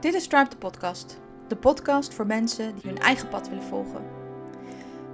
Dit 0.00 0.14
is 0.14 0.26
Tribe 0.26 0.48
de 0.48 0.56
podcast. 0.56 1.20
De 1.48 1.56
podcast 1.56 2.14
voor 2.14 2.26
mensen 2.26 2.74
die 2.74 2.90
hun 2.90 2.98
eigen 2.98 3.28
pad 3.28 3.48
willen 3.48 3.64
volgen. 3.64 4.04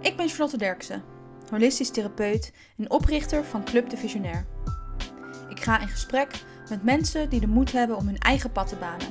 Ik 0.01 0.17
ben 0.17 0.29
Charlotte 0.29 0.57
Derksen, 0.57 1.03
holistisch 1.51 1.91
therapeut 1.91 2.53
en 2.77 2.91
oprichter 2.91 3.45
van 3.45 3.65
Club 3.65 3.91
de 3.91 3.97
Visionair. 3.97 4.47
Ik 5.49 5.61
ga 5.61 5.81
in 5.81 5.89
gesprek 5.89 6.45
met 6.69 6.85
mensen 6.85 7.29
die 7.29 7.41
de 7.41 7.47
moed 7.47 7.73
hebben 7.73 7.97
om 7.97 8.07
hun 8.07 8.19
eigen 8.19 8.53
pad 8.53 8.69
te 8.69 8.77
banen 8.77 9.07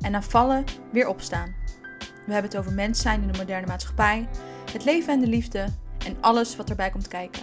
en 0.00 0.10
na 0.10 0.22
vallen 0.22 0.64
weer 0.92 1.08
opstaan. 1.08 1.54
We 1.98 2.32
hebben 2.32 2.50
het 2.50 2.56
over 2.56 2.72
mens 2.72 3.02
zijn 3.02 3.22
in 3.22 3.32
de 3.32 3.38
moderne 3.38 3.66
maatschappij, 3.66 4.28
het 4.72 4.84
leven 4.84 5.12
en 5.12 5.20
de 5.20 5.26
liefde 5.26 5.66
en 6.04 6.16
alles 6.20 6.56
wat 6.56 6.70
erbij 6.70 6.90
komt 6.90 7.08
kijken. 7.08 7.42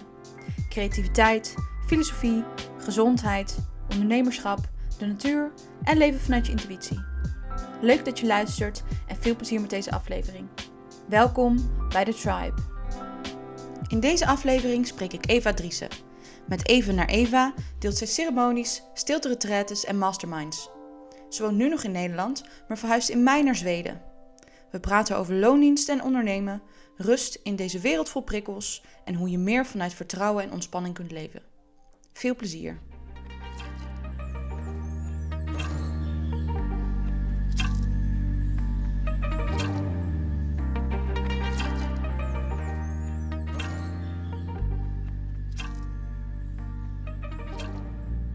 Creativiteit, 0.70 1.56
filosofie, 1.88 2.44
gezondheid, 2.78 3.58
ondernemerschap, 3.92 4.60
de 4.98 5.06
natuur 5.06 5.52
en 5.84 5.98
leven 5.98 6.20
vanuit 6.20 6.46
je 6.46 6.52
intuïtie. 6.52 7.00
Leuk 7.82 8.05
dat 8.05 8.20
je 8.20 8.26
luistert 8.26 8.84
en 9.08 9.16
veel 9.20 9.36
plezier 9.36 9.62
met 9.62 9.70
deze 9.70 9.92
aflevering. 9.92 10.48
Welkom 11.08 11.72
bij 11.90 12.05
The 12.05 12.14
Tribe. 12.14 12.62
In 13.88 14.00
deze 14.00 14.26
aflevering 14.26 14.88
spreek 14.88 15.14
ik 15.14 15.30
Eva 15.30 15.54
Driessen. 15.54 15.88
Met 16.48 16.68
Even 16.68 16.96
naar 16.96 17.08
Eva 17.08 17.54
deelt 17.80 17.98
zij 17.98 18.08
ceremonies, 18.08 18.84
stilte 18.94 19.84
en 19.88 19.98
masterminds. 19.98 20.70
Ze 21.30 21.44
woont 21.44 21.58
nu 21.58 21.70
nog 21.70 21.84
in 21.84 21.91
Nederland, 21.91 22.44
maar 22.68 22.78
verhuist 22.78 23.10
in 23.10 23.24
mei 23.24 23.44
naar 23.44 23.55
Zweden. 23.55 24.02
We 24.72 24.80
praten 24.80 25.18
over 25.18 25.34
loondiensten 25.34 25.98
en 26.00 26.04
ondernemen, 26.04 26.62
rust 27.02 27.40
in 27.44 27.55
deze 27.55 27.80
wereld 27.80 28.10
vol 28.10 28.22
prikkels 28.22 28.84
en 29.05 29.16
hoe 29.16 29.30
je 29.30 29.38
meer 29.38 29.66
vanuit 29.66 29.94
vertrouwen 29.94 30.44
en 30.44 30.52
ontspanning 30.52 30.94
kunt 30.94 31.12
leven. 31.12 31.41
Veel 32.13 32.35
plezier! 32.35 32.80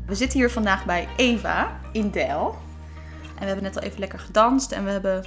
We 0.07 0.15
zitten 0.15 0.39
hier 0.39 0.51
vandaag 0.51 0.85
bij 0.85 1.09
Eva 1.17 1.81
in 1.93 2.11
Del. 2.11 2.57
En 3.35 3.41
we 3.41 3.47
hebben 3.47 3.63
net 3.65 3.77
al 3.77 3.83
even 3.83 3.99
lekker 3.99 4.19
gedanst 4.19 4.73
en 4.73 4.85
we 4.85 4.91
hebben 4.91 5.25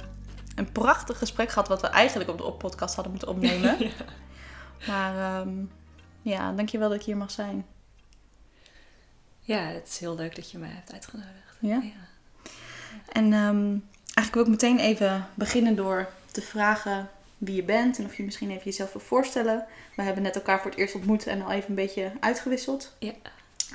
een 0.60 0.72
prachtig 0.72 1.18
gesprek 1.18 1.50
gehad 1.50 1.68
wat 1.68 1.80
we 1.80 1.86
eigenlijk 1.86 2.30
op 2.30 2.38
de 2.38 2.52
podcast 2.52 2.94
hadden 2.94 3.12
moeten 3.12 3.30
opnemen. 3.30 3.76
ja. 3.84 3.90
Maar 4.86 5.40
um, 5.40 5.70
ja, 6.22 6.52
dankjewel 6.52 6.88
dat 6.88 6.98
ik 6.98 7.04
hier 7.04 7.16
mag 7.16 7.30
zijn. 7.30 7.66
Ja, 9.40 9.58
het 9.58 9.88
is 9.88 9.98
heel 9.98 10.14
leuk 10.14 10.34
dat 10.34 10.50
je 10.50 10.58
mij 10.58 10.70
hebt 10.70 10.92
uitgenodigd. 10.92 11.56
Ja? 11.60 11.80
ja. 11.82 12.08
En 13.12 13.32
um, 13.32 13.88
eigenlijk 14.14 14.34
wil 14.34 14.42
ik 14.42 14.48
meteen 14.48 14.78
even 14.78 15.26
beginnen 15.34 15.76
door 15.76 16.08
te 16.30 16.42
vragen 16.42 17.10
wie 17.38 17.54
je 17.54 17.62
bent 17.62 17.98
en 17.98 18.04
of 18.04 18.16
je 18.16 18.22
misschien 18.22 18.50
even 18.50 18.64
jezelf 18.64 18.92
wil 18.92 19.02
voorstellen. 19.02 19.66
We 19.96 20.02
hebben 20.02 20.22
net 20.22 20.34
elkaar 20.34 20.60
voor 20.60 20.70
het 20.70 20.80
eerst 20.80 20.94
ontmoet 20.94 21.26
en 21.26 21.42
al 21.42 21.50
even 21.50 21.68
een 21.68 21.74
beetje 21.74 22.12
uitgewisseld. 22.20 22.96
Ja. 22.98 23.12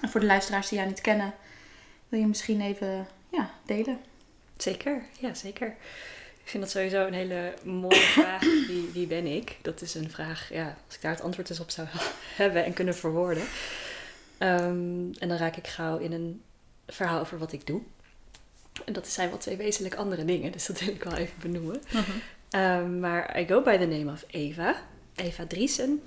En 0.01 0.09
voor 0.09 0.19
de 0.19 0.25
luisteraars 0.25 0.69
die 0.69 0.77
jou 0.77 0.89
niet 0.89 1.01
kennen, 1.01 1.33
wil 2.09 2.19
je 2.19 2.27
misschien 2.27 2.61
even 2.61 3.07
ja, 3.29 3.49
delen? 3.65 3.99
Zeker, 4.57 5.03
ja 5.19 5.33
zeker. 5.33 5.75
Ik 6.45 6.51
vind 6.51 6.63
dat 6.63 6.71
sowieso 6.71 7.05
een 7.05 7.13
hele 7.13 7.53
mooie 7.63 7.95
vraag. 8.19 8.41
Wie, 8.41 8.89
wie 8.93 9.07
ben 9.07 9.25
ik? 9.25 9.57
Dat 9.61 9.81
is 9.81 9.95
een 9.95 10.09
vraag, 10.09 10.53
ja, 10.53 10.77
als 10.85 10.95
ik 10.95 11.01
daar 11.01 11.11
het 11.11 11.21
antwoord 11.21 11.49
eens 11.49 11.59
op 11.59 11.69
zou 11.69 11.87
hebben 12.35 12.65
en 12.65 12.73
kunnen 12.73 12.95
verwoorden. 12.95 13.43
Um, 14.39 15.11
en 15.19 15.27
dan 15.27 15.37
raak 15.37 15.55
ik 15.55 15.67
gauw 15.67 15.97
in 15.97 16.11
een 16.11 16.41
verhaal 16.87 17.19
over 17.19 17.37
wat 17.37 17.51
ik 17.51 17.67
doe. 17.67 17.81
En 18.85 18.93
dat 18.93 19.07
zijn 19.07 19.29
wel 19.29 19.37
twee 19.37 19.57
wezenlijk 19.57 19.95
andere 19.95 20.25
dingen, 20.25 20.51
dus 20.51 20.65
dat 20.65 20.79
wil 20.79 20.93
ik 20.93 21.03
wel 21.03 21.13
even 21.13 21.39
benoemen. 21.39 21.81
Uh 21.93 22.01
-huh. 22.49 22.77
um, 22.77 22.99
maar 22.99 23.39
I 23.39 23.47
go 23.47 23.61
by 23.61 23.77
the 23.77 23.85
name 23.85 24.11
of 24.11 24.23
Eva. 24.27 24.81
Eva 25.15 25.45
Driesen. 25.45 26.01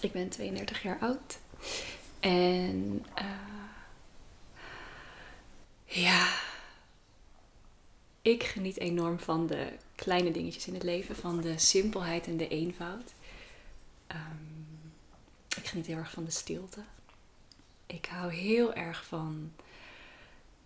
Ik 0.00 0.12
ben 0.12 0.28
32 0.28 0.82
jaar 0.82 0.98
oud. 1.00 1.38
En 2.20 3.04
uh, 3.18 3.24
ja, 5.84 6.28
ik 8.24 8.42
geniet 8.42 8.78
enorm 8.78 9.18
van 9.18 9.46
de 9.46 9.68
kleine 9.94 10.30
dingetjes 10.30 10.66
in 10.66 10.74
het 10.74 10.82
leven, 10.82 11.16
van 11.16 11.40
de 11.40 11.58
simpelheid 11.58 12.26
en 12.26 12.36
de 12.36 12.48
eenvoud. 12.48 13.14
Um, 14.08 14.92
ik 15.56 15.66
geniet 15.66 15.86
heel 15.86 15.96
erg 15.96 16.10
van 16.10 16.24
de 16.24 16.30
stilte. 16.30 16.80
Ik 17.86 18.06
hou 18.06 18.32
heel 18.32 18.74
erg 18.74 19.04
van 19.04 19.52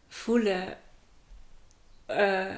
voelen 0.08 0.78
uh, 2.10 2.54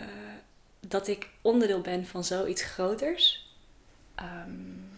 dat 0.80 1.08
ik 1.08 1.28
onderdeel 1.40 1.80
ben 1.80 2.06
van 2.06 2.24
zoiets 2.24 2.62
groters. 2.62 3.54
Um, 4.20 4.90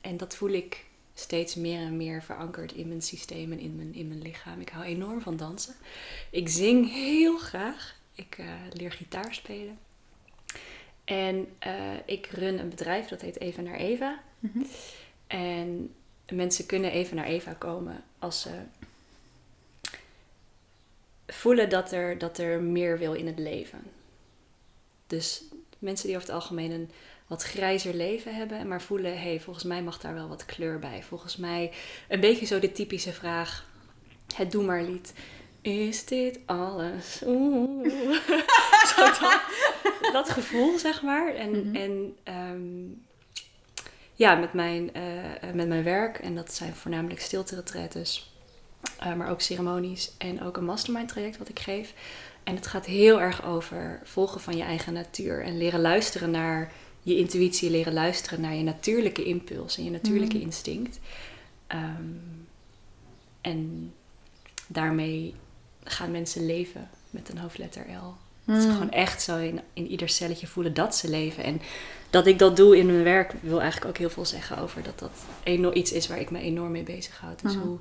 en 0.00 0.16
dat 0.16 0.36
voel 0.36 0.50
ik 0.50 0.84
steeds 1.14 1.54
meer 1.54 1.80
en 1.80 1.96
meer 1.96 2.22
verankerd 2.22 2.72
in 2.72 2.88
mijn 2.88 3.02
systeem 3.02 3.52
en 3.52 3.58
in 3.58 3.76
mijn, 3.76 3.94
in 3.94 4.08
mijn 4.08 4.22
lichaam. 4.22 4.60
Ik 4.60 4.68
hou 4.68 4.84
enorm 4.84 5.20
van 5.20 5.36
dansen. 5.36 5.74
Ik 6.30 6.48
zing 6.48 6.90
heel 6.90 7.38
graag. 7.38 8.04
Ik 8.16 8.38
uh, 8.38 8.46
leer 8.72 8.92
gitaar 8.92 9.34
spelen. 9.34 9.78
En 11.04 11.56
uh, 11.66 11.94
ik 12.04 12.26
run 12.26 12.58
een 12.58 12.68
bedrijf 12.68 13.08
dat 13.08 13.20
heet 13.20 13.40
Eva 13.40 13.60
naar 13.60 13.76
Eva. 13.76 14.22
Mm 14.38 14.50
-hmm. 14.52 14.66
En 15.26 15.94
mensen 16.30 16.66
kunnen 16.66 16.90
even 16.90 17.16
naar 17.16 17.26
Eva 17.26 17.52
komen 17.52 18.04
als 18.18 18.40
ze 18.40 18.50
voelen 21.26 21.68
dat 21.68 21.92
er, 21.92 22.18
dat 22.18 22.38
er 22.38 22.62
meer 22.62 22.98
wil 22.98 23.12
in 23.12 23.26
het 23.26 23.38
leven. 23.38 23.82
Dus 25.06 25.42
mensen 25.78 26.06
die 26.06 26.16
over 26.16 26.28
het 26.28 26.36
algemeen 26.36 26.70
een 26.70 26.90
wat 27.26 27.42
grijzer 27.42 27.94
leven 27.94 28.34
hebben, 28.34 28.68
maar 28.68 28.82
voelen, 28.82 29.12
hé, 29.12 29.28
hey, 29.28 29.40
volgens 29.40 29.64
mij 29.64 29.82
mag 29.82 29.98
daar 29.98 30.14
wel 30.14 30.28
wat 30.28 30.44
kleur 30.44 30.78
bij. 30.78 31.02
Volgens 31.02 31.36
mij 31.36 31.72
een 32.08 32.20
beetje 32.20 32.46
zo 32.46 32.58
de 32.58 32.72
typische 32.72 33.12
vraag, 33.12 33.68
het 34.34 34.52
doe 34.52 34.64
maar 34.64 34.82
lied. 34.82 35.12
Is 35.66 36.04
dit 36.04 36.38
alles? 36.46 37.22
Oeh. 37.26 37.90
zo 38.96 39.04
dat, 39.04 39.40
dat, 40.12 40.30
gevoel, 40.30 40.78
zeg 40.78 41.02
maar. 41.02 41.34
En, 41.34 41.50
mm 41.50 41.62
-hmm. 41.62 41.74
en 41.74 42.16
um, 42.34 43.04
ja, 44.14 44.34
met 44.34 44.52
mijn, 44.52 44.90
uh, 44.96 45.52
met 45.54 45.68
mijn 45.68 45.84
werk, 45.84 46.18
en 46.18 46.34
dat 46.34 46.54
zijn 46.54 46.74
voornamelijk 46.74 47.20
stilte-retretes, 47.20 48.34
uh, 49.02 49.14
maar 49.14 49.30
ook 49.30 49.40
ceremonies 49.40 50.12
en 50.18 50.42
ook 50.42 50.56
een 50.56 50.64
mastermind 50.64 51.08
traject 51.08 51.38
wat 51.38 51.48
ik 51.48 51.58
geef. 51.58 51.94
En 52.44 52.54
het 52.54 52.66
gaat 52.66 52.86
heel 52.86 53.20
erg 53.20 53.44
over 53.44 54.00
volgen 54.04 54.40
van 54.40 54.56
je 54.56 54.62
eigen 54.62 54.92
natuur 54.92 55.42
en 55.42 55.58
leren 55.58 55.80
luisteren 55.80 56.30
naar 56.30 56.72
je 57.02 57.16
intuïtie 57.16 57.70
leren 57.70 57.92
luisteren 57.92 58.40
naar 58.40 58.54
je 58.54 58.62
natuurlijke 58.62 59.24
impuls 59.24 59.76
en 59.76 59.84
je 59.84 59.90
natuurlijke 59.90 60.36
mm. 60.36 60.42
instinct. 60.42 60.98
Um, 61.68 62.48
en 63.40 63.92
daarmee 64.66 65.34
gaan 65.86 66.10
mensen 66.10 66.46
leven 66.46 66.88
met 67.10 67.28
een 67.28 67.38
hoofdletter 67.38 67.82
L. 67.82 68.14
Mm. 68.44 68.54
Dat 68.54 68.62
ze 68.62 68.70
gewoon 68.70 68.90
echt 68.90 69.22
zo 69.22 69.38
in, 69.38 69.60
in 69.72 69.86
ieder 69.86 70.08
celletje 70.08 70.46
voelen 70.46 70.74
dat 70.74 70.96
ze 70.96 71.08
leven. 71.08 71.44
En 71.44 71.60
dat 72.10 72.26
ik 72.26 72.38
dat 72.38 72.56
doe 72.56 72.78
in 72.78 72.86
mijn 72.86 73.02
werk 73.02 73.32
wil 73.40 73.60
eigenlijk 73.60 73.90
ook 73.90 73.98
heel 73.98 74.10
veel 74.10 74.26
zeggen 74.26 74.58
over 74.58 74.82
dat 74.82 74.98
dat 74.98 75.10
enorm, 75.42 75.76
iets 75.76 75.92
is 75.92 76.08
waar 76.08 76.20
ik 76.20 76.30
me 76.30 76.38
enorm 76.38 76.70
mee 76.70 76.82
bezighoud. 76.82 77.42
Dus 77.42 77.54
mm. 77.54 77.62
hoe, 77.62 77.78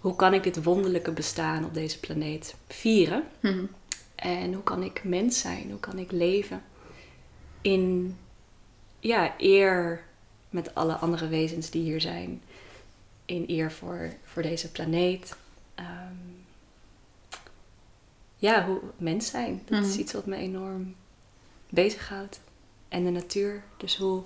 hoe 0.00 0.16
kan 0.16 0.34
ik 0.34 0.42
dit 0.42 0.62
wonderlijke 0.62 1.12
bestaan 1.12 1.64
op 1.64 1.74
deze 1.74 2.00
planeet 2.00 2.54
vieren? 2.68 3.22
Mm. 3.40 3.68
En 4.14 4.52
hoe 4.52 4.62
kan 4.62 4.82
ik 4.82 5.04
mens 5.04 5.40
zijn? 5.40 5.70
Hoe 5.70 5.80
kan 5.80 5.98
ik 5.98 6.12
leven? 6.12 6.62
in 7.60 8.16
ja, 9.00 9.34
eer 9.38 10.04
met 10.50 10.74
alle 10.74 10.94
andere 10.94 11.28
wezens 11.28 11.70
die 11.70 11.82
hier 11.82 12.00
zijn. 12.00 12.42
In 13.24 13.44
eer 13.46 13.72
voor, 13.72 14.12
voor 14.24 14.42
deze 14.42 14.70
planeet. 14.70 15.36
Um, 15.78 16.29
ja, 18.40 18.66
hoe 18.66 18.80
mens 18.96 19.30
zijn. 19.30 19.62
Dat 19.64 19.84
is 19.84 19.96
iets 19.96 20.12
wat 20.12 20.26
me 20.26 20.36
enorm 20.36 20.94
bezighoudt. 21.68 22.40
En 22.88 23.04
de 23.04 23.10
natuur. 23.10 23.62
Dus 23.76 23.96
hoe 23.96 24.22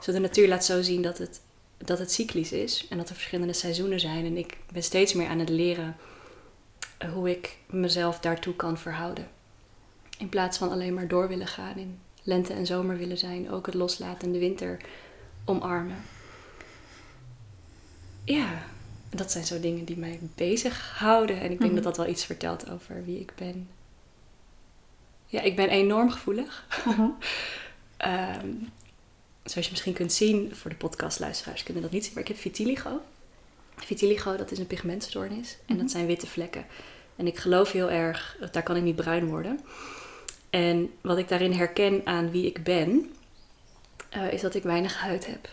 zo 0.00 0.12
de 0.12 0.18
natuur 0.18 0.48
laat 0.48 0.64
zo 0.64 0.82
zien 0.82 1.02
dat 1.02 1.18
het, 1.18 1.40
dat 1.78 1.98
het 1.98 2.12
cyclisch 2.12 2.52
is. 2.52 2.86
En 2.90 2.96
dat 2.96 3.08
er 3.08 3.14
verschillende 3.14 3.52
seizoenen 3.52 4.00
zijn. 4.00 4.24
En 4.24 4.36
ik 4.36 4.56
ben 4.72 4.82
steeds 4.82 5.12
meer 5.12 5.28
aan 5.28 5.38
het 5.38 5.48
leren 5.48 5.96
hoe 7.12 7.30
ik 7.30 7.56
mezelf 7.66 8.20
daartoe 8.20 8.56
kan 8.56 8.78
verhouden. 8.78 9.28
In 10.18 10.28
plaats 10.28 10.58
van 10.58 10.70
alleen 10.70 10.94
maar 10.94 11.08
door 11.08 11.28
willen 11.28 11.46
gaan 11.46 11.76
in 11.76 11.98
lente 12.22 12.52
en 12.52 12.66
zomer 12.66 12.96
willen 12.96 13.18
zijn. 13.18 13.50
Ook 13.50 13.66
het 13.66 13.74
loslaten 13.74 14.26
en 14.26 14.32
de 14.32 14.38
winter 14.38 14.80
omarmen. 15.44 16.02
Ja, 18.24 18.62
dat 19.16 19.30
zijn 19.30 19.44
zo 19.44 19.60
dingen 19.60 19.84
die 19.84 19.96
mij 19.96 20.18
bezighouden. 20.34 21.36
En 21.36 21.42
ik 21.42 21.48
denk 21.48 21.60
mm 21.60 21.66
-hmm. 21.66 21.74
dat 21.74 21.84
dat 21.84 21.96
wel 21.96 22.06
iets 22.06 22.24
vertelt 22.24 22.70
over 22.70 23.04
wie 23.04 23.20
ik 23.20 23.32
ben. 23.36 23.68
Ja, 25.26 25.40
ik 25.40 25.56
ben 25.56 25.68
enorm 25.68 26.10
gevoelig. 26.10 26.66
Mm 26.84 26.92
-hmm. 26.92 27.16
um, 28.44 28.68
zoals 29.44 29.66
je 29.66 29.72
misschien 29.72 29.92
kunt 29.92 30.12
zien, 30.12 30.54
voor 30.54 30.70
de 30.70 30.76
podcastluisteraars 30.76 31.62
kunnen 31.62 31.82
dat 31.82 31.90
niet 31.90 32.04
zien, 32.04 32.12
maar 32.14 32.22
ik 32.22 32.28
heb 32.28 32.38
vitiligo. 32.38 33.00
Vitiligo, 33.76 34.36
dat 34.36 34.50
is 34.50 34.58
een 34.58 34.66
pigmentstoornis. 34.66 35.56
En 35.66 35.78
dat 35.78 35.90
zijn 35.90 36.06
witte 36.06 36.26
vlekken. 36.26 36.66
En 37.16 37.26
ik 37.26 37.38
geloof 37.38 37.72
heel 37.72 37.90
erg, 37.90 38.36
daar 38.52 38.62
kan 38.62 38.76
ik 38.76 38.82
niet 38.82 38.96
bruin 38.96 39.26
worden. 39.26 39.60
En 40.50 40.90
wat 41.00 41.18
ik 41.18 41.28
daarin 41.28 41.52
herken 41.52 42.00
aan 42.04 42.30
wie 42.30 42.46
ik 42.46 42.64
ben, 42.64 43.14
eh, 44.08 44.32
is 44.32 44.40
dat 44.40 44.54
ik 44.54 44.62
weinig 44.62 44.96
huid 44.96 45.26
heb. 45.26 45.48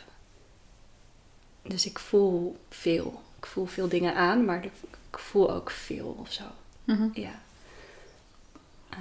Dus 1.62 1.86
ik 1.86 2.00
voel 2.00 2.58
veel. 2.70 3.22
Ik 3.42 3.46
voel 3.48 3.66
veel 3.66 3.88
dingen 3.88 4.16
aan, 4.16 4.46
maar 4.46 4.64
ik 4.66 4.72
voel 5.20 5.52
ook 5.52 5.70
veel 5.72 6.16
of 6.20 6.32
zo. 6.32 6.44
Mhm. 6.84 7.08
Ja. 7.14 7.42
Eh, 8.90 8.98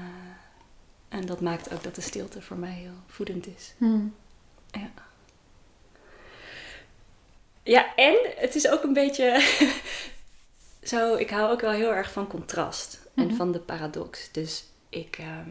en 1.09 1.27
dat 1.27 1.41
maakt 1.41 1.73
ook 1.73 1.83
dat 1.83 1.95
de 1.95 2.01
stilte 2.01 2.43
voor 2.43 2.57
mij 2.57 2.73
heel 2.73 2.95
voedend 3.07 3.47
is. 3.47 3.75
Mhm. 3.77 4.07
Ja. 4.71 4.91
Ja, 7.63 7.95
en 7.95 8.17
het 8.37 8.55
is 8.55 8.69
ook 8.69 8.83
een 8.83 8.93
beetje 8.93 9.49
zo. 10.83 11.15
Ik 11.15 11.31
hou 11.31 11.51
ook 11.53 11.61
wel 11.61 11.71
heel 11.71 11.93
erg 11.95 12.13
van 12.13 12.27
contrast 12.27 12.99
Mhm. 13.15 13.29
en 13.29 13.37
van 13.37 13.53
de 13.53 13.59
paradox. 13.61 14.29
Dus 14.33 14.65
ik, 14.89 15.19
ehm, 15.19 15.51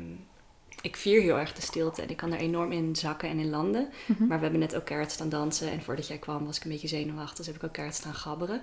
ik 0.81 0.96
vier 0.96 1.22
heel 1.22 1.38
erg 1.40 1.54
de 1.54 1.62
stilte 1.62 2.02
en 2.02 2.10
ik 2.10 2.18
kan 2.18 2.34
er 2.34 2.40
enorm 2.40 2.72
in 2.72 2.96
zakken 2.96 3.30
en 3.30 3.40
in 3.40 3.50
landen. 3.50 3.90
Mhm. 4.06 4.28
Maar 4.28 4.38
we 4.38 4.44
hebben 4.44 4.60
net 4.62 4.76
ook 4.76 4.86
keihard 4.86 5.12
staan 5.12 5.30
dansen. 5.30 5.72
En 5.72 5.81
voordat 5.81 6.08
jij 6.08 6.18
kwam 6.18 6.46
was 6.46 6.58
ik 6.58 6.64
een 6.64 6.72
beetje 6.72 6.88
zenuwachtig. 6.88 7.38
Dus 7.38 7.46
heb 7.46 7.56
ik 7.56 7.64
ook 7.64 7.74
keihard 7.74 7.98
staan 8.00 8.14
gabberen. 8.14 8.62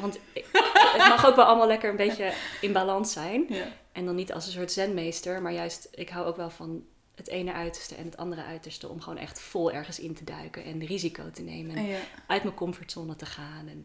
Want 0.00 0.18
ik- 0.32 0.46
het 0.96 1.08
mag 1.08 1.26
ook 1.26 1.36
wel 1.36 1.44
allemaal 1.44 1.66
lekker 1.66 1.90
een 1.90 1.96
beetje 1.96 2.32
in 2.60 2.72
balans 2.72 3.12
zijn. 3.12 3.44
Ja. 3.48 3.66
En 3.92 4.04
dan 4.06 4.14
niet 4.14 4.32
als 4.32 4.46
een 4.46 4.52
soort 4.52 4.72
zenmeester. 4.72 5.42
Maar 5.42 5.52
juist, 5.52 5.88
ik 5.94 6.08
hou 6.08 6.26
ook 6.26 6.36
wel 6.36 6.50
van 6.50 6.84
het 7.14 7.28
ene 7.28 7.52
uiterste 7.52 7.94
en 7.94 8.04
het 8.04 8.16
andere 8.16 8.44
uiterste. 8.44 8.88
Om 8.88 9.00
gewoon 9.00 9.18
echt 9.18 9.40
vol 9.40 9.72
ergens 9.72 10.00
in 10.00 10.14
te 10.14 10.24
duiken. 10.24 10.64
En 10.64 10.84
risico 10.86 11.30
te 11.30 11.42
nemen. 11.42 11.70
En 11.76 11.82
En 11.82 11.86
ja. 11.88 11.98
uit 12.26 12.42
mijn 12.42 12.54
comfortzone 12.54 13.16
te 13.16 13.26
gaan. 13.26 13.68
En 13.68 13.84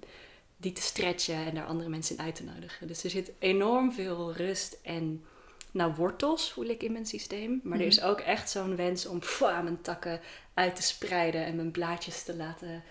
die 0.58 0.72
te 0.72 0.82
stretchen 0.82 1.36
en 1.46 1.56
daar 1.56 1.66
andere 1.66 1.90
mensen 1.90 2.18
in 2.18 2.24
uit 2.24 2.36
te 2.36 2.44
nodigen. 2.44 2.88
Dus 2.88 3.04
er 3.04 3.10
zit 3.10 3.32
enorm 3.40 3.92
veel 3.94 4.34
rust 4.34 4.78
en 4.84 5.26
nou, 5.74 5.94
wortels 5.94 6.52
voel 6.52 6.66
ik 6.66 6.84
in 6.84 6.92
mijn 6.92 7.06
systeem. 7.06 7.60
Maar 7.64 7.80
er 7.80 7.86
is 7.86 8.02
ook 8.02 8.20
echt 8.20 8.50
zo'n 8.50 8.75
wens 8.75 9.06
om 9.06 9.20
pwa, 9.20 9.62
mijn 9.62 9.81
takken 9.81 10.20
uit 10.54 10.75
te 10.75 10.81
spreiden. 10.81 11.46
En 11.46 11.56
mijn 11.56 11.72
blaadjes 11.72 12.24
te 12.24 12.36
laten 12.36 12.84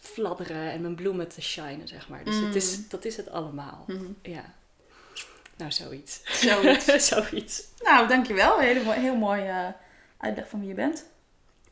fladderen. 0.00 0.70
En 0.70 0.80
mijn 0.80 0.94
bloemen 0.94 1.28
te 1.28 1.42
shinen, 1.42 1.88
zeg 1.88 2.08
maar. 2.08 2.24
Dus 2.24 2.36
het 2.46 2.54
is, 2.54 2.88
dat 2.88 3.04
is 3.04 3.16
het 3.16 3.30
allemaal. 3.30 3.84
Mhm. 3.86 4.04
Ja. 4.22 4.54
Nou, 5.56 5.72
zoiets. 5.72 6.20
Zoiets. 6.40 7.06
zoiets. 7.14 7.62
Nou, 7.82 8.08
dankjewel. 8.08 8.58
Hele, 8.58 8.82
mooi- 8.82 8.98
heel 9.00 9.16
mooi 9.16 9.42
eh, 9.42 9.68
uitleg 10.16 10.48
van 10.48 10.58
wie 10.60 10.68
je 10.68 10.74
bent. 10.74 11.06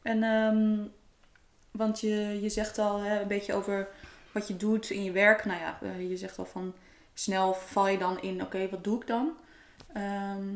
En, 0.03 0.23
ehm, 0.23 0.77
want 1.71 2.01
je, 2.01 2.39
je 2.43 2.49
zegt 2.49 2.79
al 2.79 2.99
hè, 3.01 3.21
een 3.21 3.29
beetje 3.29 3.55
over 3.55 3.89
wat 4.33 4.49
je 4.49 4.57
doet 4.57 4.91
in 4.91 5.05
je 5.05 5.11
werk. 5.11 5.45
Nou 5.45 5.61
ja, 5.61 5.79
eh, 5.83 6.09
je 6.11 6.17
zegt 6.17 6.39
al 6.39 6.45
van 6.47 6.75
snel 7.15 7.55
val 7.55 7.89
je 7.89 7.99
dan 7.99 8.21
in, 8.23 8.43
oké, 8.43 8.69
wat 8.69 8.85
doe 8.85 9.01
ik 9.01 9.07
dan? 9.07 9.33
Ehm, 9.93 10.53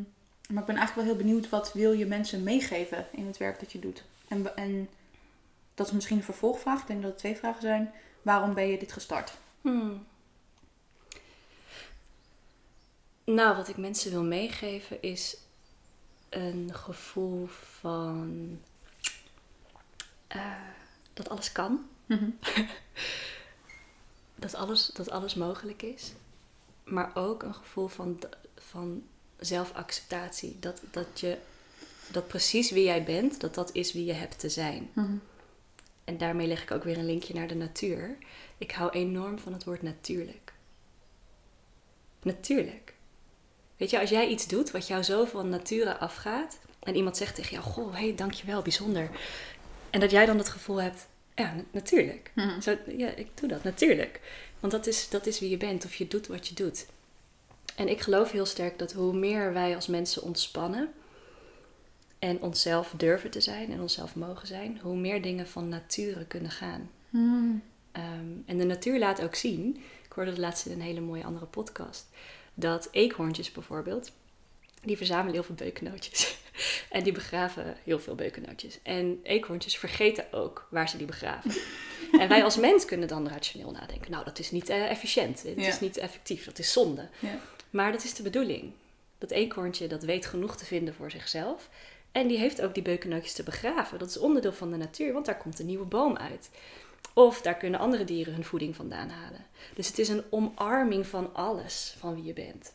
maar 0.49 0.61
ik 0.61 0.67
ben 0.67 0.77
eigenlijk 0.77 0.95
wel 0.95 1.05
heel 1.05 1.17
benieuwd, 1.17 1.49
wat 1.49 1.73
wil 1.73 1.93
je 1.93 2.07
mensen 2.07 2.43
meegeven 2.43 3.07
in 3.13 3.27
het 3.27 3.37
werk 3.37 3.61
dat 3.61 3.73
je 3.73 3.79
doet? 3.79 4.05
En, 4.29 4.57
en 4.57 4.89
dat 5.75 5.87
is 5.87 5.93
misschien 5.93 6.17
een 6.17 6.23
vervolgvraag. 6.23 6.81
Ik 6.81 6.87
denk 6.87 7.03
dat 7.03 7.11
het 7.11 7.19
twee 7.19 7.37
vragen 7.37 7.63
zijn. 7.63 7.93
Waarom 8.23 8.55
ben 8.55 8.67
je 8.67 8.79
dit 8.79 8.93
gestart? 8.93 9.37
Hmm. 9.61 10.07
Nou, 13.25 13.57
wat 13.57 13.69
ik 13.69 13.77
mensen 13.77 14.11
wil 14.11 14.25
meegeven 14.25 15.03
is 15.03 15.37
een 16.29 16.75
gevoel 16.75 17.47
van 17.47 18.59
eh, 20.27 20.53
dat 21.13 21.29
alles 21.29 21.53
kan. 21.53 21.89
dat, 24.35 24.55
alles, 24.55 24.87
dat 24.87 25.11
alles 25.11 25.35
mogelijk 25.35 25.83
is. 25.83 26.13
Maar 26.85 27.11
ook 27.15 27.43
een 27.43 27.55
gevoel 27.55 27.89
van, 27.89 28.19
van 28.55 29.03
zelfacceptatie. 29.39 30.57
Dat, 30.61 30.83
dat, 30.91 31.21
je, 31.21 31.37
dat 32.11 32.29
precies 32.29 32.71
wie 32.71 32.85
jij 32.85 33.05
bent, 33.05 33.41
dat 33.41 33.55
dat 33.55 33.71
is 33.75 33.93
wie 33.93 34.05
je 34.05 34.13
hebt 34.13 34.39
te 34.39 34.49
zijn. 34.49 34.91
En 36.05 36.19
daarmee 36.19 36.47
leg 36.47 36.63
ik 36.63 36.71
ook 36.71 36.85
weer 36.85 36.99
een 36.99 37.07
linkje 37.07 37.35
naar 37.35 37.49
de 37.49 37.55
natuur. 37.55 38.17
Ik 38.59 38.71
hou 38.71 38.91
enorm 38.91 39.39
van 39.39 39.53
het 39.53 39.65
woord 39.65 39.83
natuurlijk. 39.83 40.53
Natuurlijk. 42.23 42.95
Weet 43.77 43.91
je, 43.91 44.01
als 44.01 44.11
jij 44.11 44.29
iets 44.29 44.47
doet 44.47 44.71
wat 44.71 44.87
jou 44.87 45.03
zo 45.03 45.25
van 45.25 45.49
nature 45.49 45.97
afgaat. 45.97 46.59
En 46.83 46.97
iemand 46.97 47.17
zegt 47.17 47.35
tegen 47.35 47.53
jou, 47.53 47.65
goh, 47.65 47.93
hé, 47.95 48.07
hey, 48.07 48.15
dankjewel, 48.15 48.63
bijzonder. 48.63 49.11
En 49.91 50.01
dat 50.01 50.11
jij 50.11 50.27
dan 50.27 50.39
het 50.39 50.49
gevoel 50.49 50.83
hebt, 50.83 51.07
ja, 51.35 51.55
na- 51.55 51.65
natuurlijk. 51.71 52.31
Mhm. 52.35 52.61
Zo, 52.61 52.77
ja, 52.97 53.09
ik 53.09 53.29
doe 53.35 53.49
dat, 53.49 53.63
natuurlijk. 53.63 54.21
Want 54.61 54.73
dat 54.73 54.87
is, 54.87 55.09
dat 55.09 55.27
is 55.27 55.41
wie 55.41 55.51
je 55.51 55.57
bent, 55.57 55.85
of 55.85 55.95
je 55.95 56.09
doet 56.09 56.27
wat 56.27 56.49
je 56.49 56.55
doet. 56.55 56.87
En 57.77 57.89
ik 57.89 58.01
geloof 58.01 58.31
heel 58.31 58.47
sterk 58.47 58.79
dat 58.79 58.93
hoe 58.93 59.13
meer 59.13 59.53
wij 59.53 59.75
als 59.75 59.87
mensen 59.87 60.23
ontspannen 60.23 60.93
en 62.19 62.43
onszelf 62.43 62.93
durven 62.97 63.31
te 63.31 63.41
zijn 63.41 63.73
en 63.73 63.81
onszelf 63.81 64.15
mogen 64.15 64.47
zijn, 64.47 64.79
hoe 64.83 64.97
meer 64.97 65.23
dingen 65.23 65.49
van 65.49 65.69
nature 65.69 66.25
kunnen 66.27 66.51
gaan. 66.51 66.91
Ehm, 67.93 68.05
en 68.47 68.59
de 68.59 68.65
natuur 68.65 68.99
laat 68.99 69.23
ook 69.23 69.35
zien, 69.35 69.77
ik 70.05 70.13
hoorde 70.13 70.31
het 70.31 70.39
laatst 70.41 70.67
in 70.67 70.73
een 70.73 70.81
hele 70.81 71.01
mooie 71.01 71.25
andere 71.25 71.47
podcast, 71.47 72.07
dat 72.55 72.89
eekhoorntjes 72.91 73.53
bijvoorbeeld, 73.53 74.13
die 74.83 74.97
verzamelen 74.97 75.33
heel 75.33 75.43
veel 75.43 75.55
beukennootjes. 75.55 76.37
en 76.91 77.03
die 77.03 77.13
begraven 77.13 77.77
heel 77.85 78.01
veel 78.01 78.15
beukennootjes. 78.15 78.79
En 78.83 79.21
eekhoorntjes 79.23 79.77
vergeten 79.79 80.33
ook 80.33 80.67
waar 80.71 80.89
ze 80.89 80.97
die 80.97 81.07
begraven. 81.07 81.51
en 82.21 82.29
wij 82.29 82.45
als 82.45 82.57
mens 82.57 82.85
kunnen 82.85 83.09
dan 83.09 83.29
rationeel 83.29 83.71
nadenken. 83.71 84.11
Nou, 84.11 84.25
dat 84.25 84.39
is 84.39 84.51
niet 84.51 84.69
eh, 84.69 84.91
efficiënt. 84.91 85.43
Het 85.43 85.61
Ja. 85.61 85.69
is 85.69 85.81
niet 85.81 85.97
effectief. 85.97 86.45
Dat 86.45 86.59
is 86.59 86.73
zonde. 86.73 87.09
Ja. 87.19 87.39
Maar 87.77 87.93
dat 87.93 88.05
is 88.05 88.15
de 88.15 88.23
bedoeling. 88.23 88.73
Dat 89.19 89.31
eekhoorntje 89.31 89.87
dat 89.87 90.03
weet 90.03 90.27
genoeg 90.27 90.57
te 90.57 90.65
vinden 90.65 90.95
voor 90.95 91.11
zichzelf. 91.11 91.69
En 92.13 92.27
die 92.27 92.39
heeft 92.39 92.63
ook 92.63 92.75
die 92.75 92.83
beukennootjes 92.83 93.33
te 93.33 93.43
begraven. 93.43 93.99
Dat 93.99 94.09
is 94.09 94.19
onderdeel 94.19 94.53
van 94.53 94.71
de 94.71 94.77
natuur, 94.77 95.13
want 95.13 95.27
daar 95.27 95.37
komt 95.37 95.59
een 95.59 95.67
nieuwe 95.67 95.85
boom 95.85 96.17
uit. 96.17 96.51
Of 97.15 97.41
daar 97.41 97.57
kunnen 97.57 97.81
andere 97.81 98.05
dieren 98.05 98.35
hun 98.35 98.45
voeding 98.45 98.77
vandaan 98.77 99.09
halen. 99.09 99.47
Dus 99.75 99.87
het 99.89 99.99
is 99.99 100.09
een 100.09 100.23
omarming 100.31 101.07
van 101.07 101.35
alles 101.35 101.95
van 101.99 102.15
wie 102.15 102.25
je 102.25 102.33
bent. 102.33 102.73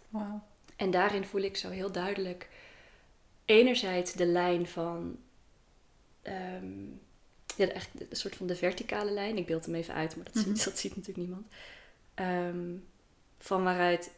En 0.75 0.92
daarin 0.92 1.25
voel 1.25 1.42
ik 1.42 1.57
zo 1.57 1.69
heel 1.69 1.92
duidelijk 1.92 2.50
enerzijds 3.45 4.13
de 4.13 4.25
lijn 4.25 4.68
van 4.68 5.18
ehm, 6.21 6.83
ja, 7.55 7.67
echt 7.67 7.89
een 8.10 8.15
soort 8.15 8.36
van 8.36 8.48
de 8.48 8.55
verticale 8.55 9.12
lijn. 9.12 9.38
Ik 9.38 9.46
beeld 9.46 9.65
hem 9.65 9.75
even 9.75 9.93
uit, 9.93 10.15
maar 10.15 10.25
dat, 10.25 10.36
Mhm. 10.46 10.55
ziet, 10.55 10.63
dat 10.63 10.79
ziet 10.79 10.96
natuurlijk 10.96 11.27
niemand. 11.27 11.48
Ehm, 12.13 12.75
van 13.39 13.63
waaruit 13.63 14.12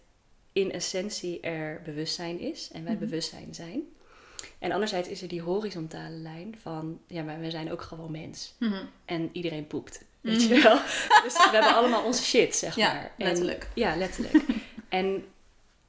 in 0.53 0.71
essentie 0.71 1.39
er 1.39 1.81
bewustzijn 1.83 2.39
is 2.39 2.69
en 2.71 2.83
wij 2.83 2.93
Mhm. 2.93 3.03
bewustzijn 3.03 3.53
zijn. 3.55 3.81
En 4.59 4.71
anderzijds 4.71 5.07
is 5.09 5.21
er 5.21 5.27
die 5.27 5.41
horizontale 5.41 6.15
lijn 6.15 6.55
van, 6.61 6.99
ja, 7.07 7.23
maar 7.23 7.39
we 7.39 7.49
zijn 7.51 7.71
ook 7.71 7.81
gewoon 7.81 8.11
mens. 8.11 8.53
Mhm. 8.59 8.85
En 9.05 9.29
iedereen 9.31 9.67
poept, 9.67 10.03
weet 10.21 10.43
Mhm. 10.43 10.53
je 10.53 10.61
wel. 10.61 10.75
Dus 11.23 11.33
we 11.33 11.49
hebben 11.51 11.75
allemaal 11.75 12.03
onze 12.05 12.23
shit, 12.23 12.55
zeg 12.55 12.75
Ja, 12.75 12.93
maar. 12.93 13.11
En- 13.17 13.25
letterlijk. 13.27 13.67
ja, 13.75 13.95
letterlijk. 13.95 14.43
en 14.89 15.25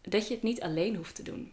dat 0.02 0.28
je 0.28 0.34
het 0.34 0.42
niet 0.42 0.60
alleen 0.62 0.96
hoeft 0.96 1.14
te 1.14 1.22
doen. 1.22 1.52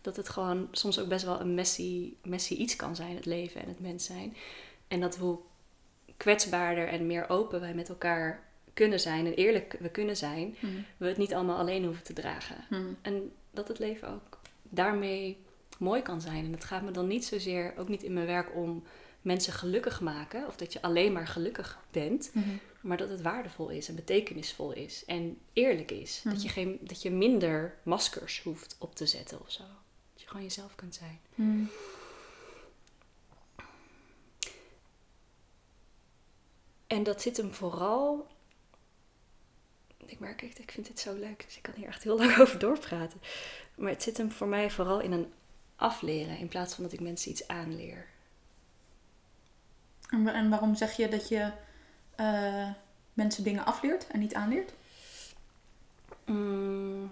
Dat 0.00 0.16
het 0.16 0.28
gewoon 0.28 0.68
soms 0.72 0.98
ook 0.98 1.08
best 1.08 1.24
wel 1.24 1.40
een 1.40 1.54
messy, 1.54 2.12
messy 2.22 2.54
iets 2.54 2.76
kan 2.76 2.96
zijn, 2.96 3.14
het 3.16 3.26
leven 3.26 3.60
en 3.62 3.68
het 3.68 3.80
mens 3.80 4.04
zijn. 4.04 4.36
En 4.88 5.00
dat 5.00 5.16
hoe 5.16 5.38
kwetsbaarder 6.16 6.88
en 6.88 7.06
meer 7.06 7.28
open 7.28 7.60
wij 7.60 7.74
met 7.74 7.88
elkaar 7.88 8.42
kunnen 8.74 9.00
zijn 9.00 9.26
en 9.26 9.34
eerlijk 9.34 9.76
we 9.80 9.88
kunnen 9.88 10.16
zijn, 10.16 10.56
Mhm. 10.60 10.72
we 10.96 11.06
het 11.06 11.16
niet 11.16 11.34
allemaal 11.34 11.58
alleen 11.58 11.84
hoeven 11.84 12.04
te 12.04 12.12
dragen. 12.12 12.64
Mhm. 12.70 12.82
En 13.02 13.32
dat 13.50 13.68
het 13.68 13.78
leven 13.78 14.08
ook 14.08 14.38
daarmee 14.62 15.38
mooi 15.78 16.02
kan 16.02 16.20
zijn. 16.20 16.44
En 16.44 16.52
het 16.52 16.64
gaat 16.64 16.82
me 16.82 16.90
dan 16.90 17.06
niet 17.06 17.24
zozeer, 17.24 17.74
ook 17.76 17.88
niet 17.88 18.02
in 18.02 18.12
mijn 18.12 18.26
werk 18.26 18.54
om 18.54 18.82
mensen 19.20 19.52
gelukkig 19.52 20.00
maken, 20.00 20.46
of 20.46 20.56
dat 20.56 20.72
je 20.72 20.82
alleen 20.82 21.12
maar 21.12 21.26
gelukkig 21.26 21.78
bent, 21.90 22.30
Mhm. 22.34 22.48
maar 22.80 22.96
dat 22.96 23.08
het 23.08 23.22
waardevol 23.22 23.68
is 23.68 23.88
en 23.88 23.94
betekenisvol 23.94 24.72
is 24.72 25.04
en 25.04 25.38
eerlijk 25.52 25.90
is. 25.90 26.20
Dat, 26.24 26.42
je 26.42 26.48
geen, 26.48 26.78
dat 26.80 27.02
je 27.02 27.10
minder 27.10 27.74
maskers 27.82 28.42
hoeft 28.42 28.76
op 28.78 28.94
te 28.94 29.06
zetten 29.06 29.40
of 29.40 29.50
zo. 29.50 29.62
Dat 30.12 30.22
je 30.22 30.26
gewoon 30.26 30.42
jezelf 30.42 30.74
kunt 30.74 30.94
zijn. 30.94 31.20
En 36.86 37.02
dat 37.02 37.22
zit 37.22 37.36
hem 37.36 37.52
vooral. 37.52 38.26
Ik 40.12 40.20
merk, 40.20 40.42
ik, 40.42 40.58
ik 40.58 40.70
vind 40.70 40.86
dit 40.86 41.00
zo 41.00 41.14
leuk, 41.14 41.44
dus 41.46 41.56
ik 41.56 41.62
kan 41.62 41.74
hier 41.76 41.86
echt 41.88 42.02
heel 42.02 42.16
lang 42.22 42.38
over 42.38 42.58
doorpraten. 42.58 43.20
Maar 43.74 43.90
het 43.90 44.02
zit 44.02 44.16
hem 44.16 44.32
voor 44.32 44.46
mij 44.48 44.70
vooral 44.70 45.00
in 45.00 45.12
een 45.12 45.32
afleren 45.76 46.38
in 46.38 46.48
plaats 46.48 46.74
van 46.74 46.84
dat 46.84 46.92
ik 46.92 47.00
mensen 47.00 47.30
iets 47.30 47.48
aanleer. 47.48 48.06
En, 50.10 50.24
wa- 50.24 50.32
en 50.32 50.48
waarom 50.50 50.74
zeg 50.74 50.96
je 50.96 51.08
dat 51.08 51.28
je 51.28 51.50
eh, 52.14 52.70
mensen 53.12 53.44
dingen 53.44 53.64
afleert 53.64 54.06
en 54.06 54.20
niet 54.20 54.34
aanleert? 54.34 54.72
Mm, 56.26 57.10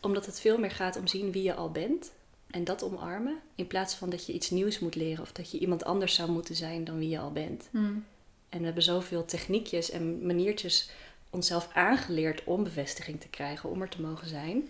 omdat 0.00 0.26
het 0.26 0.40
veel 0.40 0.58
meer 0.58 0.70
gaat 0.70 0.96
om 0.96 1.06
zien 1.06 1.32
wie 1.32 1.42
je 1.42 1.54
al 1.54 1.70
bent 1.70 2.12
En 2.50 2.64
dat 2.64 2.82
omarmen, 2.82 3.40
in 3.54 3.66
plaats 3.66 3.94
van 3.94 4.10
dat 4.10 4.26
je 4.26 4.32
iets 4.32 4.50
nieuws 4.50 4.78
moet 4.78 4.94
leren 4.94 5.22
of 5.22 5.32
dat 5.32 5.50
je 5.50 5.58
iemand 5.58 5.84
anders 5.84 6.14
zou 6.14 6.30
moeten 6.30 6.54
zijn 6.54 6.84
dan 6.84 6.98
wie 6.98 7.08
je 7.08 7.18
al 7.18 7.32
bent. 7.32 7.68
Mm. 7.70 8.04
En 8.48 8.58
we 8.58 8.64
hebben 8.64 8.82
zoveel 8.82 9.24
techniekjes 9.24 9.90
en 9.90 10.26
maniertjes 10.26 10.90
onszelf 11.32 11.68
aangeleerd 11.72 12.44
om 12.44 12.64
bevestiging 12.64 13.20
te 13.20 13.28
krijgen, 13.28 13.70
om 13.70 13.82
er 13.82 13.88
te 13.88 14.00
mogen 14.00 14.26
zijn. 14.28 14.68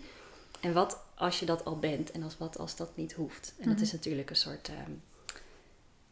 En 0.61 0.73
wat 0.73 1.03
als 1.15 1.39
je 1.39 1.45
dat 1.45 1.65
al 1.65 1.79
bent 1.79 2.11
en 2.11 2.23
als 2.23 2.37
wat 2.37 2.57
als 2.59 2.75
dat 2.75 2.95
niet 2.97 3.13
hoeft? 3.13 3.53
En 3.59 3.63
dat 3.65 3.73
Mhm. 3.73 3.83
is 3.83 3.91
natuurlijk 3.91 4.29
een 4.29 4.35
soort. 4.35 4.67
ehm, 4.69 4.91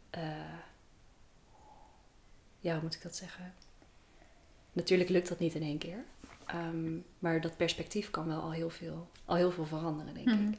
eh, 0.10 0.54
ja, 2.60 2.74
hoe 2.74 2.82
moet 2.82 2.96
ik 2.96 3.02
dat 3.02 3.16
zeggen? 3.16 3.54
Natuurlijk 4.74 5.10
lukt 5.10 5.28
dat 5.28 5.40
niet 5.40 5.56
in 5.56 5.62
één 5.64 5.78
keer. 5.78 6.04
Ehm, 6.46 6.98
maar 7.20 7.42
dat 7.42 7.58
perspectief 7.58 8.10
kan 8.10 8.28
wel 8.28 8.42
al 8.42 8.52
heel 8.52 8.70
veel, 8.70 9.10
al 9.26 9.36
heel 9.36 9.52
veel 9.52 9.66
veranderen, 9.66 10.14
denk 10.14 10.28
Mhm. 10.28 10.52
ik. 10.52 10.58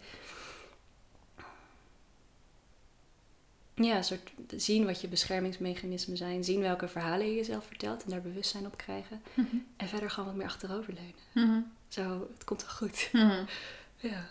Ja, 3.74 4.02
soort 4.02 4.30
zien 4.56 4.84
wat 4.84 5.00
je 5.00 5.08
beschermingsmechanismen 5.08 6.16
zijn. 6.16 6.44
Zien 6.44 6.60
welke 6.60 6.88
verhalen 6.88 7.26
je 7.26 7.34
jezelf 7.34 7.66
vertelt 7.66 8.04
en 8.04 8.10
daar 8.10 8.22
bewustzijn 8.22 8.66
op 8.66 8.76
krijgen. 8.76 9.22
Mhm. 9.34 9.56
En 9.76 9.88
verder 9.88 10.10
gewoon 10.10 10.28
wat 10.28 10.38
meer 10.38 10.46
achteroverleunen. 10.46 11.14
Mhm. 11.32 11.60
Zo, 11.88 12.28
het 12.34 12.44
komt 12.44 12.62
wel 12.62 12.74
goed. 12.74 13.08
Mhm. 13.12 13.44
Ja. 13.96 14.28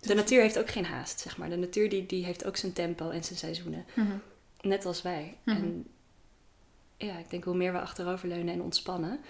De 0.00 0.14
natuur 0.14 0.40
heeft 0.40 0.58
ook 0.58 0.70
geen 0.70 0.84
haast, 0.84 1.20
zeg 1.20 1.36
maar. 1.36 1.48
De 1.48 1.56
natuur 1.56 1.88
die, 1.88 2.06
die 2.06 2.24
heeft 2.24 2.44
ook 2.44 2.56
zijn 2.56 2.72
tempo 2.72 3.10
en 3.10 3.24
zijn 3.24 3.38
seizoenen. 3.38 3.84
Mhm. 3.94 4.16
Net 4.60 4.84
als 4.84 5.02
wij. 5.02 5.36
En 5.44 5.86
ja, 6.96 7.18
ik 7.18 7.30
denk 7.30 7.44
hoe 7.44 7.56
meer 7.56 7.72
we 7.72 7.80
achteroverleunen 7.80 8.54
en 8.54 8.62
ontspannen, 8.62 9.20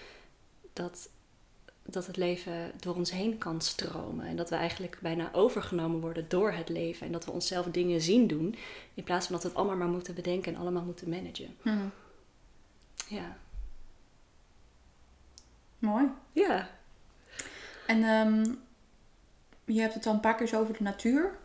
dat, 0.72 1.08
dat 1.82 2.06
het 2.06 2.16
leven 2.16 2.72
door 2.80 2.94
ons 2.94 3.10
heen 3.10 3.38
kan 3.38 3.60
stromen. 3.60 4.26
En 4.26 4.36
dat 4.36 4.50
we 4.50 4.56
eigenlijk 4.56 4.98
bijna 5.00 5.32
overgenomen 5.32 6.00
worden 6.00 6.28
door 6.28 6.52
het 6.52 6.68
leven. 6.68 7.06
En 7.06 7.12
dat 7.12 7.24
we 7.24 7.30
onszelf 7.30 7.66
dingen 7.66 8.00
zien 8.00 8.26
doen, 8.26 8.56
in 8.94 9.04
plaats 9.04 9.26
van 9.26 9.34
dat 9.34 9.42
we 9.42 9.48
het 9.48 9.58
allemaal 9.58 9.76
maar 9.76 9.88
moeten 9.88 10.14
bedenken 10.14 10.54
en 10.54 10.60
allemaal 10.60 10.82
moeten 10.82 11.08
managen. 11.08 11.56
Mhm. 11.62 11.86
Ja. 13.08 13.36
Mooi. 15.78 16.06
Ja. 16.32 16.68
En 17.86 18.02
ehm, 18.02 18.54
je 19.64 19.80
hebt 19.80 19.94
het 19.94 20.06
al 20.06 20.14
een 20.14 20.20
paar 20.20 20.34
keer 20.34 20.58
over 20.58 20.76
de 20.76 20.82
natuur. 20.82 21.38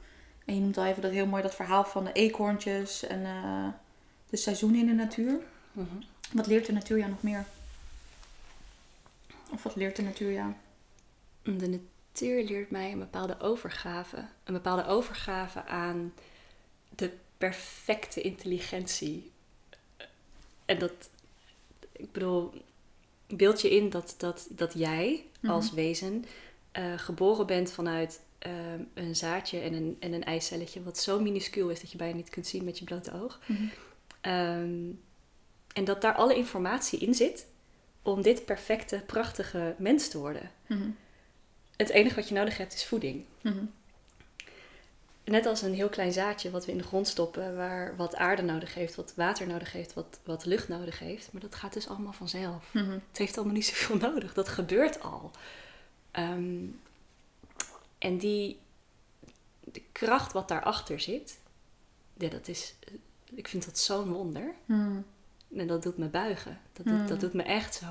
En 0.46 0.56
je 0.56 0.62
noemt 0.62 0.78
al 0.78 0.86
even 0.86 1.02
dat 1.02 1.12
heel 1.12 1.28
mooi 1.28 1.42
dat 1.42 1.56
verhaal 1.56 1.84
van 1.84 2.04
de 2.04 2.12
eekhoorntjes 2.12 3.04
en 3.04 3.26
eh, 3.26 3.68
de 4.30 4.38
seizoenen 4.38 4.80
in 4.80 4.86
de 4.86 4.94
natuur. 4.94 5.40
Mhm. 5.72 5.86
Wat 6.34 6.48
leert 6.48 6.66
de 6.66 6.74
natuur 6.74 6.98
jou 6.98 7.10
nog 7.10 7.24
meer? 7.24 7.46
Of 9.52 9.64
wat 9.64 9.76
leert 9.76 9.96
de 9.96 10.02
natuur 10.02 10.32
jou? 10.32 10.54
De 11.44 11.68
natuur 11.68 12.44
leert 12.44 12.72
mij 12.72 12.92
een 12.92 13.00
bepaalde 13.00 13.40
overgave. 13.40 14.18
Een 14.44 14.54
bepaalde 14.54 14.86
overgave 14.86 15.66
aan 15.66 16.14
de 16.96 17.12
perfecte 17.38 18.22
intelligentie. 18.22 19.32
En 20.66 20.80
dat, 20.80 21.10
ik 21.92 22.12
bedoel, 22.12 22.52
beeld 23.28 23.62
je 23.62 23.70
in 23.76 23.90
dat, 23.90 24.16
dat, 24.18 24.48
dat 24.50 24.74
jij 24.74 25.26
Mhm. 25.40 25.52
als 25.54 25.72
wezen 25.72 26.26
eh, 26.72 26.94
geboren 26.98 27.46
bent 27.46 27.72
vanuit 27.72 28.22
ehm, 28.40 28.82
een 28.94 29.16
zaadje 29.16 29.60
en 29.60 29.74
een, 29.74 29.98
en 30.00 30.14
een 30.14 30.24
eicelletje, 30.24 30.84
wat 30.84 30.98
zo 30.98 31.20
minuscuul 31.20 31.70
is 31.70 31.80
dat 31.82 31.92
je 31.92 31.98
bijna 31.98 32.16
niet 32.16 32.30
kunt 32.30 32.48
zien 32.48 32.64
met 32.64 32.78
je 32.80 32.86
blote 32.86 33.14
oog. 33.14 33.40
Ehm, 34.22 34.90
en 35.74 35.84
dat 35.84 36.02
daar 36.02 36.14
alle 36.16 36.36
informatie 36.36 37.00
in 37.00 37.14
zit 37.14 37.46
om 38.12 38.22
dit 38.22 38.46
perfecte, 38.46 39.04
prachtige 39.06 39.76
mens 39.78 40.10
te 40.10 40.18
worden. 40.18 40.52
Mhm. 40.68 40.90
Het 41.76 41.90
enige 41.90 42.16
wat 42.16 42.28
je 42.28 42.34
nodig 42.34 42.58
hebt 42.58 42.74
is 42.74 42.86
voeding. 42.86 43.26
Mhm. 43.42 43.66
Net 45.24 45.46
als 45.46 45.62
een 45.62 45.74
heel 45.74 45.90
klein 45.90 46.12
zaadje 46.12 46.52
wat 46.52 46.66
we 46.66 46.72
in 46.72 46.78
de 46.78 46.84
grond 46.84 47.08
stoppen, 47.08 47.56
waar 47.56 47.96
wat 47.96 48.16
aarde 48.16 48.42
nodig 48.42 48.74
heeft, 48.74 48.96
wat 48.96 49.14
water 49.16 49.48
nodig 49.48 49.72
heeft, 49.72 49.94
wat, 49.94 50.20
wat 50.24 50.46
lucht 50.46 50.68
nodig 50.68 51.00
heeft. 51.00 51.32
Maar 51.32 51.42
dat 51.42 51.56
gaat 51.56 51.74
dus 51.74 51.88
allemaal 51.88 52.14
vanzelf. 52.14 52.74
Mhm. 52.74 52.92
Het 52.92 53.18
heeft 53.18 53.38
allemaal 53.38 53.56
niet 53.56 53.66
zoveel 53.66 53.98
nodig. 54.10 54.34
Dat 54.34 54.48
gebeurt 54.48 55.02
al. 55.02 55.32
Ehm, 56.12 56.66
en 57.98 58.18
die 58.18 58.60
de 59.64 59.82
kracht 59.92 60.34
wat 60.34 60.48
daarachter 60.48 61.00
zit, 61.00 61.38
ja, 62.18 62.30
dat 62.30 62.48
is, 62.48 62.76
ik 63.34 63.48
vind 63.48 63.66
dat 63.66 63.80
zo'n 63.80 64.12
wonder. 64.12 64.54
En 65.58 65.68
dat 65.68 65.84
doet 65.84 65.98
me 65.98 66.06
buigen. 66.08 66.60
Dat 66.74 66.86
doet, 66.86 66.96
Hmm. 66.98 67.08
dat 67.08 67.20
doet 67.20 67.34
me 67.34 67.44
echt 67.44 67.76
zo. 67.76 67.86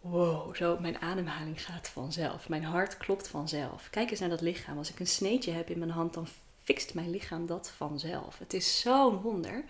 Wow, 0.00 0.54
zo 0.56 0.78
mijn 0.80 0.98
ademhaling 1.00 1.64
gaat 1.64 1.88
vanzelf. 1.88 2.48
Mijn 2.48 2.64
hart 2.64 2.96
klopt 2.96 3.28
vanzelf. 3.28 3.88
Kijk 3.90 4.10
eens 4.10 4.20
naar 4.20 4.28
dat 4.28 4.40
lichaam. 4.40 4.78
Als 4.78 4.90
ik 4.90 5.00
een 5.00 5.06
sneetje 5.06 5.52
heb 5.52 5.70
in 5.70 5.78
mijn 5.78 5.90
hand, 5.90 6.14
dan 6.14 6.26
fixt 6.62 6.94
mijn 6.94 7.10
lichaam 7.10 7.46
dat 7.46 7.70
vanzelf. 7.76 8.38
Het 8.38 8.54
is 8.54 8.80
zo'n 8.80 9.16
wonder. 9.20 9.64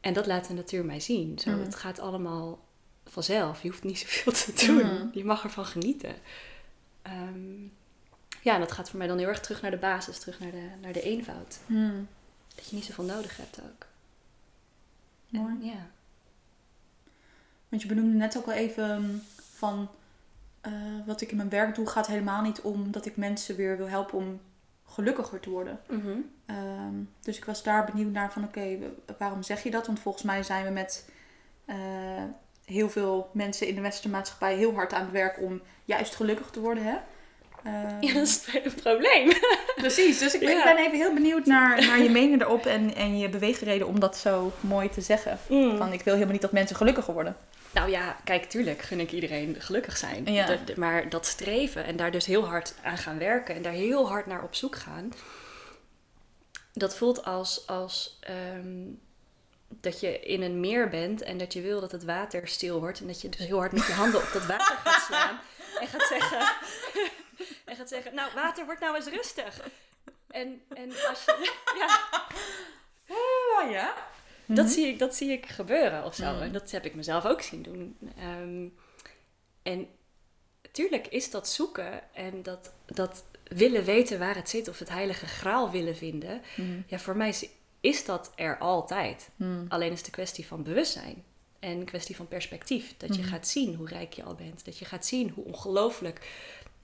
En 0.00 0.12
dat 0.12 0.26
laat 0.26 0.48
de 0.48 0.54
natuur 0.54 0.84
mij 0.84 1.00
zien. 1.00 1.38
Zo, 1.38 1.50
Hmm. 1.50 1.60
Het 1.62 1.74
gaat 1.74 1.98
allemaal 1.98 2.64
vanzelf. 3.04 3.62
Je 3.62 3.68
hoeft 3.68 3.82
niet 3.84 3.98
zoveel 3.98 4.32
te 4.32 4.66
doen. 4.66 4.80
Hmm. 4.80 5.10
Je 5.14 5.24
mag 5.24 5.44
ervan 5.44 5.64
genieten. 5.66 6.14
Ehm, 7.02 7.62
ja, 8.42 8.54
en 8.54 8.60
dat 8.60 8.72
gaat 8.72 8.88
voor 8.90 8.98
mij 8.98 9.06
dan 9.08 9.18
heel 9.18 9.28
erg 9.28 9.40
terug 9.40 9.62
naar 9.62 9.70
de 9.70 9.76
basis, 9.76 10.18
terug 10.18 10.40
naar 10.40 10.50
de, 10.50 10.68
naar 10.80 10.92
de 10.92 11.02
eenvoud. 11.02 11.58
Dat 12.54 12.68
je 12.68 12.76
niet 12.76 12.84
zoveel 12.84 13.04
nodig 13.04 13.36
hebt 13.36 13.60
ook. 13.62 13.86
Mooi. 15.28 15.52
En, 15.60 15.64
ja. 15.64 15.86
Want 17.68 17.82
je 17.82 17.88
benoemde 17.88 18.16
net 18.16 18.36
ook 18.36 18.46
al 18.46 18.52
even 18.52 18.90
um, 18.90 19.22
van 19.38 19.88
eh, 20.60 20.72
wat 21.06 21.20
ik 21.20 21.30
in 21.30 21.36
mijn 21.36 21.48
werk 21.48 21.74
doe, 21.74 21.86
gaat 21.86 22.06
helemaal 22.06 22.42
niet 22.42 22.60
om 22.60 22.90
dat 22.90 23.06
ik 23.06 23.16
mensen 23.16 23.56
weer 23.56 23.76
wil 23.76 23.88
helpen 23.88 24.18
om 24.18 24.40
gelukkiger 24.84 25.40
te 25.40 25.50
worden. 25.50 25.80
Mhm. 25.88 26.18
Ehm, 26.46 26.94
dus 27.20 27.36
ik 27.36 27.44
was 27.44 27.62
daar 27.62 27.84
benieuwd 27.84 28.12
naar 28.12 28.32
van 28.32 28.44
oké, 28.44 28.78
waarom 29.18 29.42
zeg 29.42 29.62
je 29.62 29.70
dat? 29.70 29.86
Want 29.86 30.00
volgens 30.00 30.24
mij 30.24 30.42
zijn 30.42 30.64
we 30.64 30.70
met 30.70 31.10
eh, 31.64 31.76
heel 32.64 32.90
veel 32.90 33.30
mensen 33.32 33.66
in 33.68 33.74
de 33.74 33.80
westerse 33.80 34.08
maatschappij 34.08 34.56
heel 34.56 34.74
hard 34.74 34.92
aan 34.92 35.02
het 35.02 35.10
werk 35.10 35.40
om 35.40 35.60
juist 35.84 36.14
gelukkig 36.14 36.50
te 36.50 36.60
worden. 36.60 36.84
Hè? 36.84 36.96
Ehm, 37.64 37.96
Ja, 38.00 38.12
dat 38.12 38.22
is 38.26 38.46
het 38.52 38.74
probleem. 38.82 39.32
Precies, 39.76 40.18
dus 40.18 40.34
ik, 40.34 40.40
ben- 40.40 40.50
Ja. 40.50 40.76
even 40.78 40.96
heel 40.98 41.14
benieuwd 41.14 41.46
naar, 41.46 41.86
naar 41.86 42.02
je 42.02 42.10
mening 42.10 42.40
erop 42.42 42.66
en, 42.66 42.94
en 42.94 43.18
je 43.18 43.28
beweegreden 43.28 43.86
om 43.86 44.00
dat 44.00 44.16
zo 44.16 44.52
mooi 44.60 44.88
te 44.90 45.00
zeggen. 45.00 45.38
Van 45.78 45.92
ik 45.92 46.02
wil 46.02 46.12
helemaal 46.14 46.32
niet 46.32 46.42
dat 46.42 46.52
mensen 46.52 46.76
gelukkiger 46.76 47.14
worden. 47.14 47.36
Nou 47.70 47.90
ja, 47.90 48.16
kijk, 48.24 48.44
tuurlijk 48.44 48.82
gun 48.82 49.00
ik 49.00 49.12
iedereen 49.12 49.56
gelukkig 49.58 49.96
zijn. 49.96 50.32
Ja. 50.32 50.46
De- 50.46 50.64
de- 50.64 50.78
maar 50.80 51.08
dat 51.08 51.26
streven 51.26 51.84
en 51.84 51.96
daar 51.96 52.10
dus 52.10 52.26
heel 52.26 52.44
hard 52.46 52.74
aan 52.82 52.98
gaan 52.98 53.18
werken 53.18 53.54
en 53.54 53.62
daar 53.62 53.72
heel 53.72 54.08
hard 54.08 54.26
naar 54.26 54.42
op 54.42 54.54
zoek 54.54 54.76
gaan, 54.76 55.12
dat 56.72 56.96
voelt 56.96 57.24
als, 57.24 57.66
als 57.66 58.18
ehm, 58.20 58.84
dat 59.68 60.00
je 60.00 60.20
in 60.20 60.42
een 60.42 60.60
meer 60.60 60.88
bent 60.88 61.22
en 61.22 61.38
dat 61.38 61.52
je 61.52 61.60
wil 61.60 61.80
dat 61.80 61.92
het 61.92 62.04
water 62.04 62.48
stil 62.48 62.80
wordt 62.80 63.00
en 63.00 63.06
dat 63.06 63.20
je 63.20 63.28
dus 63.28 63.46
heel 63.46 63.58
hard 63.58 63.72
met 63.72 63.86
je 63.86 63.92
handen 63.92 64.20
op 64.20 64.30
dat 64.32 64.46
water 64.46 64.76
gaat 64.84 65.02
slaan 65.06 65.38
en 65.80 65.86
gaat 65.86 66.06
zeggen, 66.08 66.38
en 67.64 67.76
gaat 67.76 67.88
zeggen, 67.88 68.14
nou 68.14 68.30
water, 68.34 68.64
wordt 68.64 68.80
nou 68.80 68.96
eens 68.96 69.06
rustig. 69.06 69.60
En, 70.28 70.62
en 70.74 70.88
als 71.08 71.24
je, 71.24 71.52
ja, 71.78 71.98
Oh 73.08 73.70
ja? 73.70 73.94
dat, 74.46 74.68
zie 74.68 74.86
ik, 74.86 74.98
dat 74.98 75.14
zie 75.14 75.32
ik 75.32 75.46
gebeuren 75.46 76.04
of 76.04 76.14
zo. 76.14 76.32
Mhm. 76.32 76.42
En 76.42 76.52
dat 76.52 76.70
heb 76.70 76.84
ik 76.84 76.94
mezelf 76.94 77.24
ook 77.26 77.42
zien 77.42 77.62
doen. 77.62 77.96
Ehm, 78.18 78.66
en 79.62 79.88
tuurlijk 80.72 81.06
is 81.06 81.30
dat 81.30 81.48
zoeken 81.48 82.14
en 82.14 82.42
dat, 82.42 82.72
dat 82.86 83.24
willen 83.44 83.84
weten 83.84 84.18
waar 84.18 84.34
het 84.34 84.48
zit 84.48 84.68
of 84.68 84.78
het 84.78 84.88
heilige 84.88 85.26
graal 85.26 85.70
willen 85.70 85.96
vinden. 85.96 86.42
Ja, 86.86 86.98
voor 86.98 87.16
mij 87.16 87.28
is, 87.28 87.48
is 87.80 88.04
dat 88.04 88.32
er 88.36 88.58
altijd. 88.58 89.28
Alleen 89.68 89.92
is 89.92 89.98
het 89.98 90.06
een 90.06 90.12
kwestie 90.12 90.46
van 90.46 90.62
bewustzijn. 90.62 91.24
En 91.58 91.70
een 91.70 91.84
kwestie 91.84 92.16
van 92.16 92.28
perspectief. 92.28 92.94
Dat 92.96 93.14
je 93.14 93.20
Mhm. 93.22 93.30
gaat 93.30 93.48
zien 93.48 93.74
hoe 93.74 93.88
rijk 93.88 94.12
je 94.12 94.22
al 94.22 94.34
bent. 94.34 94.64
Dat 94.64 94.78
je 94.78 94.84
gaat 94.84 95.06
zien 95.06 95.30
hoe 95.30 95.44
ongelooflijk 95.44 96.26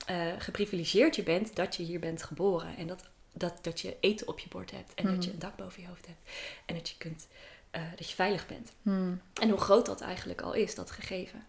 eh, 0.06 0.26
geprivilegeerd 0.38 1.16
je 1.16 1.22
bent 1.22 1.56
dat 1.56 1.76
je 1.76 1.82
hier 1.82 2.00
bent 2.00 2.22
geboren. 2.22 2.76
En 2.76 2.86
dat, 2.86 3.08
dat, 3.32 3.58
dat 3.62 3.80
je 3.80 3.96
eten 4.00 4.28
op 4.28 4.38
je 4.38 4.48
bord 4.48 4.70
hebt. 4.70 4.94
En 4.94 5.14
dat 5.14 5.24
je 5.24 5.30
een 5.30 5.38
dak 5.38 5.56
boven 5.56 5.82
je 5.82 5.88
hoofd 5.88 6.06
hebt. 6.06 6.28
En 6.66 6.74
dat 6.74 6.88
je, 6.88 6.94
kunt, 6.98 7.26
eh, 7.70 7.82
dat 7.96 8.08
je 8.08 8.14
veilig 8.14 8.46
bent. 8.46 8.72
Hmm. 8.82 9.20
En 9.40 9.48
hoe 9.48 9.60
groot 9.60 9.86
dat 9.86 10.00
eigenlijk 10.00 10.40
al 10.40 10.52
is, 10.52 10.74
dat 10.74 10.90
gegeven. 10.90 11.46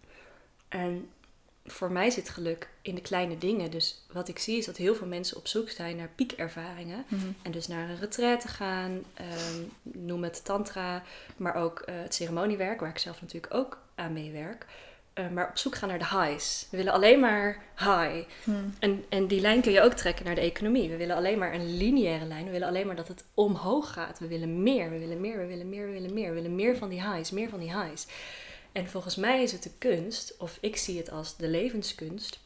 En 0.68 1.10
voor 1.66 1.92
mij 1.92 2.10
zit 2.10 2.28
geluk 2.28 2.68
in 2.82 2.94
de 2.94 3.00
kleine 3.00 3.38
dingen. 3.38 3.70
Dus 3.70 4.04
wat 4.12 4.28
ik 4.28 4.38
zie 4.38 4.58
is 4.58 4.66
dat 4.66 4.76
heel 4.76 4.94
veel 4.94 5.06
mensen 5.06 5.36
op 5.36 5.46
zoek 5.46 5.70
zijn 5.70 5.96
naar 5.96 6.10
piekervaringen. 6.14 7.04
Mhm. 7.08 7.26
En 7.42 7.50
dus 7.50 7.66
naar 7.66 7.88
een 7.88 7.98
retraite 7.98 8.48
gaan, 8.48 9.02
ehm, 9.14 9.62
noem 9.82 10.22
het 10.22 10.44
tantra, 10.44 11.02
maar 11.36 11.54
ook 11.54 11.80
eh, 11.80 11.94
het 12.02 12.14
ceremoniewerk, 12.14 12.80
waar 12.80 12.90
ik 12.90 12.98
zelf 12.98 13.20
natuurlijk 13.20 13.54
ook 13.54 13.78
aan 13.94 14.12
meewerk. 14.12 14.66
Eh, 15.16 15.28
maar 15.28 15.48
op 15.48 15.58
zoek 15.58 15.74
gaan 15.74 15.88
naar 15.88 15.98
de 15.98 16.18
highs. 16.18 16.66
We 16.70 16.76
willen 16.76 16.92
alleen 16.92 17.20
maar 17.20 17.62
high. 17.76 18.28
Hmm. 18.44 18.74
En, 18.78 19.04
en 19.08 19.26
die 19.26 19.40
lijn 19.40 19.60
kun 19.60 19.72
je 19.72 19.80
ook 19.80 19.92
trekken 19.92 20.24
naar 20.24 20.34
de 20.34 20.40
economie. 20.40 20.90
We 20.90 20.96
willen 20.96 21.16
alleen 21.16 21.38
maar 21.38 21.54
een 21.54 21.76
lineaire 21.76 22.24
lijn. 22.24 22.44
We 22.44 22.50
willen 22.50 22.68
alleen 22.68 22.86
maar 22.86 22.96
dat 22.96 23.08
het 23.08 23.24
omhoog 23.34 23.92
gaat. 23.92 24.18
We 24.18 24.26
willen 24.26 24.62
meer, 24.62 24.90
we 24.90 24.98
willen 24.98 25.20
meer, 25.20 25.38
we 25.38 25.46
willen 25.46 25.68
meer, 25.68 25.86
we 25.86 25.92
willen 25.92 26.14
meer. 26.14 26.28
We 26.28 26.34
willen 26.34 26.54
meer 26.54 26.76
van 26.76 26.88
die 26.88 27.02
highs, 27.02 27.30
meer 27.30 27.48
van 27.48 27.58
die 27.58 27.76
highs. 27.76 28.06
En 28.72 28.86
volgens 28.86 29.16
mij 29.16 29.42
is 29.42 29.52
het 29.52 29.62
de 29.62 29.70
kunst, 29.78 30.36
of 30.38 30.58
ik 30.60 30.76
zie 30.76 30.98
het 30.98 31.10
als 31.10 31.36
de 31.36 31.48
levenskunst, 31.48 32.40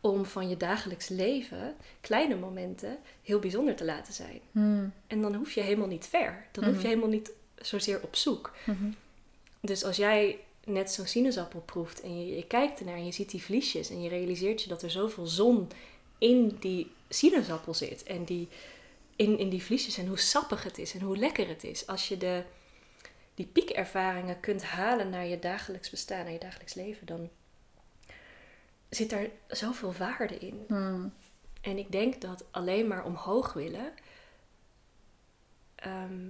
om 0.00 0.24
van 0.24 0.48
je 0.48 0.56
dagelijks 0.56 1.08
leven 1.08 1.74
kleine 2.00 2.36
momenten 2.36 2.98
heel 3.22 3.38
bijzonder 3.38 3.76
te 3.76 3.84
laten 3.84 4.12
zijn. 4.12 4.40
Hmm. 4.52 4.92
En 5.06 5.22
dan 5.22 5.34
hoef 5.34 5.52
je 5.52 5.60
helemaal 5.60 5.88
niet 5.88 6.06
ver. 6.06 6.46
Dan 6.52 6.64
hoef 6.64 6.80
je 6.80 6.88
helemaal 6.88 7.08
niet 7.08 7.32
zozeer 7.56 8.02
op 8.02 8.16
zoek. 8.16 8.52
Dus 9.60 9.84
als 9.84 9.96
jij 9.96 10.38
net 10.68 10.90
zo'n 10.90 11.06
sinaasappel 11.06 11.60
proeft 11.60 12.00
en 12.00 12.18
je, 12.18 12.36
je 12.36 12.46
kijkt 12.46 12.78
ernaar 12.78 12.96
en 12.96 13.04
je 13.04 13.12
ziet 13.12 13.30
die 13.30 13.42
vliesjes 13.42 13.90
en 13.90 14.02
je 14.02 14.08
realiseert 14.08 14.62
je 14.62 14.68
dat 14.68 14.82
er 14.82 14.90
zoveel 14.90 15.26
zon 15.26 15.68
in 16.18 16.56
die 16.60 16.90
sinaasappel 17.08 17.74
zit 17.74 18.02
en 18.02 18.24
die, 18.24 18.48
in, 19.16 19.38
in 19.38 19.48
die 19.48 19.62
vliesjes 19.62 19.98
en 19.98 20.06
hoe 20.06 20.18
sappig 20.18 20.62
het 20.62 20.78
is 20.78 20.94
en 20.94 21.00
hoe 21.00 21.16
lekker 21.16 21.48
het 21.48 21.64
is. 21.64 21.86
Als 21.86 22.08
je 22.08 22.16
de, 22.16 22.42
die 23.34 23.46
piekervaringen 23.46 24.40
kunt 24.40 24.62
halen 24.64 25.10
naar 25.10 25.26
je 25.26 25.38
dagelijks 25.38 25.90
bestaan, 25.90 26.24
naar 26.24 26.32
je 26.32 26.38
dagelijks 26.38 26.74
leven, 26.74 27.06
dan 27.06 27.28
zit 28.88 29.10
daar 29.10 29.28
zoveel 29.48 29.92
waarde 29.92 30.38
in. 30.38 30.64
Hmm. 30.68 31.12
En 31.60 31.78
ik 31.78 31.92
denk 31.92 32.20
dat 32.20 32.44
alleen 32.50 32.86
maar 32.86 33.04
omhoog 33.04 33.52
willen. 33.52 33.92
ehm, 35.74 36.28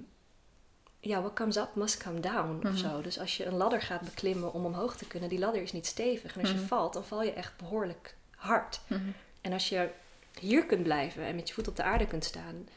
ja, 1.09 1.21
what 1.21 1.35
comes 1.35 1.57
up 1.57 1.69
must 1.75 2.03
come 2.03 2.21
down 2.21 2.57
Mhm. 2.57 2.67
of 2.67 2.77
zo. 2.79 3.01
Dus 3.01 3.19
als 3.19 3.37
je 3.37 3.45
een 3.45 3.57
ladder 3.57 3.83
gaat 3.83 4.01
beklimmen 4.01 4.53
om 4.53 4.65
omhoog 4.65 4.97
te 4.97 5.07
kunnen, 5.07 5.29
die 5.29 5.39
ladder 5.39 5.63
is 5.63 5.73
niet 5.73 5.87
stevig. 5.87 6.35
En 6.35 6.41
als 6.41 6.51
Mhm. 6.53 6.61
je 6.61 6.67
valt, 6.67 6.93
dan 6.93 7.05
val 7.05 7.23
je 7.23 7.33
echt 7.33 7.57
behoorlijk 7.57 8.15
hard. 8.37 8.81
Mhm. 8.87 9.01
En 9.41 9.53
als 9.53 9.69
je 9.69 9.89
hier 10.41 10.67
kunt 10.67 10.83
blijven 10.83 11.23
en 11.25 11.35
met 11.35 11.49
je 11.49 11.55
voet 11.55 11.69
op 11.69 11.77
de 11.77 11.83
aarde 11.83 12.07
kunt 12.07 12.25
staan 12.25 12.69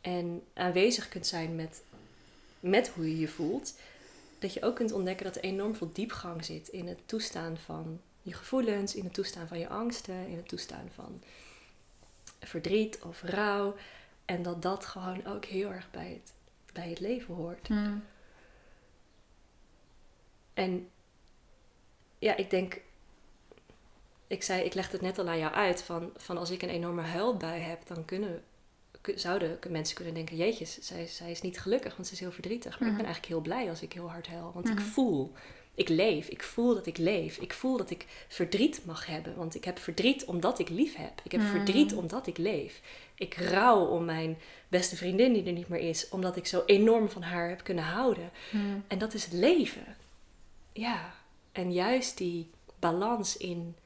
en 0.00 0.42
aanwezig 0.54 1.08
kunt 1.08 1.26
zijn 1.26 1.54
met, 1.56 1.82
met 2.60 2.88
hoe 2.88 3.08
je 3.10 3.18
je 3.18 3.28
voelt, 3.28 3.74
dat 4.38 4.52
je 4.52 4.62
ook 4.62 4.76
kunt 4.76 4.92
ontdekken 4.92 5.26
dat 5.26 5.36
er 5.36 5.42
enorm 5.42 5.74
veel 5.74 5.90
diepgang 5.92 6.44
zit 6.44 6.68
in 6.68 6.86
het 6.88 6.98
toestaan 7.06 7.56
van 7.64 8.00
je 8.22 8.32
gevoelens, 8.32 8.94
in 8.94 9.04
het 9.04 9.14
toestaan 9.14 9.48
van 9.48 9.58
je 9.58 9.68
angsten, 9.68 10.26
in 10.28 10.36
het 10.36 10.48
toestaan 10.48 10.88
van 10.94 11.22
verdriet 12.40 12.98
of 13.02 13.22
rouw. 13.22 13.74
En 14.24 14.42
dat 14.42 14.62
dat 14.62 14.86
gewoon 14.86 15.26
ook 15.26 15.44
heel 15.44 15.70
erg 15.70 15.90
bij 15.90 16.08
het, 16.22 16.32
bij 16.76 16.88
het 16.88 17.00
leven 17.00 17.34
hoort. 17.34 17.66
Hmm. 17.68 18.04
En 20.54 20.88
ja, 22.18 22.36
ik 22.36 22.50
denk, 22.50 22.80
ik 24.26 24.42
zei, 24.42 24.62
ik 24.62 24.74
legde 24.74 24.92
het 24.92 25.00
net 25.00 25.18
al 25.18 25.28
aan 25.28 25.38
jou 25.38 25.52
uit, 25.54 25.82
van, 25.82 26.10
van 26.16 26.38
als 26.38 26.50
ik 26.50 26.62
een 26.62 26.68
enorme 26.68 27.02
huilbui 27.02 27.60
heb, 27.60 27.86
dan 27.86 28.04
kunnen, 28.04 28.42
ku- 29.00 29.18
zouden 29.18 29.58
mensen 29.68 29.96
kunnen 29.96 30.14
denken, 30.14 30.36
jeetje, 30.36 30.64
zij, 30.64 31.06
zij 31.06 31.30
is 31.30 31.40
niet 31.40 31.60
gelukkig, 31.60 31.94
want 31.96 32.06
ze 32.06 32.12
is 32.14 32.20
heel 32.20 32.32
verdrietig. 32.32 32.70
Maar 32.70 32.88
ik 32.88 32.94
Mhm. 32.94 32.96
ben 33.02 33.04
eigenlijk 33.04 33.34
heel 33.34 33.42
blij 33.42 33.68
als 33.68 33.82
ik 33.82 33.92
heel 33.92 34.10
hard 34.10 34.26
huil, 34.26 34.50
want 34.54 34.68
ik 34.68 34.74
Mhm. 34.74 34.84
voel, 34.84 35.32
ik 35.74 35.88
leef, 35.88 36.28
ik 36.28 36.42
voel 36.42 36.74
dat 36.74 36.86
ik 36.86 36.96
leef. 36.98 37.36
Ik 37.38 37.52
voel 37.52 37.76
dat 37.76 37.90
ik 37.90 38.06
verdriet 38.28 38.84
mag 38.84 39.06
hebben, 39.06 39.36
want 39.36 39.54
ik 39.54 39.64
heb 39.64 39.78
verdriet 39.78 40.24
omdat 40.24 40.58
ik 40.58 40.68
lief 40.68 40.94
heb. 40.96 41.20
Ik 41.24 41.32
heb 41.32 41.42
verdriet 41.42 41.94
omdat 41.94 42.26
ik 42.26 42.38
leef. 42.38 42.80
Ik 43.18 43.34
rouw 43.34 43.84
om 43.86 44.04
mijn 44.04 44.38
beste 44.68 44.96
vriendin 44.96 45.32
die 45.32 45.44
er 45.46 45.52
niet 45.52 45.68
meer 45.68 45.80
is, 45.88 46.08
omdat 46.08 46.36
ik 46.36 46.46
zo 46.46 46.62
enorm 46.66 47.10
van 47.10 47.22
haar 47.22 47.48
heb 47.48 47.64
kunnen 47.64 47.84
houden. 47.84 48.30
Hmm. 48.50 48.84
En 48.88 48.98
dat 48.98 49.14
is 49.14 49.24
het 49.24 49.32
leven. 49.32 49.96
Ja, 50.72 51.14
en 51.52 51.72
juist 51.72 52.18
die 52.18 52.50
balans 52.78 53.36
in 53.36 53.76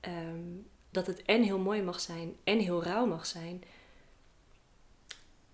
ehm, 0.00 0.40
dat 0.90 1.06
het 1.06 1.22
en 1.22 1.42
heel 1.42 1.58
mooi 1.58 1.82
mag 1.82 2.00
zijn 2.00 2.36
en 2.44 2.58
heel 2.58 2.82
rauw 2.82 3.06
mag 3.06 3.26
zijn. 3.26 3.62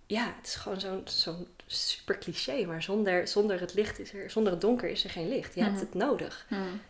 Ja, 0.06 0.34
het 0.36 0.46
is 0.46 0.54
gewoon 0.54 0.80
zo'n 0.80 1.02
zo'n 1.04 1.46
super 1.66 2.18
cliché, 2.18 2.64
maar 2.66 2.82
zonder, 2.82 3.28
zonder 3.28 3.60
het 3.60 3.74
licht 3.74 3.98
is 3.98 4.12
er, 4.12 4.30
zonder 4.30 4.52
het 4.52 4.60
donker 4.60 4.88
is 4.88 5.04
er 5.04 5.10
geen 5.10 5.28
licht. 5.28 5.54
Je 5.54 5.60
hebt 5.62 5.72
Mhm. 5.74 5.80
het 5.84 5.94
nodig. 5.94 6.46
Hmm. 6.48 6.80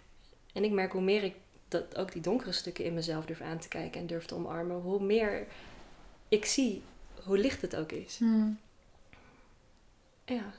En 0.53 0.65
ik 0.65 0.71
merk 0.71 0.93
hoe 0.93 1.01
meer 1.03 1.23
ik 1.23 1.35
dat, 1.69 1.97
ook 1.97 2.13
die 2.13 2.23
donkere 2.23 2.53
stukken 2.53 2.85
in 2.85 2.95
mezelf 2.95 3.25
durf 3.25 3.41
aan 3.41 3.59
te 3.59 3.69
kijken 3.69 4.01
en 4.01 4.07
durf 4.07 4.27
te 4.27 4.35
omarmen, 4.35 4.77
hoe 4.77 5.03
meer 5.03 5.47
ik 6.29 6.45
zie 6.45 6.83
hoe 7.25 7.39
licht 7.39 7.63
het 7.63 7.77
ook 7.77 7.93
is. 7.93 8.17
Hmm. 8.19 8.59
Ja. 10.25 10.53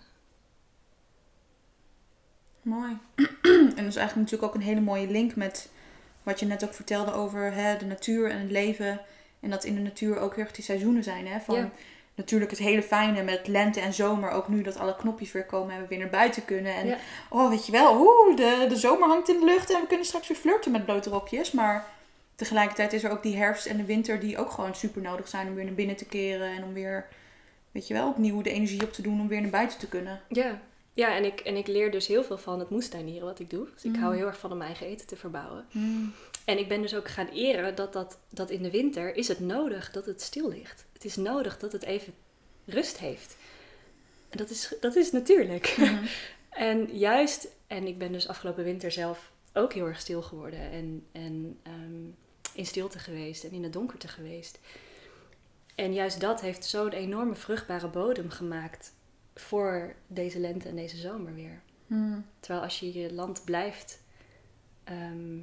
Mooi. 2.61 2.97
en 3.41 3.75
dat 3.75 3.85
is 3.85 3.95
eigenlijk 3.95 4.15
natuurlijk 4.15 4.43
ook 4.43 4.55
een 4.55 4.61
hele 4.61 4.81
mooie 4.81 5.07
link 5.07 5.35
met 5.35 5.69
wat 6.23 6.39
je 6.39 6.45
net 6.45 6.63
ook 6.63 6.73
vertelde 6.73 7.11
over 7.11 7.53
hè, 7.53 7.77
de 7.77 7.85
natuur 7.85 8.29
en 8.29 8.39
het 8.39 8.51
leven. 8.51 9.01
En 9.39 9.49
dat 9.49 9.63
in 9.63 9.75
de 9.75 9.81
natuur 9.81 10.17
ook 10.17 10.35
heel 10.35 10.43
erg 10.43 10.53
die 10.53 10.63
seizoenen 10.63 11.03
zijn. 11.03 11.27
Hè? 11.27 11.39
Van 11.39 11.55
Ja. 11.55 11.71
Natuurlijk 12.19 12.51
het 12.51 12.59
hele 12.59 12.83
fijne 12.83 13.23
met 13.23 13.47
lente 13.47 13.79
en 13.79 13.93
zomer. 13.93 14.29
Ook 14.31 14.47
nu 14.47 14.61
dat 14.61 14.77
alle 14.77 14.95
knopjes 14.95 15.31
weer 15.31 15.45
komen 15.45 15.75
en 15.75 15.81
we 15.81 15.87
weer 15.87 15.99
naar 15.99 16.09
buiten 16.09 16.45
kunnen. 16.45 16.75
En 16.75 16.87
Ja. 16.87 16.97
oh, 17.29 17.49
weet 17.49 17.65
je 17.65 17.71
wel, 17.71 17.95
oeh, 17.99 18.35
de, 18.37 18.65
de 18.69 18.75
zomer 18.75 19.07
hangt 19.07 19.29
in 19.29 19.39
de 19.39 19.45
lucht 19.45 19.69
en 19.73 19.81
we 19.81 19.87
kunnen 19.87 20.05
straks 20.05 20.27
weer 20.27 20.37
flirten 20.37 20.71
met 20.71 20.85
blote 20.85 21.09
rokjes. 21.09 21.51
Maar 21.51 21.87
tegelijkertijd 22.35 22.93
is 22.93 23.03
er 23.03 23.11
ook 23.11 23.23
die 23.23 23.37
herfst 23.37 23.65
en 23.65 23.77
de 23.77 23.85
winter 23.85 24.19
die 24.19 24.37
ook 24.37 24.51
gewoon 24.51 24.75
super 24.75 25.01
nodig 25.01 25.27
zijn 25.27 25.47
om 25.47 25.55
weer 25.55 25.65
naar 25.65 25.73
binnen 25.73 25.95
te 25.95 26.05
keren. 26.05 26.47
En 26.55 26.63
om 26.63 26.73
weer, 26.73 27.07
weet 27.71 27.87
je 27.87 27.93
wel, 27.93 28.07
opnieuw 28.07 28.41
de 28.41 28.51
energie 28.51 28.83
op 28.83 28.93
te 28.93 29.01
doen 29.01 29.19
om 29.21 29.27
weer 29.27 29.41
naar 29.41 29.49
buiten 29.49 29.79
te 29.79 29.87
kunnen. 29.87 30.21
Ja, 30.27 30.59
ja 30.93 31.15
en, 31.15 31.25
ik, 31.25 31.39
en 31.39 31.55
ik 31.55 31.67
leer 31.67 31.91
dus 31.91 32.07
heel 32.07 32.23
veel 32.23 32.37
van 32.37 32.59
het 32.59 32.69
moestuinieren 32.69 33.27
wat 33.27 33.39
ik 33.39 33.49
doe. 33.49 33.67
Dus 33.73 33.83
ik 33.83 33.91
Mm. 33.95 34.01
hou 34.01 34.15
heel 34.15 34.25
erg 34.27 34.37
van 34.39 34.51
om 34.51 34.57
mijn 34.57 34.69
eigen 34.69 34.87
eten 34.87 35.07
te 35.07 35.15
verbouwen. 35.15 35.65
En 36.45 36.57
ik 36.59 36.67
ben 36.67 36.81
dus 36.81 36.95
ook 36.95 37.07
gaan 37.07 37.27
eren 37.27 37.75
dat, 37.75 37.93
dat, 37.93 38.17
dat 38.29 38.49
in 38.49 38.63
de 38.63 38.71
winter 38.71 39.15
is 39.15 39.27
het 39.27 39.39
nodig 39.39 39.91
dat 39.91 40.05
het 40.05 40.21
stil 40.21 40.49
ligt. 40.49 40.85
Het 40.99 41.07
is 41.07 41.15
nodig 41.15 41.59
dat 41.59 41.71
het 41.71 41.83
even 41.83 42.13
rust 42.65 42.97
heeft. 42.97 43.37
En 44.29 44.37
dat 44.37 44.49
is, 44.49 44.73
dat 44.79 44.95
is 44.95 45.11
natuurlijk. 45.11 45.75
Mhm. 45.77 46.05
En 46.49 46.97
juist, 46.97 47.47
en 47.67 47.87
ik 47.87 47.97
ben 47.97 48.11
dus 48.11 48.27
afgelopen 48.27 48.63
winter 48.63 48.91
zelf 48.91 49.31
ook 49.53 49.73
heel 49.73 49.85
erg 49.85 49.99
stil 49.99 50.21
geworden. 50.21 50.59
En, 50.59 51.05
en 51.11 51.59
ehm, 51.63 52.03
in 52.53 52.65
stilte 52.65 52.99
geweest 52.99 53.43
en 53.43 53.51
in 53.51 53.63
het 53.63 53.73
donkerte 53.73 54.07
geweest. 54.07 54.59
En 55.75 55.93
juist 55.93 56.19
dat 56.19 56.41
heeft 56.41 56.65
zo'n 56.65 56.91
enorme 56.91 57.35
vruchtbare 57.35 57.87
bodem 57.87 58.29
gemaakt 58.29 58.93
voor 59.35 59.95
deze 60.07 60.39
lente 60.39 60.69
en 60.69 60.75
deze 60.75 60.97
zomer 60.97 61.33
weer. 61.33 61.61
Hmm. 61.87 62.25
Terwijl 62.39 62.63
als 62.63 62.79
je 62.79 62.99
je 62.99 63.13
land 63.13 63.41
blijft 63.45 64.01
ehm, 64.83 65.37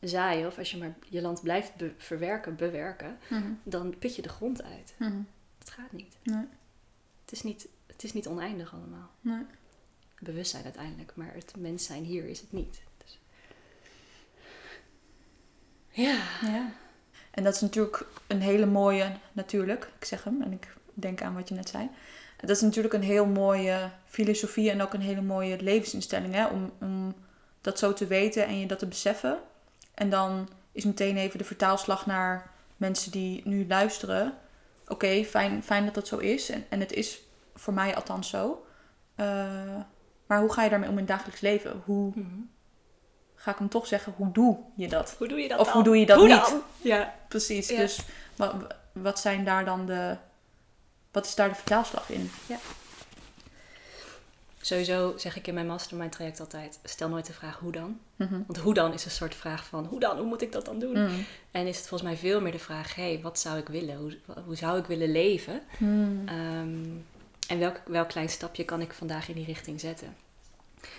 zaaien, 0.00 0.46
of 0.46 0.58
als 0.58 0.70
je 0.70 0.76
maar 0.78 0.94
je 1.08 1.20
land 1.22 1.42
blijft 1.42 1.76
be- 1.76 1.92
verwerken, 1.98 2.56
bewerken, 2.56 3.18
Mhm. 3.28 3.52
dan 3.62 3.94
put 3.98 4.16
je 4.16 4.22
de 4.22 4.28
grond 4.28 4.62
uit. 4.62 4.94
Mhm. 4.98 5.20
Dat 5.58 5.70
gaat 5.70 5.92
niet. 5.92 6.16
Nee. 6.22 6.44
Het 7.24 7.32
is 7.32 7.42
niet, 7.42 7.68
het 7.86 8.04
is 8.04 8.12
niet 8.12 8.26
oneindig 8.28 8.74
allemaal. 8.74 9.10
Nee. 9.20 9.42
Bewustzijn 10.18 10.64
uiteindelijk, 10.64 11.12
maar 11.14 11.34
het 11.34 11.52
mens 11.58 11.84
zijn 11.84 12.04
hier 12.04 12.24
is 12.24 12.40
het 12.40 12.52
niet. 12.52 12.80
Dus... 13.04 13.18
Ja. 15.90 16.18
Ja. 16.42 16.70
En 17.30 17.44
dat 17.44 17.54
is 17.54 17.60
natuurlijk 17.60 18.06
een 18.26 18.40
hele 18.40 18.66
mooie, 18.66 19.12
natuurlijk, 19.32 19.90
ik 19.98 20.04
zeg 20.04 20.24
hem 20.24 20.42
en 20.42 20.52
ik 20.52 20.74
denk 20.94 21.22
aan 21.22 21.34
wat 21.34 21.48
je 21.48 21.54
net 21.54 21.68
zei. 21.68 21.88
Dat 22.36 22.50
is 22.50 22.60
natuurlijk 22.60 22.94
een 22.94 23.02
heel 23.02 23.26
mooie 23.26 23.90
filosofie 24.06 24.70
en 24.70 24.82
ook 24.82 24.92
een 24.94 25.00
hele 25.00 25.20
mooie 25.22 25.62
levensinstelling, 25.62 26.34
hè? 26.34 26.46
Om, 26.46 26.72
om 26.80 27.14
dat 27.60 27.78
zo 27.78 27.92
te 27.92 28.06
weten 28.06 28.46
en 28.46 28.58
je 28.58 28.66
dat 28.66 28.78
te 28.78 28.86
beseffen. 28.86 29.38
En 30.00 30.10
dan 30.10 30.48
is 30.72 30.84
meteen 30.84 31.16
even 31.16 31.38
de 31.38 31.44
vertaalslag 31.44 32.06
naar 32.06 32.50
mensen 32.76 33.10
die 33.12 33.40
nu 33.44 33.66
luisteren. 33.68 34.34
Oké, 34.86 35.24
fijn, 35.24 35.62
fijn 35.62 35.84
dat 35.84 35.94
dat 35.94 36.06
zo 36.06 36.16
is. 36.16 36.50
En, 36.50 36.66
en 36.68 36.80
het 36.80 36.92
is 36.92 37.22
voor 37.54 37.72
mij 37.74 37.94
althans 37.96 38.28
zo. 38.28 38.66
Eh, 39.14 39.26
maar 40.26 40.40
hoe 40.40 40.52
ga 40.52 40.62
je 40.62 40.70
daarmee 40.70 40.88
om 40.88 40.94
in 40.94 41.04
het 41.04 41.08
dagelijks 41.08 41.40
leven? 41.40 41.82
Hoe, 41.84 42.12
Mhm. 42.14 42.26
ga 43.34 43.50
ik 43.50 43.58
hem 43.58 43.68
toch 43.68 43.86
zeggen, 43.86 44.12
hoe 44.16 44.32
doe 44.32 44.58
je 44.76 44.88
dat? 44.88 45.14
Hoe 45.18 45.28
doe 45.28 45.40
je 45.40 45.48
dat 45.48 45.58
Of 45.58 45.64
dan? 45.66 45.74
hoe 45.74 45.84
doe 45.84 45.98
je 45.98 46.06
dat 46.06 46.18
Hoe 46.18 46.28
niet? 46.28 46.48
dan? 46.48 46.62
Ja. 46.82 47.14
Precies, 47.28 47.68
Ja. 47.68 47.76
dus 47.76 48.00
wat, 48.36 48.54
wat 48.92 49.20
zijn 49.20 49.44
daar 49.44 49.64
dan 49.64 49.86
de... 49.86 50.16
Wat 51.12 51.26
is 51.26 51.34
daar 51.34 51.48
de 51.48 51.54
vertaalslag 51.54 52.10
in? 52.10 52.30
Sowieso 54.62 55.12
zeg 55.16 55.36
ik 55.36 55.46
in 55.46 55.54
mijn 55.54 55.66
mastermind 55.66 56.12
traject 56.12 56.40
altijd, 56.40 56.78
stel 56.84 57.08
nooit 57.08 57.26
de 57.26 57.32
vraag 57.32 57.58
hoe 57.58 57.72
dan. 57.72 58.00
Mhm. 58.16 58.40
Want 58.46 58.58
hoe 58.58 58.74
dan 58.74 58.92
is 58.92 59.04
een 59.04 59.10
soort 59.10 59.34
vraag 59.34 59.64
van, 59.64 59.84
hoe 59.84 60.00
dan? 60.00 60.16
Hoe 60.16 60.26
moet 60.26 60.42
ik 60.42 60.52
dat 60.52 60.64
dan 60.64 60.78
doen? 60.78 61.02
Mm. 61.02 61.24
En 61.50 61.66
is 61.66 61.76
het 61.76 61.86
volgens 61.86 62.10
mij 62.10 62.18
veel 62.18 62.40
meer 62.40 62.52
de 62.52 62.58
vraag, 62.58 62.94
hé, 62.94 63.12
hey, 63.12 63.20
wat 63.22 63.38
zou 63.38 63.58
ik 63.58 63.68
willen? 63.68 63.96
Hoe, 63.96 64.18
hoe 64.44 64.56
zou 64.56 64.78
ik 64.78 64.86
willen 64.86 65.12
leven? 65.12 65.62
Mm. 65.78 66.28
Ehm, 66.28 66.86
en 67.48 67.58
welk, 67.58 67.80
welk 67.86 68.08
klein 68.08 68.28
stapje 68.28 68.64
kan 68.64 68.80
ik 68.80 68.92
vandaag 68.92 69.28
in 69.28 69.34
die 69.34 69.44
richting 69.44 69.80
zetten? 69.80 70.16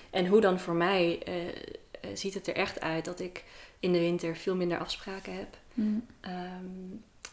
En 0.09 0.27
hoe 0.27 0.41
dan 0.41 0.59
voor 0.59 0.75
mij 0.75 1.23
eh, 1.23 1.47
eh, 1.47 1.53
ziet 2.13 2.33
het 2.33 2.47
er 2.47 2.55
echt 2.55 2.79
uit 2.79 3.05
dat 3.05 3.19
ik 3.19 3.43
in 3.79 3.91
de 3.91 3.99
winter 3.99 4.35
veel 4.35 4.55
minder 4.55 4.79
afspraken 4.79 5.33
heb. 5.33 5.57
Ehm, 6.21 6.35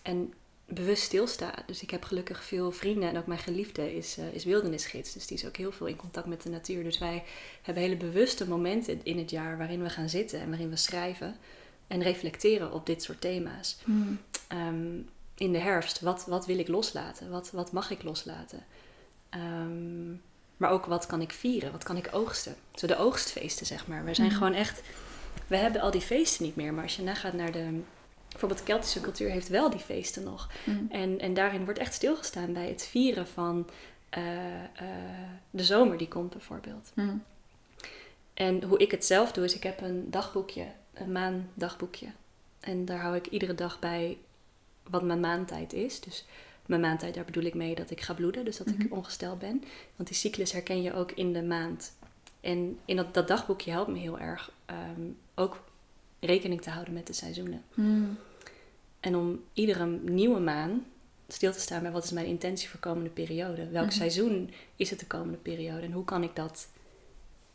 en 0.03 0.35
bewust 0.70 1.02
stilsta. 1.02 1.54
Dus 1.66 1.83
ik 1.83 1.90
heb 1.90 2.04
gelukkig 2.04 2.44
veel 2.44 2.72
vrienden 2.72 3.09
en 3.09 3.18
ook 3.18 3.26
mijn 3.26 3.38
geliefde 3.40 3.96
is, 3.96 4.16
eh, 4.18 4.33
is 4.33 4.44
wildernisgids. 4.44 5.12
Dus 5.12 5.26
die 5.26 5.37
is 5.37 5.46
ook 5.46 5.57
heel 5.57 5.72
veel 5.72 5.87
in 5.87 5.96
contact 5.96 6.26
met 6.26 6.42
de 6.42 6.50
natuur. 6.50 6.83
Dus 6.83 6.98
wij 6.98 7.24
hebben 7.62 7.83
hele 7.83 7.96
bewuste 7.96 8.48
momenten 8.48 9.00
in 9.02 9.18
het 9.18 9.31
jaar 9.31 9.59
waarin 9.59 9.83
we 9.83 9.90
gaan 9.90 10.09
zitten 10.09 10.40
en 10.40 10.48
waarin 10.48 10.70
we 10.70 10.76
schrijven 10.76 11.37
en 11.87 12.02
reflecteren 12.02 12.72
op 12.72 12.87
dit 12.87 13.02
soort 13.02 13.20
thema's. 13.20 13.78
Mm. 13.85 14.18
Ehm, 14.48 14.96
in 15.35 15.52
de 15.52 15.59
herfst, 15.59 16.00
wat, 16.00 16.26
wat 16.26 16.46
wil 16.46 16.59
ik 16.59 16.68
loslaten? 16.68 17.31
Wat, 17.31 17.50
wat 17.50 17.72
mag 17.72 17.90
ik 17.90 18.02
loslaten? 18.02 18.64
Ehm, 19.28 20.11
maar 20.57 20.70
ook 20.70 20.87
wat 20.87 21.07
kan 21.07 21.20
ik 21.20 21.33
vieren? 21.33 21.72
Wat 21.72 21.85
kan 21.85 21.96
ik 21.96 22.09
oogsten? 22.12 22.54
Zo 22.74 22.87
de 22.87 22.96
oogstfeesten, 22.98 23.66
zeg 23.66 23.87
maar. 23.87 24.04
We 24.04 24.14
zijn 24.14 24.28
Mhm. 24.28 24.37
gewoon 24.37 24.54
echt 24.54 24.83
we 25.46 25.57
hebben 25.57 25.81
al 25.81 25.90
die 25.90 26.00
feesten 26.00 26.44
niet 26.44 26.57
meer. 26.57 26.74
Maar 26.74 26.83
als 26.83 26.96
je 26.96 27.02
nagaat 27.02 27.33
naar 27.33 27.52
de... 27.52 27.81
Bijvoorbeeld 28.29 28.61
de 28.61 28.67
Keltische 28.67 29.01
cultuur 29.01 29.31
heeft 29.31 29.49
wel 29.49 29.71
die 29.71 29.81
feesten 29.81 30.23
nog. 30.25 30.51
Mm. 30.64 30.87
En, 30.91 31.19
en 31.19 31.35
daarin 31.35 31.64
wordt 31.64 31.79
echt 31.79 31.95
stilgestaan 31.95 32.53
bij 32.53 32.69
het 32.69 32.87
vieren 32.87 33.27
van 33.27 33.69
eh, 34.09 34.64
eh, 34.64 34.69
de 35.51 35.64
zomer 35.64 35.99
die 35.99 36.09
komt 36.09 36.31
bijvoorbeeld. 36.31 36.91
Mm. 36.95 37.23
En 38.35 38.62
hoe 38.62 38.79
ik 38.79 38.91
het 38.91 39.05
zelf 39.05 39.33
doe, 39.33 39.45
is 39.45 39.55
ik 39.55 39.62
heb 39.62 39.81
een 39.81 40.11
dagboekje, 40.11 40.67
een 40.95 41.12
maandagboekje. 41.12 42.07
En 42.61 42.85
daar 42.85 43.01
hou 43.01 43.17
ik 43.17 43.27
iedere 43.27 43.55
dag 43.55 43.79
bij 43.79 44.19
wat 44.91 45.03
mijn 45.03 45.21
maandtijd 45.21 45.73
is. 45.73 46.01
Dus 46.01 46.25
mijn 46.67 46.81
maandtijd, 46.81 47.14
daar 47.14 47.25
bedoel 47.25 47.45
ik 47.45 47.55
mee 47.55 47.75
dat 47.75 47.91
ik 47.91 48.01
ga 48.01 48.14
bloeden, 48.14 48.45
dus 48.45 48.57
dat 48.57 48.67
Mhm. 48.67 48.81
ik 48.81 48.93
ongesteld 48.93 49.38
ben. 49.38 49.64
Want 49.97 50.09
die 50.09 50.19
cyclus 50.19 50.53
herken 50.53 50.83
je 50.83 50.95
ook 50.95 51.12
in 51.12 51.33
de 51.33 51.43
maand. 51.43 51.93
En 52.41 52.79
in 52.85 52.97
dat, 52.97 53.14
dat 53.14 53.29
dagboekje 53.29 53.71
helpt 53.71 53.91
me 53.91 53.99
heel 53.99 54.19
erg 54.19 54.53
ehm, 54.64 55.01
ook 55.35 55.61
rekening 56.20 56.61
te 56.62 56.70
houden 56.70 56.94
met 56.94 57.07
de 57.07 57.12
seizoenen. 57.12 57.62
Mm. 57.74 58.18
En 59.00 59.16
om 59.16 59.44
iedere 59.52 59.87
nieuwe 59.87 60.40
maan 60.40 60.85
stil 61.28 61.52
te 61.52 61.61
staan 61.61 61.83
bij 61.83 61.90
wat 61.90 62.04
is 62.04 62.11
mijn 62.11 62.26
intentie 62.26 62.68
voor 62.68 62.81
de 62.81 62.88
komende 62.88 63.11
periode. 63.11 63.68
Welk 63.68 63.87
Mhm. 63.87 63.94
seizoen 63.94 64.50
is 64.76 64.90
het 64.90 64.98
de 65.00 65.07
komende 65.07 65.38
periode 65.38 65.83
en 65.87 65.92
hoe 65.92 66.04
kan 66.04 66.22
ik 66.22 66.37
dat 66.37 66.68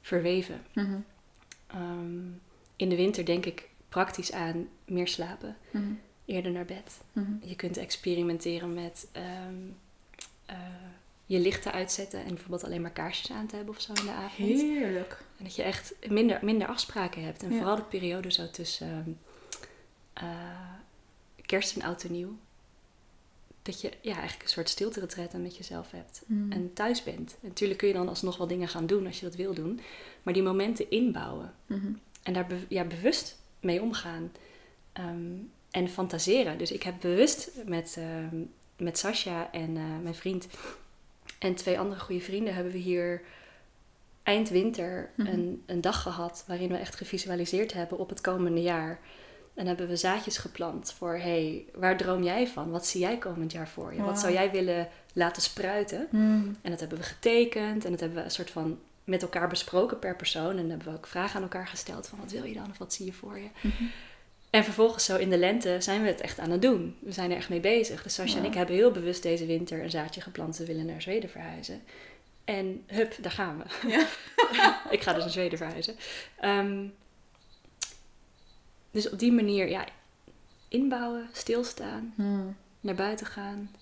verweven? 0.01 0.61
Mhm. 0.73 0.97
Ehm, 1.67 2.25
in 2.75 2.89
de 2.89 2.95
winter 2.95 3.25
denk 3.25 3.45
ik 3.45 3.69
praktisch 3.89 4.31
aan 4.31 4.67
meer 4.85 5.07
slapen, 5.07 5.57
Mhm. 5.71 5.83
eerder 6.25 6.51
naar 6.51 6.65
bed. 6.65 7.01
Je 7.41 7.55
kunt 7.55 7.77
experimenteren 7.77 8.73
met 8.73 9.07
ehm, 9.11 9.55
eh, 10.45 10.57
je 11.25 11.39
lichten 11.39 11.71
uitzetten 11.71 12.19
en 12.19 12.27
bijvoorbeeld 12.27 12.63
alleen 12.63 12.81
maar 12.81 12.91
kaarsjes 12.91 13.31
aan 13.31 13.47
te 13.47 13.55
hebben 13.55 13.75
of 13.75 13.81
zo 13.81 13.93
in 13.93 14.05
de 14.05 14.11
avond. 14.11 14.61
Heerlijk. 14.61 15.23
En 15.37 15.43
dat 15.43 15.55
je 15.55 15.63
echt 15.63 15.95
minder, 16.09 16.39
minder 16.41 16.67
afspraken 16.67 17.23
hebt. 17.23 17.43
En 17.43 17.51
Ja. 17.51 17.57
vooral 17.57 17.75
de 17.75 17.81
periode 17.83 18.31
zo 18.31 18.49
tussen 18.49 18.87
ehm, 18.89 19.09
eh, 20.13 20.73
kerst 21.45 21.75
en 21.75 21.81
oud 21.81 22.03
en 22.03 22.11
nieuw. 22.11 22.37
Dat 23.61 23.81
je 23.81 23.91
ja, 24.01 24.13
eigenlijk 24.13 24.43
een 24.43 24.49
soort 24.49 24.69
stilte 24.69 25.37
met 25.37 25.57
jezelf 25.57 25.91
hebt. 25.91 26.21
Mm. 26.25 26.51
En 26.51 26.73
thuis 26.73 27.03
bent. 27.03 27.35
En 27.41 27.47
natuurlijk 27.47 27.79
kun 27.79 27.87
je 27.87 27.93
dan 27.93 28.07
alsnog 28.09 28.37
wel 28.37 28.47
dingen 28.47 28.67
gaan 28.67 28.85
doen 28.85 29.05
als 29.05 29.19
je 29.19 29.25
dat 29.25 29.35
wil 29.35 29.53
doen. 29.53 29.79
Maar 30.23 30.33
die 30.33 30.43
momenten 30.43 30.89
inbouwen. 30.91 31.53
Mhm. 31.65 31.91
En 32.23 32.33
daar 32.33 32.47
be- 32.47 32.65
ja, 32.69 32.83
bewust 32.83 33.39
mee 33.59 33.81
omgaan. 33.81 34.31
Ehm, 34.93 35.31
en 35.71 35.89
fantaseren. 35.89 36.57
Dus 36.57 36.71
ik 36.71 36.83
heb 36.83 36.95
bewust 36.99 37.51
met, 37.65 37.95
ehm, 37.97 38.35
met 38.77 38.97
Sascha 38.97 39.51
en 39.51 39.77
eh, 39.77 39.83
mijn 40.01 40.15
vriend 40.15 40.47
en 41.43 41.55
twee 41.55 41.79
andere 41.79 42.01
goede 42.01 42.21
vrienden 42.21 42.53
hebben 42.53 42.73
we 42.73 42.77
hier 42.79 43.21
eind 44.23 44.49
winter 44.49 45.09
Mhm. 45.15 45.27
een, 45.27 45.63
een 45.65 45.81
dag 45.81 46.01
gehad 46.01 46.43
waarin 46.47 46.69
we 46.69 46.77
echt 46.77 46.95
gevisualiseerd 46.95 47.73
hebben 47.73 47.97
op 47.97 48.09
het 48.09 48.21
komende 48.21 48.61
jaar. 48.61 48.99
En 49.53 49.67
hebben 49.67 49.87
we 49.87 49.95
zaadjes 49.95 50.37
geplant 50.37 50.93
voor, 50.97 51.17
hey, 51.17 51.65
waar 51.73 51.97
droom 51.97 52.23
jij 52.23 52.47
van? 52.47 52.69
Wat 52.71 52.87
zie 52.87 53.01
jij 53.01 53.17
komend 53.17 53.51
jaar 53.51 53.67
voor 53.67 53.93
je? 53.93 54.01
Wat 54.01 54.19
zou 54.19 54.33
jij 54.33 54.51
willen 54.51 54.87
laten 55.13 55.41
spruiten? 55.41 56.07
Mm. 56.11 56.55
En 56.61 56.71
dat 56.71 56.79
hebben 56.79 56.97
we 56.97 57.03
getekend 57.03 57.85
en 57.85 57.91
dat 57.91 57.99
hebben 57.99 58.17
we 58.17 58.23
een 58.23 58.31
soort 58.31 58.49
van 58.49 58.79
met 59.03 59.21
elkaar 59.21 59.47
besproken 59.47 59.99
per 59.99 60.15
persoon. 60.15 60.49
En 60.49 60.57
dan 60.57 60.69
hebben 60.69 60.87
we 60.87 60.97
ook 60.97 61.07
vragen 61.07 61.35
aan 61.35 61.41
elkaar 61.41 61.67
gesteld 61.67 62.07
van 62.07 62.19
wat 62.19 62.31
wil 62.31 62.43
je 62.43 62.53
dan 62.53 62.69
of 62.69 62.77
wat 62.77 62.93
zie 62.93 63.05
je 63.05 63.13
voor 63.13 63.37
je? 63.39 63.47
Mhm. 63.61 63.83
En 64.53 64.63
vervolgens 64.63 65.05
zo 65.05 65.17
in 65.17 65.29
de 65.29 65.37
lente 65.37 65.75
zijn 65.79 66.01
we 66.01 66.07
het 66.07 66.21
echt 66.21 66.39
aan 66.39 66.51
het 66.51 66.61
doen. 66.61 66.97
We 66.99 67.11
zijn 67.11 67.31
er 67.31 67.37
echt 67.37 67.49
mee 67.49 67.59
bezig. 67.59 68.03
Dus 68.03 68.13
Sascha 68.13 68.37
en 68.39 68.45
ik 68.45 68.53
hebben 68.53 68.75
heel 68.75 68.91
bewust 68.91 69.23
deze 69.23 69.45
winter 69.45 69.83
een 69.83 69.89
zaadje 69.89 70.21
geplant. 70.21 70.57
We 70.57 70.65
willen 70.65 70.85
naar 70.85 71.01
Zweden 71.01 71.29
verhuizen. 71.29 71.83
En 72.43 72.83
hup, 72.87 73.15
daar 73.21 73.31
gaan 73.31 73.57
we. 73.57 73.87
Ja. 73.89 74.07
ik 74.95 75.01
ga 75.01 75.13
dus 75.13 75.23
naar 75.23 75.31
Zweden 75.31 75.57
verhuizen. 75.57 75.95
Ehm, 76.39 76.85
dus 78.91 79.09
op 79.09 79.19
die 79.19 79.31
manier, 79.31 79.69
ja, 79.69 79.85
inbouwen, 80.67 81.29
stilstaan, 81.31 82.13
Mm. 82.17 82.55
naar 82.79 82.95
buiten 82.95 83.25
gaan, 83.25 83.75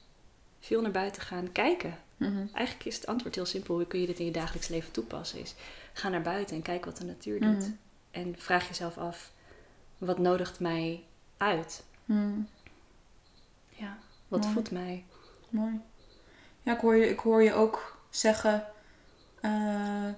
veel 0.59 0.81
naar 0.81 0.91
buiten 0.91 1.21
gaan, 1.21 1.51
kijken. 1.51 1.97
Mhm. 2.17 2.45
Eigenlijk 2.53 2.85
is 2.85 2.95
het 2.95 3.07
antwoord 3.07 3.35
heel 3.35 3.45
simpel. 3.45 3.75
Hoe 3.75 3.85
kun 3.85 3.99
je 3.99 4.05
dit 4.05 4.19
in 4.19 4.25
je 4.25 4.31
dagelijks 4.31 4.67
leven 4.67 4.91
toepassen? 4.91 5.39
Is 5.39 5.55
ga 5.93 6.09
naar 6.09 6.21
buiten 6.21 6.55
en 6.55 6.61
kijk 6.61 6.85
wat 6.85 6.97
de 6.97 7.05
natuur 7.05 7.39
doet. 7.39 7.59
Mhm. 7.59 7.71
En 8.11 8.35
vraag 8.37 8.67
jezelf 8.67 8.97
af, 8.97 9.31
wat 10.05 10.17
nodigt 10.17 10.59
mij 10.59 11.03
uit? 11.37 11.83
Mm. 12.05 12.47
Ja, 13.69 13.97
wat 14.27 14.41
Mooi. 14.41 14.53
voedt 14.53 14.71
mij? 14.71 15.05
Mooi. 15.49 15.79
Ja, 16.61 16.73
ik 16.73 16.79
hoor 16.79 16.95
je, 16.95 17.09
ik 17.09 17.19
hoor 17.19 17.43
je 17.43 17.53
ook 17.53 17.97
zeggen 18.09 18.65
eh, 19.41 20.09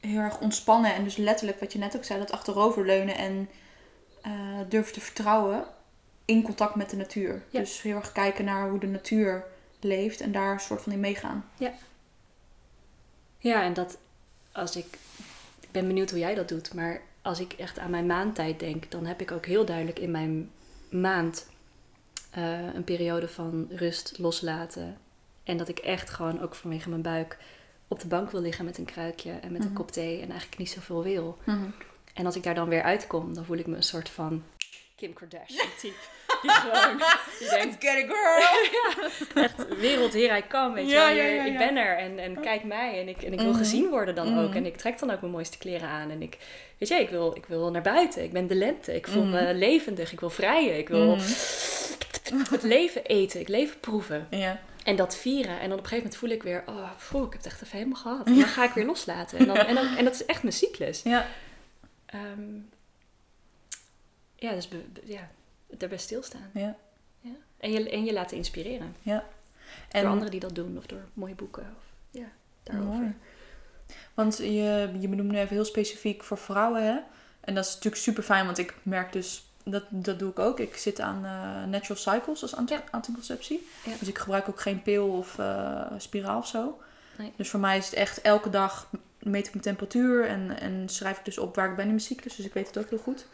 heel 0.00 0.20
erg 0.20 0.40
ontspannen. 0.40 0.94
En 0.94 1.04
dus 1.04 1.16
letterlijk 1.16 1.60
wat 1.60 1.72
je 1.72 1.78
net 1.78 1.96
ook 1.96 2.04
zei, 2.04 2.18
dat 2.18 2.32
achteroverleunen 2.32 3.16
en 3.16 3.48
eh 4.22 4.60
durven 4.68 4.92
te 4.92 5.00
vertrouwen 5.00 5.66
in 6.24 6.42
contact 6.42 6.74
met 6.74 6.90
de 6.90 6.96
natuur. 6.96 7.42
Ja. 7.50 7.60
Dus 7.60 7.82
heel 7.82 7.96
erg 7.96 8.12
kijken 8.12 8.44
naar 8.44 8.68
hoe 8.68 8.78
de 8.78 8.86
natuur 8.86 9.44
leeft 9.80 10.20
en 10.20 10.32
daar 10.32 10.52
een 10.52 10.60
soort 10.60 10.82
van 10.82 10.92
in 10.92 11.00
meegaan. 11.00 11.50
Ja, 13.38 13.62
en 13.62 13.74
dat 13.74 13.98
als 14.52 14.76
ik. 14.76 14.98
Ik 15.60 15.70
ben 15.70 15.86
benieuwd 15.86 16.10
hoe 16.10 16.18
jij 16.18 16.34
dat 16.34 16.48
doet, 16.48 16.74
maar 16.74 17.00
als 17.28 17.40
ik 17.40 17.52
echt 17.52 17.78
aan 17.78 17.90
mijn 17.90 18.06
maandtijd 18.06 18.60
denk, 18.60 18.90
dan 18.90 19.06
heb 19.06 19.20
ik 19.20 19.30
ook 19.32 19.46
heel 19.46 19.64
duidelijk 19.64 19.98
in 19.98 20.10
mijn 20.10 20.50
maand 20.90 21.48
eh, 22.30 22.74
een 22.74 22.84
periode 22.84 23.28
van 23.28 23.66
rust, 23.70 24.18
loslaten. 24.18 24.96
En 25.44 25.56
dat 25.56 25.68
ik 25.68 25.78
echt 25.78 26.10
gewoon 26.10 26.40
ook 26.40 26.54
vanwege 26.54 26.88
mijn 26.88 27.02
buik 27.02 27.38
op 27.88 28.00
de 28.00 28.06
bank 28.06 28.30
wil 28.30 28.40
liggen 28.40 28.64
met 28.64 28.78
een 28.78 28.84
kruikje 28.84 29.30
en 29.30 29.52
met 29.52 29.60
een 29.60 29.66
Mhm. 29.70 29.76
kop 29.76 29.90
thee 29.90 30.14
en 30.20 30.28
eigenlijk 30.30 30.58
niet 30.58 30.70
zoveel 30.70 31.02
wil. 31.02 31.38
En 32.14 32.26
als 32.26 32.36
ik 32.36 32.42
daar 32.42 32.54
dan 32.54 32.68
weer 32.68 32.82
uitkom, 32.82 33.34
dan 33.34 33.44
voel 33.44 33.56
ik 33.56 33.66
me 33.66 33.76
een 33.76 33.82
soort 33.82 34.08
van 34.08 34.42
Kim 34.98 35.12
Kardashian 35.12 35.66
type. 35.80 35.94
Die 36.42 36.50
gewoon, 36.50 37.02
die 37.38 37.48
denkt, 37.58 37.76
Get 37.84 37.98
it 37.98 38.10
girl! 38.10 38.42
echt 39.44 39.78
wereld 39.78 40.14
I 40.14 40.42
come, 40.48 40.74
weet 40.74 40.84
je 40.86 40.90
Ja, 40.92 41.06
wel. 41.06 41.16
ja, 41.16 41.22
Hier, 41.24 41.34
ja, 41.34 41.44
ik 41.44 41.58
ben 41.58 41.76
er 41.76 41.96
en, 41.98 42.18
en 42.18 42.40
kijk 42.40 42.64
mij. 42.64 43.00
En 43.00 43.08
ik, 43.08 43.22
en 43.22 43.32
ik 43.32 43.38
wil 43.40 43.48
Mhm. 43.50 43.58
gezien 43.58 43.88
worden 43.88 44.14
dan 44.14 44.38
ook. 44.38 44.48
Mhm. 44.48 44.56
En 44.56 44.66
ik 44.66 44.76
trek 44.76 44.98
dan 44.98 45.10
ook 45.10 45.20
mijn 45.20 45.32
mooiste 45.32 45.58
kleren 45.58 45.88
aan. 45.88 46.10
En 46.10 46.22
ik, 46.22 46.36
weet 46.78 46.88
je, 46.88 46.94
ik 46.94 47.08
wil, 47.08 47.36
ik 47.36 47.46
wil 47.46 47.70
naar 47.70 47.82
buiten. 47.82 48.22
Ik 48.22 48.32
ben 48.32 48.46
de 48.46 48.54
lente. 48.54 48.94
Ik 48.94 49.06
voel 49.08 49.24
me 49.24 49.42
Mhm. 49.42 49.56
levendig. 49.58 50.12
Ik 50.12 50.20
wil 50.20 50.30
vrijen. 50.30 50.78
Ik 50.78 50.88
wil 50.88 51.16
het 52.50 52.62
leven 52.62 53.04
eten. 53.04 53.40
Ik 53.40 53.48
leven 53.48 53.80
proeven. 53.80 54.26
Ja. 54.30 54.60
En 54.84 54.96
dat 54.96 55.16
vieren. 55.16 55.60
En 55.60 55.68
dan 55.68 55.78
op 55.78 55.84
een 55.84 55.88
gegeven 55.88 55.96
moment 55.96 56.16
voel 56.16 56.30
ik 56.30 56.42
weer, 56.42 56.62
oh, 56.66 56.90
poeh, 57.10 57.24
ik 57.26 57.32
heb 57.32 57.42
het 57.42 57.52
echt 57.52 57.62
even 57.62 57.76
helemaal 57.78 58.00
gehad. 58.02 58.26
En 58.26 58.34
dan 58.34 58.44
ga 58.48 58.64
ik 58.64 58.72
weer 58.72 58.86
loslaten. 58.86 59.38
En, 59.38 59.46
dan, 59.46 59.56
en, 59.56 59.74
dan, 59.74 59.96
en 59.96 60.04
dat 60.04 60.14
is 60.14 60.24
echt 60.24 60.42
mijn 60.42 60.54
cyclus. 60.54 61.00
Ja. 61.04 61.26
Ehm, 62.06 62.54
ja, 64.38 64.52
dus 64.52 64.68
be- 64.68 64.84
be- 64.92 65.02
ja, 65.04 65.28
daarbij 65.66 65.98
stilstaan. 65.98 66.50
Ja. 66.54 66.76
Ja. 67.20 67.30
En, 67.58 67.72
je, 67.72 67.90
en 67.90 68.04
je 68.04 68.12
laten 68.12 68.36
inspireren. 68.36 68.94
En, 69.04 69.22
Door 70.02 70.10
anderen 70.10 70.30
die 70.30 70.40
dat 70.40 70.54
doen. 70.54 70.76
Of 70.78 70.86
door 70.86 71.04
mooie 71.14 71.34
boeken. 71.34 71.62
Of, 71.76 71.82
ja, 72.10 72.26
daarover. 72.62 72.92
Mooi. 73.00 73.14
Want 74.14 74.36
je, 74.36 74.90
je 75.00 75.08
benoemt 75.08 75.30
nu 75.30 75.38
even 75.38 75.54
heel 75.54 75.64
specifiek 75.64 76.22
voor 76.24 76.38
vrouwen, 76.38 76.82
hè? 76.86 76.98
En 77.40 77.54
dat 77.54 77.64
is 77.64 77.74
natuurlijk 77.74 78.02
super 78.02 78.22
fijn, 78.22 78.44
want 78.44 78.58
ik 78.58 78.74
merk 78.82 79.12
dus, 79.12 79.50
dat, 79.64 79.84
dat 79.88 80.18
doe 80.18 80.30
ik 80.30 80.38
ook. 80.38 80.60
Ik 80.60 80.76
zit 80.76 81.00
aan 81.00 81.24
eh, 81.24 81.64
Natural 81.70 81.96
Cycles 81.96 82.42
als 82.42 82.56
anti- 82.56 82.80
anticonceptie. 82.90 83.68
Ja. 83.84 83.92
Dus 83.98 84.08
ik 84.08 84.18
gebruik 84.18 84.48
ook 84.48 84.60
geen 84.60 84.82
pil 84.82 85.08
of 85.08 85.38
eh, 85.38 85.92
spiraal 85.98 86.38
of 86.38 86.46
zo. 86.46 86.78
Nee. 87.18 87.32
Dus 87.36 87.50
voor 87.50 87.60
mij 87.60 87.76
is 87.78 87.84
het 87.84 87.94
echt 87.94 88.20
elke 88.20 88.50
dag 88.50 88.90
meet 89.18 89.46
ik 89.46 89.52
mijn 89.52 89.64
temperatuur 89.64 90.26
en, 90.26 90.60
en 90.60 90.88
schrijf 90.88 91.18
ik 91.18 91.24
dus 91.24 91.38
op 91.38 91.54
waar 91.54 91.68
ik 91.70 91.76
ben 91.76 91.84
in 91.84 91.90
mijn 91.90 92.00
cyclus. 92.00 92.36
Dus 92.36 92.46
ik 92.46 92.52
weet 92.54 92.66
het 92.66 92.78
ook 92.78 92.88
heel 92.90 92.98
goed. 92.98 93.26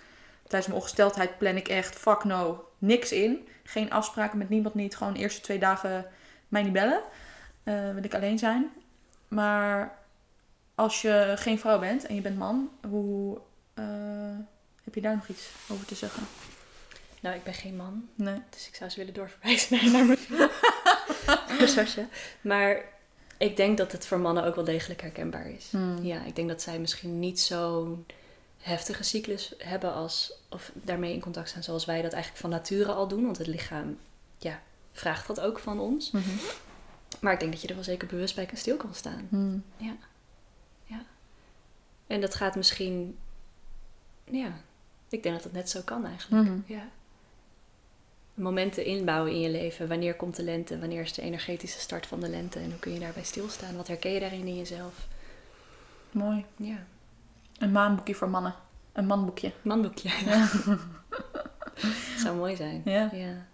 Tijdens 0.47 0.67
mijn 0.67 0.81
ongesteldheid 0.81 1.39
plan 1.39 1.57
ik 1.57 1.69
echt, 1.69 1.97
fuck 1.97 2.25
no, 2.25 2.69
niks 2.79 3.13
in. 3.13 3.49
Geen 3.63 3.91
afspraken 3.91 4.39
met 4.39 4.49
niemand 4.49 4.75
niet. 4.75 4.97
Gewoon 4.97 5.13
de 5.13 5.19
eerste 5.19 5.41
twee 5.41 5.59
dagen 5.59 6.07
mij 6.49 6.63
niet 6.63 6.73
bellen. 6.73 7.03
Eh 7.63 7.91
wil 7.95 8.05
ik 8.05 8.15
alleen 8.15 8.39
zijn. 8.39 8.71
Maar 9.29 9.99
als 10.75 11.03
je 11.03 11.33
geen 11.37 11.59
vrouw 11.59 11.79
bent 11.79 12.07
en 12.07 12.15
je 12.15 12.21
bent 12.21 12.39
man, 12.39 12.71
hoe 12.89 13.39
eh, 13.75 13.85
heb 14.85 14.95
je 14.95 15.01
daar 15.01 15.15
nog 15.15 15.29
iets 15.29 15.49
over 15.69 15.87
te 15.87 15.95
zeggen? 15.95 16.23
Nou, 17.21 17.37
ik 17.37 17.45
ben 17.45 17.55
geen 17.55 17.77
man. 17.77 18.09
Nee. 18.15 18.43
Dus 18.51 18.69
ik 18.69 18.75
zou 18.75 18.91
ze 18.91 18.99
willen 18.99 19.15
doorverwijzen 19.15 19.93
naar, 19.93 20.05
mijn 20.07 20.19
vriend. 20.19 20.51
Sascha. 21.75 22.09
Maar 22.41 22.83
ik 23.39 23.57
denk 23.57 23.79
dat 23.79 23.93
het 23.93 24.07
voor 24.07 24.19
mannen 24.19 24.45
ook 24.45 24.55
wel 24.55 24.65
degelijk 24.65 25.01
herkenbaar 25.01 25.51
is. 25.51 25.69
Hmm. 25.71 25.99
Ja, 26.03 26.25
ik 26.25 26.37
denk 26.37 26.49
dat 26.49 26.63
zij 26.63 26.79
misschien 26.79 27.19
niet 27.19 27.41
zo'n 27.41 28.07
heftige 28.65 29.03
cyclus 29.03 29.55
hebben 29.59 29.93
als, 29.93 30.33
of 30.51 30.73
daarmee 30.75 31.13
in 31.13 31.21
contact 31.21 31.51
zijn 31.51 31.63
zoals 31.63 31.85
wij 31.85 32.03
dat 32.03 32.13
eigenlijk 32.13 32.43
van 32.43 32.51
nature 32.51 32.93
al 32.93 33.09
doen. 33.09 33.25
Want 33.25 33.39
het 33.39 33.47
lichaam, 33.47 33.99
ja, 34.39 34.63
vraagt 34.93 35.27
dat 35.27 35.41
ook 35.41 35.59
van 35.59 35.81
ons. 35.81 36.11
Mhm. 36.11 36.31
Maar 37.21 37.33
ik 37.33 37.41
denk 37.41 37.53
dat 37.53 37.61
je 37.61 37.69
er 37.69 37.75
wel 37.75 37.85
zeker 37.85 38.09
bewust 38.09 38.35
bij 38.35 38.47
kan 38.47 38.57
stil 38.57 38.77
kan 38.77 38.95
staan. 38.95 39.27
Hmm. 39.29 39.65
En 42.07 42.21
dat 42.21 42.35
gaat 42.35 42.57
misschien, 42.57 43.19
ja, 44.25 44.61
ik 45.09 45.23
denk 45.23 45.35
dat 45.35 45.45
het 45.45 45.53
net 45.53 45.71
zo 45.71 45.81
kan 45.85 46.07
eigenlijk. 46.07 46.49
Mhm. 46.49 46.59
Ja. 46.67 46.89
Momenten 48.35 48.85
inbouwen 48.85 49.33
in 49.33 49.41
je 49.41 49.51
leven. 49.51 49.89
Wanneer 49.89 50.15
komt 50.15 50.37
de 50.37 50.43
lente? 50.43 50.79
Wanneer 50.79 51.01
is 51.01 51.13
de 51.13 51.23
energetische 51.23 51.79
start 51.79 52.07
van 52.07 52.21
de 52.21 52.29
lente? 52.29 52.59
En 52.59 52.71
hoe 52.71 52.79
kun 52.79 52.93
je 52.93 52.99
daarbij 52.99 53.25
stilstaan? 53.25 53.77
Wat 53.77 53.89
herken 53.89 54.11
je 54.11 54.21
daarin 54.21 54.47
in 54.47 54.57
jezelf? 54.57 55.07
Mooi. 56.11 56.45
Ja. 56.57 56.87
Een 57.59 57.73
maanboekje 57.73 58.15
voor 58.15 58.29
mannen. 58.29 58.55
Een 58.93 59.07
manboekje. 59.07 59.53
Manboekje. 59.63 60.11
Ja. 60.25 60.49
Zou 62.23 62.37
mooi 62.37 62.57
zijn. 62.57 62.83
Ja. 62.85 63.11
ja. 63.13 63.47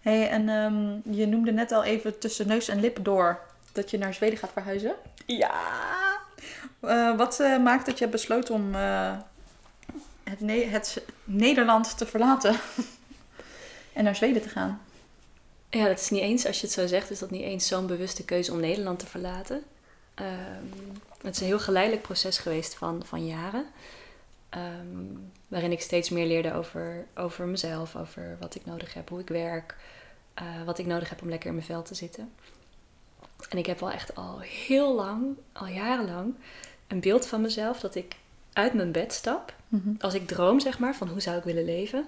hey, 0.00 0.28
en 0.28 0.48
ehm, 0.48 1.14
je 1.16 1.26
noemde 1.26 1.52
net 1.52 1.72
al 1.72 1.84
even 1.84 2.18
tussen 2.18 2.46
neus 2.46 2.68
en 2.68 2.80
lip 2.80 3.04
door 3.04 3.40
dat 3.72 3.90
je 3.90 3.98
naar 3.98 4.14
Zweden 4.14 4.38
gaat 4.38 4.52
verhuizen. 4.52 4.94
Ja. 5.26 5.50
Eh, 6.80 7.16
wat 7.16 7.40
eh, 7.40 7.62
maakt 7.62 7.86
dat 7.86 7.94
je 7.94 8.04
hebt 8.04 8.16
besloten 8.16 8.54
om 8.54 8.74
eh, 8.74 9.16
het, 10.24 10.40
Ne- 10.40 10.66
het 10.66 11.02
Nederland 11.24 11.98
te 11.98 12.06
verlaten 12.06 12.54
en 13.92 14.04
naar 14.04 14.16
Zweden 14.16 14.42
te 14.42 14.48
gaan? 14.48 14.80
Ja, 15.70 15.86
dat 15.86 16.00
is 16.00 16.10
niet 16.10 16.20
eens, 16.20 16.46
als 16.46 16.60
je 16.60 16.66
het 16.66 16.74
zo 16.74 16.86
zegt, 16.86 17.10
is 17.10 17.18
dat 17.18 17.30
niet 17.30 17.42
eens 17.42 17.66
zo'n 17.66 17.86
bewuste 17.86 18.24
keuze 18.24 18.52
om 18.52 18.60
Nederland 18.60 18.98
te 18.98 19.06
verlaten. 19.06 19.64
Ehm, 20.14 20.66
het 21.22 21.34
is 21.34 21.40
een 21.40 21.46
heel 21.46 21.58
geleidelijk 21.58 22.02
proces 22.02 22.38
geweest 22.38 22.74
van, 22.74 23.02
van 23.04 23.26
jaren. 23.26 23.66
Ehm, 24.48 25.06
waarin 25.48 25.72
ik 25.72 25.80
steeds 25.80 26.10
meer 26.10 26.26
leerde 26.26 26.54
over, 26.54 27.06
over 27.14 27.46
mezelf, 27.46 27.96
over 27.96 28.36
wat 28.40 28.54
ik 28.54 28.64
nodig 28.64 28.94
heb, 28.94 29.08
hoe 29.08 29.20
ik 29.20 29.28
werk, 29.28 29.76
eh, 30.34 30.62
wat 30.64 30.78
ik 30.78 30.86
nodig 30.86 31.08
heb 31.08 31.22
om 31.22 31.28
lekker 31.28 31.48
in 31.48 31.54
mijn 31.54 31.66
vel 31.66 31.82
te 31.82 31.94
zitten. 31.94 32.32
En 33.48 33.58
ik 33.58 33.66
heb 33.66 33.80
wel 33.80 33.90
echt 33.90 34.14
al 34.14 34.40
heel 34.40 34.94
lang, 34.94 35.36
al 35.52 35.66
jarenlang, 35.66 36.34
een 36.86 37.00
beeld 37.00 37.26
van 37.26 37.40
mezelf 37.40 37.80
dat 37.80 37.94
ik 37.94 38.16
uit 38.52 38.74
mijn 38.74 38.92
bed 38.92 39.12
stap. 39.12 39.54
Als 40.00 40.14
ik 40.14 40.26
droom, 40.26 40.60
zeg 40.60 40.78
maar, 40.78 40.94
van 40.94 41.08
hoe 41.08 41.20
zou 41.20 41.36
ik 41.36 41.44
willen 41.44 41.64
leven, 41.64 42.06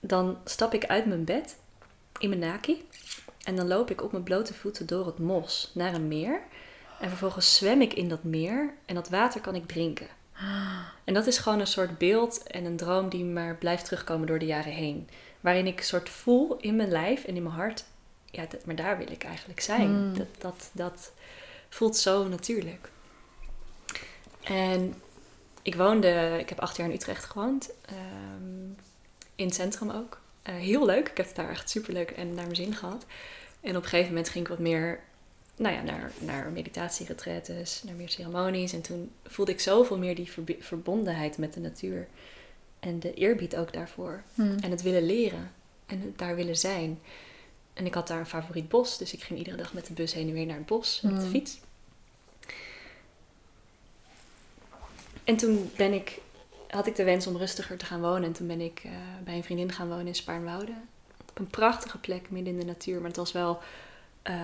dan 0.00 0.38
stap 0.44 0.74
ik 0.74 0.86
uit 0.86 1.06
mijn 1.06 1.24
bed 1.24 1.56
in 2.18 2.28
mijn 2.28 2.40
naki. 2.40 2.88
En 3.42 3.56
dan 3.56 3.68
loop 3.68 3.90
ik 3.90 4.02
op 4.02 4.12
mijn 4.12 4.24
blote 4.24 4.54
voeten 4.54 4.86
door 4.86 5.06
het 5.06 5.18
mos 5.18 5.70
naar 5.74 5.94
een 5.94 6.08
meer. 6.08 6.40
En 7.00 7.08
vervolgens 7.08 7.54
zwem 7.54 7.80
ik 7.80 7.92
in 7.92 8.08
dat 8.08 8.22
meer 8.24 8.74
en 8.86 8.94
dat 8.94 9.08
water 9.08 9.40
kan 9.40 9.54
ik 9.54 9.66
drinken. 9.66 10.06
En 11.04 11.14
dat 11.14 11.26
is 11.26 11.38
gewoon 11.38 11.60
een 11.60 11.66
soort 11.66 11.98
beeld 11.98 12.42
en 12.42 12.64
een 12.64 12.76
droom 12.76 13.08
die 13.08 13.24
maar 13.24 13.54
blijft 13.54 13.84
terugkomen 13.84 14.26
door 14.26 14.38
de 14.38 14.46
jaren 14.46 14.72
heen. 14.72 15.08
Waarin 15.40 15.66
ik 15.66 15.78
een 15.78 15.84
soort 15.84 16.08
voel 16.08 16.56
in 16.56 16.76
mijn 16.76 16.90
lijf 16.90 17.24
en 17.24 17.36
in 17.36 17.42
mijn 17.42 17.54
hart, 17.54 17.84
ja, 18.24 18.46
dat, 18.48 18.64
maar 18.64 18.74
daar 18.74 18.98
wil 18.98 19.10
ik 19.10 19.24
eigenlijk 19.24 19.60
zijn. 19.60 19.90
Mm. 19.90 20.16
Dat, 20.16 20.26
dat, 20.38 20.70
dat 20.72 21.12
voelt 21.68 21.96
zo 21.96 22.28
natuurlijk. 22.28 22.90
En 24.42 24.94
ik 25.62 25.74
woonde, 25.74 26.36
ik 26.38 26.48
heb 26.48 26.60
acht 26.60 26.76
jaar 26.76 26.88
in 26.88 26.94
Utrecht 26.94 27.24
gewoond, 27.24 27.70
ehm, 27.84 28.66
in 29.34 29.46
het 29.46 29.54
centrum 29.54 29.90
ook. 29.90 30.20
Eh, 30.42 30.54
heel 30.54 30.86
leuk, 30.86 31.08
ik 31.08 31.16
heb 31.16 31.26
het 31.26 31.36
daar 31.36 31.50
echt 31.50 31.70
super 31.70 31.92
leuk 31.92 32.10
en 32.10 32.34
naar 32.34 32.44
mijn 32.44 32.56
zin 32.56 32.74
gehad. 32.74 33.04
En 33.60 33.76
op 33.76 33.82
een 33.82 33.88
gegeven 33.88 34.12
moment 34.12 34.28
ging 34.28 34.44
ik 34.44 34.50
wat 34.50 34.58
meer 34.58 35.00
nou 35.58 35.74
ja, 35.74 35.82
naar, 35.82 36.12
naar 36.18 36.50
meditatieretretes, 36.50 37.82
naar 37.82 37.94
meer 37.94 38.08
ceremonies. 38.08 38.72
En 38.72 38.80
toen 38.80 39.10
voelde 39.24 39.52
ik 39.52 39.60
zoveel 39.60 39.98
meer 39.98 40.14
die 40.14 40.32
verbondenheid 40.60 41.38
met 41.38 41.52
de 41.54 41.60
natuur. 41.60 42.08
En 42.80 43.00
de 43.00 43.14
eerbied 43.14 43.56
ook 43.56 43.72
daarvoor. 43.72 44.22
En 44.36 44.70
het 44.70 44.82
willen 44.82 45.06
leren. 45.06 45.50
En 45.86 46.00
het 46.00 46.18
daar 46.18 46.36
willen 46.36 46.56
zijn. 46.56 47.00
En 47.74 47.86
ik 47.86 47.94
had 47.94 48.08
daar 48.08 48.18
een 48.18 48.26
favoriet 48.26 48.68
bos. 48.68 48.98
Dus 48.98 49.12
ik 49.12 49.22
ging 49.22 49.38
iedere 49.38 49.56
dag 49.56 49.72
met 49.72 49.86
de 49.86 49.92
bus 49.92 50.12
heen 50.14 50.28
en 50.28 50.34
weer 50.34 50.46
naar 50.46 50.56
het 50.56 50.66
bos. 50.66 51.00
Met 51.00 51.16
de 51.16 51.24
Mm. 51.24 51.30
fiets. 51.30 51.58
En 55.24 55.36
toen 55.36 55.70
ben 55.76 55.92
ik, 55.92 56.18
had 56.68 56.86
ik 56.86 56.96
de 56.96 57.04
wens 57.04 57.26
om 57.26 57.36
rustiger 57.36 57.76
te 57.76 57.84
gaan 57.84 58.00
wonen. 58.00 58.24
En 58.24 58.32
toen 58.32 58.46
ben 58.46 58.60
ik 58.60 58.80
eh, 58.84 58.90
bij 59.24 59.34
een 59.36 59.44
vriendin 59.44 59.72
gaan 59.72 59.88
wonen 59.88 60.06
in 60.06 60.14
Spaarnwoude. 60.14 60.72
Op 61.28 61.38
een 61.38 61.46
prachtige 61.46 61.98
plek 61.98 62.30
midden 62.30 62.52
in 62.52 62.58
de 62.58 62.64
natuur. 62.66 62.96
Maar 62.98 63.08
het 63.08 63.16
was 63.16 63.32
wel 63.32 63.58
eh, 64.22 64.34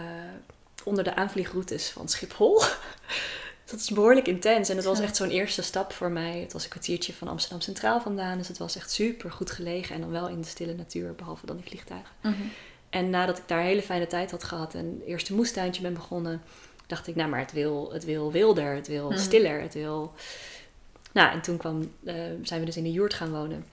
onder 0.85 1.05
de 1.05 1.15
aanvliegroutes 1.15 1.91
van 1.91 2.09
Schiphol. 2.09 2.63
Dat 3.71 3.81
is 3.81 3.91
behoorlijk 3.91 4.27
intens. 4.29 4.69
En 4.69 4.77
het 4.77 4.85
was 4.85 5.01
echt 5.01 5.17
zo'n 5.17 5.31
eerste 5.31 5.63
stap 5.63 5.93
voor 5.93 6.11
mij. 6.11 6.41
Het 6.41 6.53
was 6.53 6.65
een 6.65 6.71
kwartiertje 6.71 7.13
van 7.13 7.29
Amsterdam 7.29 7.61
Centraal 7.61 8.01
vandaan. 8.01 8.39
Dus 8.39 8.49
het 8.49 8.59
was 8.59 8.77
echt 8.77 8.91
super 8.91 9.31
goed 9.31 9.51
gelegen. 9.51 9.95
En 9.95 10.01
dan 10.01 10.11
wel 10.11 10.29
in 10.29 10.41
de 10.41 10.47
stille 10.47 10.75
natuur, 10.75 11.15
behalve 11.15 11.47
dan 11.47 11.57
die 11.57 11.65
vliegtuigen. 11.67 12.11
En 12.91 13.11
nadat 13.11 13.39
ik 13.39 13.43
daar 13.49 13.59
een 13.59 13.65
hele 13.67 13.83
fijne 13.83 14.07
tijd 14.07 14.31
had 14.31 14.45
gehad 14.45 14.75
en 14.75 14.97
het 14.99 15.09
eerste 15.09 15.35
moestuintje 15.35 15.83
ben 15.83 15.95
begonnen, 15.95 16.43
dacht 16.87 17.07
ik, 17.07 17.15
nou 17.17 17.29
maar 17.31 17.41
het 17.41 17.53
wil, 17.53 17.93
het 17.93 18.05
wil 18.05 18.33
wilder, 18.33 18.75
het 18.75 18.87
wil 18.89 19.11
Mhm. 19.11 19.19
stiller, 19.19 19.61
het 19.61 19.75
wil... 19.75 20.13
Nou, 21.13 21.33
en 21.33 21.41
toen 21.43 21.57
kwam, 21.57 21.93
eh, 22.05 22.15
zijn 22.43 22.61
we 22.61 22.67
dus 22.67 22.77
in 22.77 22.83
de 22.83 22.93
Joert 22.93 23.15
gaan 23.15 23.31
wonen. 23.31 23.65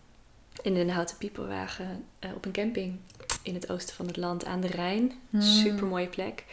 In 0.62 0.76
een 0.76 0.90
houten 0.90 1.18
pieperwagen 1.18 2.06
eh, 2.20 2.30
op 2.36 2.46
een 2.46 2.52
camping 2.52 3.00
in 3.44 3.54
het 3.54 3.72
oosten 3.72 3.96
van 3.96 4.08
het 4.08 4.18
land 4.18 4.46
aan 4.46 4.62
de 4.62 4.68
Rijn. 4.68 5.12
Mm. 5.30 5.42
Super 5.42 5.86
mooie 5.86 6.08
plek. 6.08 6.44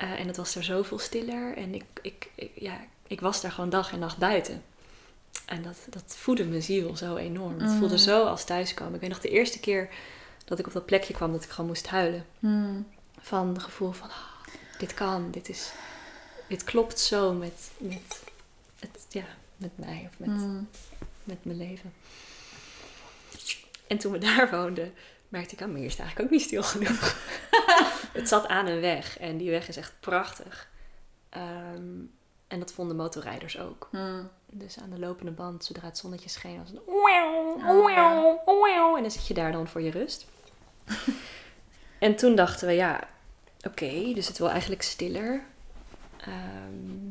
Eh, 0.00 0.20
en 0.20 0.26
het 0.26 0.36
was 0.36 0.52
daar 0.52 0.62
zoveel 0.64 0.98
stiller. 0.98 1.56
En 1.56 1.74
ik, 1.74 1.84
ik, 2.02 2.30
ik, 2.34 2.50
ja, 2.54 2.80
ik 3.06 3.20
was 3.20 3.40
daar 3.40 3.52
gewoon 3.52 3.70
dag 3.70 3.92
en 3.92 3.98
nacht 3.98 4.18
buiten. 4.18 4.62
En 5.46 5.62
dat, 5.62 5.76
dat 5.90 6.16
voedde 6.16 6.44
mijn 6.44 6.62
ziel 6.62 6.96
zo 6.96 7.16
enorm. 7.16 7.58
Het 7.60 7.70
Mm. 7.70 7.78
voelde 7.78 7.98
zo 7.98 8.24
als 8.24 8.44
thuiskomen. 8.44 8.94
Ik 8.94 9.00
weet 9.00 9.10
nog 9.10 9.20
de 9.20 9.28
eerste 9.28 9.60
keer 9.60 9.88
dat 10.44 10.58
ik 10.58 10.66
op 10.66 10.72
dat 10.72 10.86
plekje 10.86 11.14
kwam, 11.14 11.32
dat 11.32 11.44
ik 11.44 11.50
gewoon 11.50 11.70
moest 11.70 11.86
huilen. 11.86 12.26
Van 13.20 13.48
het 13.48 13.62
gevoel 13.62 13.92
van, 13.92 14.08
ah, 14.08 14.16
dit 14.78 14.94
kan, 14.94 15.30
dit 15.30 15.48
is... 15.48 15.72
Dit 16.48 16.64
klopt 16.64 16.98
zo 17.00 17.32
met, 17.32 17.70
met, 17.78 18.22
het, 18.78 19.06
ja, 19.08 19.24
met 19.56 19.78
mij 19.78 20.08
of 20.12 20.18
met, 20.18 20.40
met 21.24 21.44
mijn 21.44 21.58
leven. 21.58 21.92
En 23.86 23.98
toen 23.98 24.12
we 24.12 24.18
daar 24.18 24.50
woonden, 24.50 24.92
merkte 25.30 25.54
ik, 25.54 25.62
ah, 25.62 25.68
maar 25.68 25.76
hier 25.76 25.86
is 25.86 25.92
het 25.92 26.00
eigenlijk 26.00 26.28
ook 26.28 26.38
niet 26.38 26.46
stil 26.46 26.62
genoeg. 26.62 27.16
het 28.18 28.28
zat 28.28 28.46
aan 28.46 28.66
een 28.66 28.80
weg 28.80 29.18
en 29.18 29.36
die 29.36 29.50
weg 29.50 29.68
is 29.68 29.76
echt 29.76 29.92
prachtig. 30.00 30.70
Ehm, 31.28 31.98
en 32.48 32.58
dat 32.58 32.72
vonden 32.72 32.96
motorrijders 32.96 33.58
ook. 33.58 33.88
Dus 34.46 34.78
aan 34.78 34.90
de 34.90 34.98
lopende 34.98 35.30
band, 35.30 35.64
zodra 35.64 35.86
het 35.86 35.98
zonnetje 35.98 36.28
scheen, 36.28 36.58
was 36.58 36.70
het... 36.70 36.80
Oh, 36.86 37.10
ja. 38.68 38.96
En 38.96 39.02
dan 39.02 39.10
zit 39.10 39.26
je 39.26 39.34
daar 39.34 39.52
dan 39.52 39.68
voor 39.68 39.80
je 39.80 39.90
rust. 39.90 40.26
en 41.98 42.16
toen 42.16 42.34
dachten 42.34 42.66
we, 42.66 42.74
ja, 42.74 43.08
oké, 43.62 44.12
dus 44.14 44.28
het 44.28 44.38
wil 44.38 44.50
eigenlijk 44.50 44.82
stiller. 44.82 45.44
Ehm, 46.16 47.10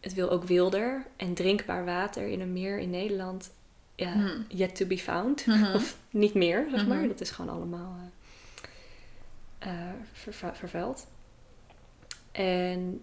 het 0.00 0.14
wil 0.14 0.30
ook 0.30 0.44
wilder 0.44 1.06
en 1.16 1.34
drinkbaar 1.34 1.84
water 1.84 2.26
in 2.26 2.40
een 2.40 2.52
meer 2.52 2.78
in 2.78 2.90
Nederland. 2.90 3.52
Ja, 3.96 4.12
Hmm. 4.12 4.44
yet 4.48 4.76
to 4.76 4.86
be 4.86 4.98
found. 4.98 5.46
Mhm. 5.46 5.74
Of 5.74 5.96
niet 6.10 6.34
meer, 6.34 6.66
zeg 6.70 6.86
maar. 6.86 6.98
Mhm. 6.98 7.08
Dat 7.08 7.20
is 7.20 7.30
gewoon 7.30 7.54
allemaal 7.54 7.96
vervu- 10.12 10.54
vervuild. 10.54 11.06
En 12.32 13.00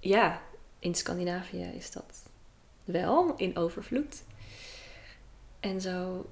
ja, 0.00 0.42
in 0.78 0.94
Scandinavië 0.94 1.62
is 1.76 1.90
dat 1.90 2.22
wel 2.84 3.34
in 3.36 3.56
overvloed. 3.56 4.22
En 5.60 5.80
zo 5.80 6.26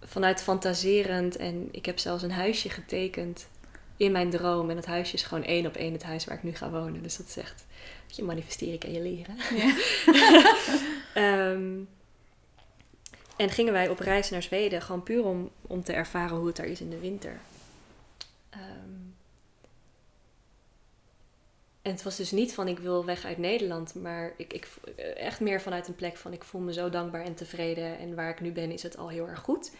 vanuit 0.00 0.42
fantaserend 0.42 1.36
en 1.36 1.68
ik 1.70 1.86
heb 1.86 1.98
zelfs 1.98 2.22
een 2.22 2.30
huisje 2.32 2.70
getekend 2.70 3.48
in 3.96 4.12
mijn 4.12 4.30
droom. 4.30 4.70
En 4.70 4.76
dat 4.76 4.86
huisje 4.86 5.14
is 5.14 5.22
gewoon 5.22 5.44
één 5.44 5.66
op 5.66 5.74
één 5.76 5.92
het 5.92 6.02
huis 6.02 6.24
waar 6.24 6.36
ik 6.36 6.42
nu 6.42 6.54
ga 6.54 6.70
wonen. 6.70 7.02
Dus 7.02 7.16
dat 7.16 7.26
is 7.26 7.36
echt, 7.36 7.66
je 8.06 8.22
manifesteren 8.22 8.78
kan 8.78 8.92
je 8.92 9.00
leren. 9.02 9.36
Ja. 9.54 9.76
Ehm, 11.14 11.72
en 13.36 13.50
gingen 13.50 13.72
wij 13.72 13.88
op 13.88 13.98
reis 13.98 14.30
naar 14.30 14.42
Zweden, 14.42 14.82
gewoon 14.82 15.02
puur 15.02 15.24
om, 15.24 15.50
om 15.62 15.82
te 15.84 15.92
ervaren 15.92 16.36
hoe 16.36 16.46
het 16.46 16.56
daar 16.56 16.66
is 16.66 16.80
in 16.80 16.90
de 16.90 16.98
winter. 16.98 17.40
Ehm, 18.50 18.60
en 21.82 21.90
het 21.92 22.02
was 22.02 22.16
dus 22.16 22.30
niet 22.30 22.54
van 22.54 22.68
ik 22.68 22.78
wil 22.78 23.04
weg 23.04 23.24
uit 23.24 23.38
Nederland, 23.38 23.94
maar 23.94 24.32
ik, 24.36 24.52
ik, 24.52 24.68
echt 25.16 25.40
meer 25.40 25.60
vanuit 25.60 25.88
een 25.88 25.94
plek 25.94 26.16
van 26.16 26.32
ik 26.32 26.44
voel 26.44 26.60
me 26.60 26.72
zo 26.72 26.90
dankbaar 26.90 27.24
en 27.24 27.34
tevreden. 27.34 27.98
En 27.98 28.14
waar 28.14 28.30
ik 28.30 28.40
nu 28.40 28.52
ben 28.52 28.70
is 28.70 28.82
het 28.82 28.96
al 28.96 29.08
heel 29.08 29.28
erg 29.28 29.40
goed. 29.40 29.70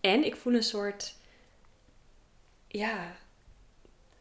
En 0.00 0.24
ik 0.24 0.36
voel 0.36 0.54
een 0.54 0.62
soort, 0.62 1.14
ja, 2.68 3.06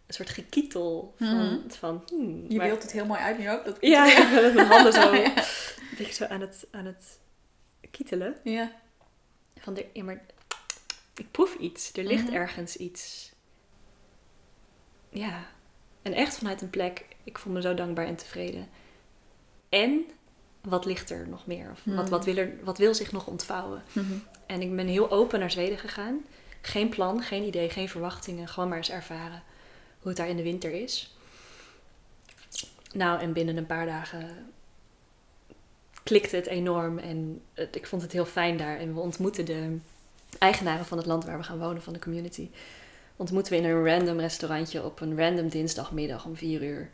een 0.08 0.14
soort 0.14 0.30
gekietel 0.30 1.14
van, 1.18 1.28
Mhm. 1.46 1.70
van 1.70 2.04
hmm, 2.10 2.46
Je 2.48 2.58
maar- 2.58 2.68
beeldt 2.68 2.84
het 2.84 2.92
heel 2.92 3.06
mooi 3.06 3.20
uit 3.20 3.38
nu 3.38 3.50
ook. 3.52 3.66
Dat 3.66 3.78
ja, 3.80 4.06
ja, 4.06 4.30
met 4.42 4.54
mijn 4.54 4.68
handen 4.68 4.94
zo 4.94 5.14
Ja. 5.16 5.38
een 5.38 5.98
beetje 5.98 6.14
zo 6.14 6.26
aan 6.26 6.42
het, 6.42 6.68
aan 6.72 6.86
het 6.86 7.20
kietelen. 7.92 8.36
Ja. 8.44 8.72
Van 9.60 9.74
de, 9.74 9.86
ja, 9.94 10.04
maar 10.04 10.22
ik 11.16 11.32
proef 11.32 11.56
iets. 11.56 11.94
Er 11.94 12.04
ligt 12.04 12.26
Mhm. 12.26 12.34
ergens 12.34 12.78
iets. 12.78 13.32
Ja. 15.10 15.46
En 16.02 16.14
echt 16.14 16.38
vanuit 16.38 16.62
een 16.62 16.70
plek, 16.70 17.06
ik 17.24 17.38
voel 17.38 17.54
me 17.54 17.62
zo 17.62 17.74
dankbaar 17.74 18.06
en 18.06 18.16
tevreden. 18.16 18.70
En 19.70 20.06
wat 20.62 20.86
ligt 20.86 21.10
er 21.10 21.28
nog 21.28 21.46
meer? 21.46 21.72
Of 21.72 21.82
wat, 21.84 21.96
Mhm. 21.96 22.10
wat, 22.10 22.26
wil 22.26 22.38
er, 22.38 22.64
wat 22.64 22.78
wil 22.78 22.96
zich 22.96 23.12
nog 23.12 23.28
ontvouwen? 23.28 23.84
En 24.46 24.62
ik 24.62 24.76
ben 24.76 24.88
heel 24.88 25.12
open 25.12 25.40
naar 25.40 25.52
Zweden 25.52 25.78
gegaan. 25.78 26.26
Geen 26.62 26.90
plan, 26.90 27.22
geen 27.22 27.44
idee, 27.44 27.70
geen 27.70 27.90
verwachtingen. 27.90 28.48
Gewoon 28.48 28.70
maar 28.70 28.78
eens 28.78 28.90
ervaren 28.90 29.44
hoe 30.00 30.08
het 30.08 30.18
daar 30.18 30.28
in 30.30 30.38
de 30.38 30.44
winter 30.44 30.72
is. 30.72 31.16
Nou, 32.94 33.20
en 33.22 33.34
binnen 33.34 33.58
een 33.58 33.66
paar 33.66 33.86
dagen 33.86 34.52
klikte 36.12 36.36
het 36.36 36.48
enorm. 36.48 36.98
En 36.98 37.42
het- 37.54 37.76
ik 37.76 37.88
vond 37.88 38.02
het 38.02 38.12
heel 38.12 38.26
fijn 38.26 38.58
daar. 38.58 38.78
En 38.80 38.94
we 38.94 39.00
ontmoetten 39.00 39.46
de 39.46 39.78
eigenaren 40.40 40.86
van 40.86 40.98
het 40.98 41.08
land 41.08 41.26
waar 41.26 41.38
we 41.38 41.44
gaan 41.44 41.60
wonen, 41.60 41.82
van 41.82 41.94
de 41.94 42.00
community. 42.00 42.50
Ontmoeten 43.16 43.52
we 43.54 43.60
in 43.60 43.66
een 43.66 43.86
random 43.86 44.20
restaurantje 44.20 44.84
op 44.84 45.00
een 45.02 45.18
random 45.18 45.50
dinsdagmiddag 45.50 46.26
om 46.26 46.36
vier 46.36 46.64
uur. 46.64 46.90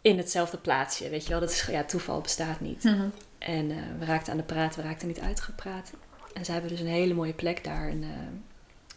in 0.00 0.16
hetzelfde 0.18 0.56
plaatsje, 0.56 1.08
weet 1.08 1.22
je 1.22 1.30
wel. 1.30 1.40
Dat 1.40 1.50
is, 1.50 1.66
ja, 1.70 1.84
toeval 1.84 2.20
bestaat 2.20 2.60
niet. 2.60 2.84
Mhm. 2.84 3.08
En 3.38 3.70
eh, 3.70 3.76
we 3.98 4.04
raakten 4.04 4.32
aan 4.32 4.38
de 4.38 4.44
praat, 4.44 4.76
we 4.76 4.82
raakten 4.82 5.08
niet 5.08 5.20
uitgepraat. 5.20 5.92
En 6.34 6.44
zij 6.44 6.54
hebben 6.54 6.72
dus 6.72 6.80
een 6.80 6.86
hele 6.86 7.14
mooie 7.14 7.32
plek 7.32 7.64
daar. 7.64 7.88
Een, 7.88 8.02
eh, 8.02 8.08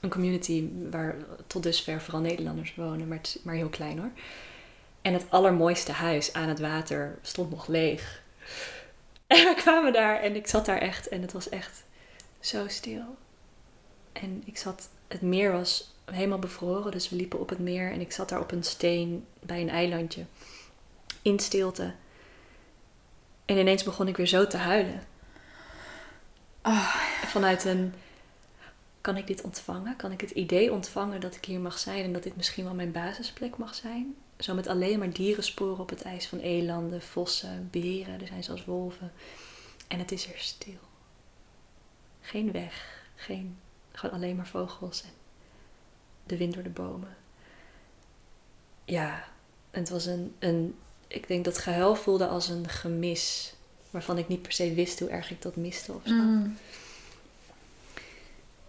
een 0.01 0.09
community 0.09 0.69
waar 0.91 1.15
tot 1.47 1.63
dusver 1.63 2.01
vooral 2.01 2.21
Nederlanders 2.21 2.75
wonen, 2.75 3.07
maar, 3.07 3.17
het 3.17 3.39
maar 3.43 3.55
heel 3.55 3.69
klein 3.69 3.97
hoor. 3.97 4.11
En 5.01 5.13
het 5.13 5.25
allermooiste 5.29 5.91
huis 5.91 6.33
aan 6.33 6.49
het 6.49 6.59
water 6.59 7.17
stond 7.21 7.49
nog 7.49 7.67
leeg. 7.67 8.23
En 9.35 9.45
we 9.45 9.53
kwamen 9.55 9.93
daar 9.93 10.21
en 10.21 10.35
ik 10.35 10.47
zat 10.47 10.65
daar 10.65 10.77
echt 10.77 11.07
en 11.07 11.21
het 11.21 11.31
was 11.31 11.49
echt 11.49 11.83
zo 12.39 12.67
stil. 12.67 13.17
En 14.11 14.43
ik 14.45 14.57
zat, 14.57 14.89
het 15.07 15.21
meer 15.21 15.51
was 15.51 15.93
helemaal 16.11 16.39
bevroren, 16.39 16.91
dus 16.91 17.09
we 17.09 17.15
liepen 17.15 17.39
op 17.39 17.49
het 17.49 17.59
meer 17.59 17.91
en 17.91 18.01
ik 18.01 18.11
zat 18.11 18.29
daar 18.29 18.39
op 18.39 18.51
een 18.51 18.63
steen 18.63 19.25
bij 19.39 19.61
een 19.61 19.69
eilandje 19.69 20.25
in 21.21 21.39
stilte. 21.39 21.93
En 23.45 23.57
ineens 23.57 23.83
begon 23.83 24.07
ik 24.07 24.17
weer 24.17 24.27
zo 24.27 24.47
te 24.47 24.57
huilen. 24.57 25.03
Ah. 26.61 26.95
Vanuit 27.25 27.65
een, 27.65 27.93
kan 29.01 29.17
ik 29.17 29.27
dit 29.27 29.41
ontvangen? 29.41 29.95
Kan 29.95 30.11
ik 30.11 30.21
het 30.21 30.31
idee 30.31 30.71
ontvangen 30.71 31.21
dat 31.21 31.35
ik 31.35 31.45
hier 31.45 31.59
mag 31.59 31.79
zijn 31.79 32.03
en 32.03 32.13
dat 32.13 32.23
dit 32.23 32.35
misschien 32.35 32.63
wel 32.63 32.73
mijn 32.73 32.91
basisplek 32.91 33.57
mag 33.57 33.75
zijn? 33.75 34.15
Zo 34.39 34.53
met 34.53 34.67
alleen 34.67 34.99
maar 34.99 35.13
dierensporen 35.13 35.79
op 35.79 35.89
het 35.89 36.01
ijs 36.01 36.27
van 36.27 36.39
elanden, 36.39 37.01
vossen, 37.01 37.67
beren, 37.71 38.21
er 38.21 38.27
zijn 38.27 38.43
zelfs 38.43 38.65
wolven. 38.65 39.11
En 39.87 39.99
het 39.99 40.11
is 40.11 40.27
er 40.27 40.39
stil. 40.39 40.79
Geen 42.21 42.51
weg, 42.51 43.03
geen, 43.15 43.57
gewoon 43.91 44.15
alleen 44.15 44.35
maar 44.35 44.47
vogels 44.47 45.03
en 45.03 45.09
de 46.23 46.37
wind 46.37 46.53
door 46.53 46.63
de 46.63 46.69
bomen. 46.69 47.15
Ja, 48.85 49.27
het 49.71 49.89
was 49.89 50.05
een, 50.05 50.35
een, 50.39 50.75
ik 51.07 51.27
denk 51.27 51.45
dat 51.45 51.57
gehuil 51.57 51.95
voelde 51.95 52.27
als 52.27 52.49
een 52.49 52.69
gemis, 52.69 53.53
waarvan 53.89 54.17
ik 54.17 54.27
niet 54.27 54.41
per 54.41 54.51
se 54.51 54.73
wist 54.73 54.99
hoe 54.99 55.09
erg 55.09 55.31
ik 55.31 55.41
dat 55.41 55.55
miste 55.55 55.93
of 55.93 56.01
zo. 56.05 56.13
Mm. 56.13 56.57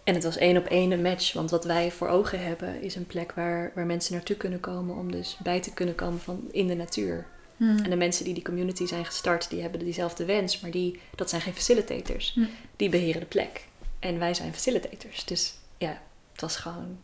En 0.07 0.13
het 0.13 0.23
was 0.23 0.37
één 0.37 0.57
op 0.57 0.65
één 0.65 0.91
een 0.91 1.01
match, 1.01 1.33
want 1.33 1.49
wat 1.49 1.65
wij 1.65 1.91
voor 1.91 2.07
ogen 2.07 2.43
hebben 2.43 2.81
is 2.81 2.95
een 2.95 3.05
plek 3.05 3.31
waar, 3.31 3.71
waar 3.75 3.85
mensen 3.85 4.13
naartoe 4.13 4.35
kunnen 4.35 4.59
komen 4.59 4.95
om 4.95 5.11
dus 5.11 5.37
bij 5.43 5.61
te 5.61 5.73
kunnen 5.73 5.95
komen 5.95 6.19
van 6.19 6.47
in 6.51 6.67
de 6.67 6.75
natuur. 6.75 7.25
Mm. 7.57 7.77
En 7.77 7.89
de 7.89 7.95
mensen 7.95 8.25
die 8.25 8.33
die 8.33 8.43
community 8.43 8.85
zijn 8.85 9.05
gestart, 9.05 9.49
die 9.49 9.61
hebben 9.61 9.79
diezelfde 9.79 10.25
wens, 10.25 10.59
maar 10.59 10.71
die, 10.71 10.99
dat 11.15 11.29
zijn 11.29 11.41
geen 11.41 11.53
facilitators. 11.53 12.33
Hm. 12.33 12.45
Die 12.75 12.89
beheren 12.89 13.19
de 13.19 13.27
plek. 13.27 13.65
En 13.99 14.19
wij 14.19 14.33
zijn 14.33 14.53
facilitators. 14.53 15.25
Dus 15.25 15.53
ja, 15.77 16.01
het 16.31 16.41
was 16.41 16.55
gewoon 16.55 16.97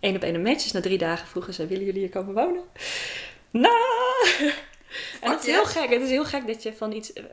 één 0.00 0.16
op 0.16 0.22
één 0.22 0.34
een 0.34 0.42
match. 0.42 0.62
Dus 0.62 0.72
na 0.72 0.80
drie 0.80 0.98
dagen 0.98 1.26
vroegen 1.26 1.54
ze, 1.54 1.66
willen 1.66 1.84
jullie 1.84 2.00
hier 2.00 2.10
komen 2.10 2.34
wonen? 2.34 2.62
Nou! 3.50 4.52
En 5.20 5.30
het 5.30 5.40
is 5.40 5.46
heel 5.46 5.64
gek. 5.64 5.90
Het 5.90 6.02
is 6.02 6.08
heel 6.10 6.24
gek 6.24 6.46
dat 6.46 6.62
je 6.62 6.74
van 6.74 6.92
iets, 6.92 7.12
eh, 7.12 7.24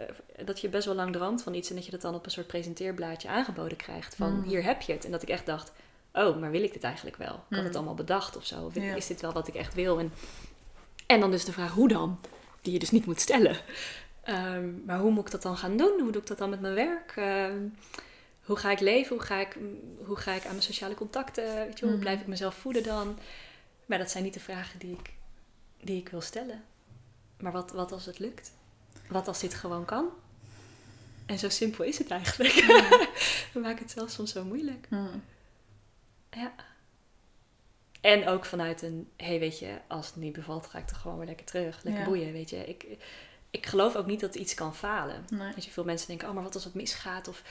dat 0.45 0.61
je 0.61 0.69
best 0.69 0.85
wel 0.85 0.95
lang 0.95 1.13
droomt 1.13 1.43
van 1.43 1.53
iets 1.53 1.69
en 1.69 1.75
dat 1.75 1.85
je 1.85 1.91
dat 1.91 2.01
dan 2.01 2.15
op 2.15 2.25
een 2.25 2.31
soort 2.31 2.47
presenteerblaadje 2.47 3.27
aangeboden 3.27 3.77
krijgt. 3.77 4.15
Van 4.15 4.33
Mm. 4.35 4.43
hier 4.43 4.63
heb 4.63 4.81
je 4.81 4.93
het. 4.93 5.05
En 5.05 5.11
dat 5.11 5.21
ik 5.21 5.29
echt 5.29 5.45
dacht, 5.45 5.71
oh, 6.13 6.37
maar 6.39 6.51
wil 6.51 6.63
ik 6.63 6.73
dit 6.73 6.83
eigenlijk 6.83 7.17
wel? 7.17 7.33
Ik 7.33 7.39
had 7.49 7.59
Mm. 7.59 7.65
het 7.65 7.75
allemaal 7.75 7.93
bedacht 7.93 8.37
of 8.37 8.45
zo. 8.45 8.65
Of 8.65 8.75
Ja. 8.75 8.95
is 8.95 9.07
dit 9.07 9.21
wel 9.21 9.33
wat 9.33 9.47
ik 9.47 9.55
echt 9.55 9.73
wil? 9.73 9.99
En, 9.99 10.13
en 11.07 11.19
dan 11.19 11.31
dus 11.31 11.45
de 11.45 11.51
vraag, 11.51 11.71
hoe 11.71 11.87
dan? 11.87 12.19
Die 12.61 12.73
je 12.73 12.79
dus 12.79 12.91
niet 12.91 13.05
moet 13.05 13.21
stellen. 13.21 13.57
Ehm, 14.23 14.69
maar 14.85 14.99
hoe 14.99 15.11
moet 15.11 15.25
ik 15.25 15.31
dat 15.31 15.41
dan 15.41 15.57
gaan 15.57 15.77
doen? 15.77 15.99
Hoe 15.99 16.11
doe 16.11 16.21
ik 16.21 16.27
dat 16.27 16.37
dan 16.37 16.49
met 16.49 16.61
mijn 16.61 16.73
werk? 16.73 17.13
Ehm, 17.15 17.57
hoe 18.43 18.55
ga 18.57 18.71
ik 18.71 18.79
leven? 18.79 19.15
Hoe 19.15 19.25
ga 19.25 19.39
ik, 19.39 19.57
hoe 20.05 20.15
ga 20.17 20.31
ik 20.33 20.43
aan 20.43 20.49
mijn 20.51 20.61
sociale 20.61 20.93
contacten? 20.95 21.55
Weet 21.55 21.79
je, 21.79 21.85
hoe 21.85 21.97
blijf 21.97 22.19
ik 22.21 22.27
mezelf 22.27 22.55
voeden 22.55 22.83
dan? 22.83 23.19
Maar 23.85 23.97
dat 23.97 24.11
zijn 24.11 24.23
niet 24.23 24.33
de 24.33 24.39
vragen 24.39 24.79
die 24.79 24.91
ik, 24.99 25.09
die 25.81 25.99
ik 25.99 26.09
wil 26.09 26.21
stellen. 26.21 26.63
Maar 27.43 27.51
wat, 27.51 27.71
wat 27.71 27.91
als 27.91 28.05
het 28.05 28.19
lukt? 28.19 28.51
Wat 29.07 29.27
als 29.27 29.39
dit 29.39 29.53
gewoon 29.53 29.85
kan? 29.85 30.05
En 31.25 31.39
zo 31.39 31.49
simpel 31.49 31.83
is 31.83 31.97
het 31.97 32.09
eigenlijk. 32.11 32.53
We 33.53 33.59
maken 33.59 33.83
het 33.83 33.91
zelfs 33.91 34.13
soms 34.13 34.31
zo 34.31 34.43
moeilijk. 34.43 34.87
Mm. 34.89 35.23
Ja. 36.29 36.53
En 38.01 38.27
ook 38.27 38.45
vanuit 38.45 38.81
een, 38.81 39.09
hey, 39.17 39.39
weet 39.39 39.59
je, 39.59 39.77
als 39.87 40.05
het 40.07 40.15
niet 40.15 40.33
bevalt, 40.33 40.67
ga 40.67 40.77
ik 40.77 40.87
toch 40.87 40.99
gewoon 41.01 41.17
weer 41.17 41.27
lekker 41.27 41.45
terug. 41.45 41.83
Lekker 41.83 42.01
Ja. 42.01 42.07
boeien, 42.07 42.31
weet 42.31 42.49
je. 42.49 42.65
Ik, 42.65 42.85
ik 43.49 43.65
geloof 43.65 43.95
ook 43.95 44.05
niet 44.05 44.19
dat 44.19 44.35
iets 44.35 44.53
kan 44.53 44.75
falen. 44.75 45.25
Nee. 45.29 45.53
Weet 45.53 45.65
je, 45.65 45.71
veel 45.71 45.83
mensen 45.83 46.07
denken, 46.07 46.27
oh, 46.27 46.33
maar 46.33 46.43
wat 46.43 46.53
als 46.55 46.63
het 46.63 46.73
misgaat? 46.73 47.27
Of, 47.27 47.43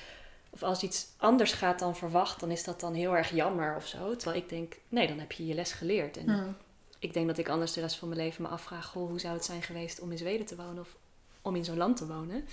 of 0.51 0.63
als 0.63 0.83
iets 0.83 1.07
anders 1.17 1.53
gaat 1.53 1.79
dan 1.79 1.97
verwacht, 1.97 2.41
dan 2.41 2.51
is 2.51 2.65
dat 2.65 2.81
dan 2.81 2.95
heel 2.95 3.17
erg 3.17 3.31
jammer 3.31 3.77
of 3.77 3.87
zo. 3.87 4.17
Terwijl 4.17 4.43
ik 4.43 4.49
denk, 4.49 4.77
nee, 4.89 5.07
dan 5.09 5.19
heb 5.19 5.33
je 5.33 5.47
je 5.47 5.55
les 5.55 5.73
geleerd. 5.73 6.17
En 6.17 6.25
Mm. 6.27 6.57
Ik 7.03 7.13
denk 7.13 7.27
dat 7.27 7.39
ik 7.39 7.49
anders 7.49 7.73
de 7.73 7.81
rest 7.81 7.97
van 7.97 8.09
mijn 8.09 8.21
leven 8.21 8.43
me 8.43 8.49
afvraag, 8.49 8.87
goh, 8.87 9.09
hoe 9.09 9.21
zou 9.21 9.35
het 9.35 9.45
zijn 9.45 9.63
geweest 9.63 10.01
om 10.01 10.11
in 10.11 10.19
Zweden 10.19 10.47
te 10.47 10.57
wonen 10.57 10.79
of 10.81 10.97
om 11.43 11.57
in 11.57 11.65
zo'n 11.65 11.77
land 11.77 11.97
te 11.97 12.07
wonen? 12.07 12.49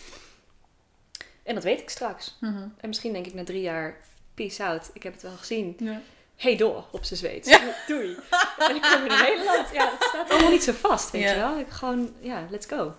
En 1.43 1.53
dat 1.55 1.63
weet 1.63 1.79
ik 1.79 1.89
straks. 1.89 2.37
Mhm. 2.39 2.67
En 2.77 2.87
misschien 2.87 3.13
denk 3.13 3.25
ik 3.25 3.33
na 3.33 3.43
drie 3.43 3.61
jaar, 3.61 3.97
peace 4.33 4.63
out, 4.65 4.89
ik 4.93 5.03
heb 5.03 5.13
het 5.13 5.21
wel 5.21 5.31
gezien. 5.37 5.75
Ja. 5.79 6.01
Hey 6.35 6.57
door 6.57 6.85
op 6.91 7.03
zijn 7.03 7.19
Zweeds. 7.19 7.59
Doei. 7.87 8.17
En 8.57 8.75
ik 8.75 8.81
kom 8.81 9.05
in 9.05 9.21
Nederland. 9.23 9.69
Ja, 9.73 9.89
het 9.91 10.03
staat 10.03 10.29
allemaal 10.29 10.51
niet 10.51 10.63
zo 10.63 10.71
vast, 10.71 11.11
weet 11.11 11.21
Ja. 11.21 11.29
je 11.31 11.35
wel. 11.37 11.57
Ik 11.59 11.69
gewoon, 11.69 12.13
ja, 12.19 12.47
let's 12.49 12.65
go. 12.65 12.93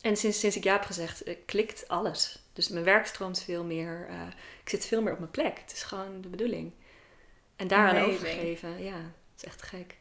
En 0.00 0.16
sinds, 0.16 0.38
sinds 0.40 0.56
ik 0.56 0.64
ja 0.64 0.72
heb 0.72 0.84
gezegd, 0.84 1.22
eh, 1.22 1.36
klikt 1.46 1.88
alles. 1.88 2.38
Dus 2.52 2.68
mijn 2.68 2.84
werk 2.84 3.06
stroomt 3.06 3.42
veel 3.42 3.64
meer. 3.64 4.06
eh, 4.08 4.20
ik 4.62 4.68
zit 4.68 4.86
veel 4.86 5.02
meer 5.02 5.12
op 5.12 5.18
mijn 5.18 5.30
plek. 5.30 5.58
Het 5.58 5.72
is 5.72 5.82
gewoon 5.82 6.20
de 6.20 6.28
bedoeling. 6.28 6.72
En 7.56 7.68
daaraan 7.68 7.96
Amazing. 7.96 8.14
overgeven, 8.14 8.82
ja, 8.84 8.96
is 9.44 9.52
echt 9.52 9.62
gek. 9.62 9.96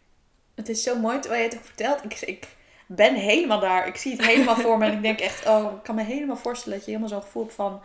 Het 0.56 0.70
is 0.70 0.84
zo 0.84 1.00
mooi 1.00 1.20
terwijl 1.20 1.44
je 1.44 1.50
het 1.50 1.58
ook 1.58 1.66
vertelt. 1.66 2.04
Ik, 2.04 2.22
ik 2.22 2.48
ben 2.88 3.16
helemaal 3.16 3.60
daar. 3.60 3.88
Ik 3.88 3.96
zie 3.96 4.12
het 4.12 4.26
helemaal 4.26 4.56
voor 4.56 4.78
me. 4.78 4.86
En 4.86 4.94
ik 4.94 5.02
denk 5.02 5.20
echt, 5.20 5.46
oh, 5.46 5.72
ik 5.72 5.84
kan 5.84 5.96
me 5.96 6.04
helemaal 6.04 6.38
voorstellen 6.38 6.78
dat 6.78 6.88
je 6.88 6.92
helemaal 6.94 7.14
zo'n 7.14 7.26
gevoel 7.26 7.44
hebt 7.44 7.56
van, 7.56 7.82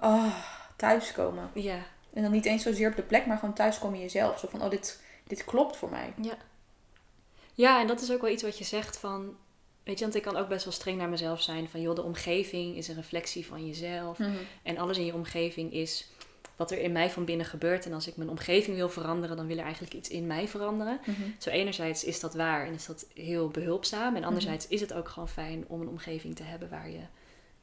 oh, 0.00 0.34
thuiskomen. 0.76 1.50
Ja, 1.54 1.78
En 2.12 2.22
dan 2.22 2.30
niet 2.32 2.46
eens 2.46 2.62
zozeer 2.62 2.88
op 2.90 2.96
de 2.96 3.02
plek, 3.02 3.26
maar 3.26 3.38
gewoon 3.38 3.54
thuiskomen 3.54 3.96
in 3.96 4.02
jezelf. 4.02 4.38
Zo 4.38 4.48
van, 4.50 4.62
oh, 4.62 4.70
dit, 4.70 5.02
dit 5.26 5.44
klopt 5.44 5.76
voor 5.76 5.90
mij. 5.90 6.12
ja. 6.22 6.36
Ja, 7.54 7.80
en 7.80 7.86
dat 7.86 8.00
is 8.00 8.12
ook 8.12 8.20
wel 8.20 8.30
iets 8.30 8.42
wat 8.42 8.58
je 8.58 8.64
zegt 8.64 8.98
van... 8.98 9.36
Weet 9.82 9.98
je, 9.98 10.04
want 10.04 10.16
ik 10.16 10.22
kan 10.22 10.36
ook 10.36 10.48
best 10.48 10.64
wel 10.64 10.72
streng 10.72 10.98
naar 10.98 11.08
mezelf 11.08 11.42
zijn. 11.42 11.68
Van 11.68 11.80
joh, 11.80 11.94
de 11.94 12.02
omgeving 12.02 12.76
is 12.76 12.88
een 12.88 12.94
reflectie 12.94 13.46
van 13.46 13.66
jezelf. 13.66 14.18
En 14.62 14.78
alles 14.78 14.98
in 14.98 15.04
je 15.04 15.14
omgeving 15.14 15.72
is 15.72 16.08
wat 16.62 16.70
er 16.70 16.78
in 16.78 16.92
mij 16.92 17.10
van 17.10 17.24
binnen 17.24 17.46
gebeurt. 17.46 17.86
En 17.86 17.92
als 17.92 18.06
ik 18.06 18.16
mijn 18.16 18.28
omgeving 18.28 18.76
wil 18.76 18.88
veranderen, 18.88 19.36
dan 19.36 19.46
wil 19.46 19.56
er 19.56 19.64
eigenlijk 19.64 19.94
iets 19.94 20.08
in 20.08 20.26
mij 20.26 20.48
veranderen. 20.48 21.00
Mhm. 21.06 21.22
Zo 21.38 21.50
enerzijds 21.50 22.04
is 22.04 22.20
dat 22.20 22.34
waar 22.34 22.66
en 22.66 22.72
is 22.72 22.86
dat 22.86 23.06
heel 23.14 23.48
behulpzaam. 23.48 24.16
En 24.16 24.24
anderzijds 24.24 24.68
is 24.68 24.80
het 24.80 24.92
ook 24.92 25.08
gewoon 25.08 25.28
fijn 25.28 25.64
om 25.68 25.80
een 25.80 25.88
omgeving 25.88 26.36
te 26.36 26.42
hebben 26.42 26.68
waar 26.68 26.90
je 26.90 27.00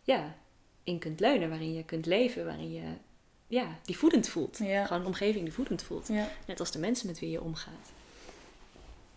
ja, 0.02 0.36
in 0.84 1.00
kunt 1.00 1.20
leunen. 1.20 1.50
Waarin 1.50 1.74
je 1.74 1.84
kunt 1.84 2.06
leven, 2.06 2.46
waarin 2.46 2.72
je 2.72 2.84
ja, 3.48 3.78
die 3.84 3.98
voedend 3.98 4.28
voelt. 4.28 4.58
Ja. 4.58 4.86
Gewoon 4.86 5.02
een 5.02 5.08
omgeving 5.08 5.44
die 5.44 5.54
voedend 5.54 5.82
voelt. 5.82 6.08
Ja. 6.08 6.28
Net 6.48 6.60
als 6.60 6.72
de 6.72 6.80
mensen 6.80 7.08
met 7.08 7.20
wie 7.20 7.30
je 7.30 7.42
omgaat. 7.42 7.92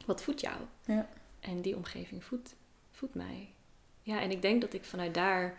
Wat 0.06 0.22
voedt 0.22 0.40
jou? 0.40 0.56
Ja. 0.84 1.08
En 1.40 1.60
die 1.60 1.76
omgeving 1.76 2.24
voedt, 2.24 2.54
voedt 2.90 3.14
mij. 3.14 3.48
Ja, 4.02 4.20
en 4.20 4.30
ik 4.30 4.42
denk 4.42 4.60
dat 4.60 4.72
ik 4.72 4.84
vanuit 4.84 5.14
daar 5.14 5.58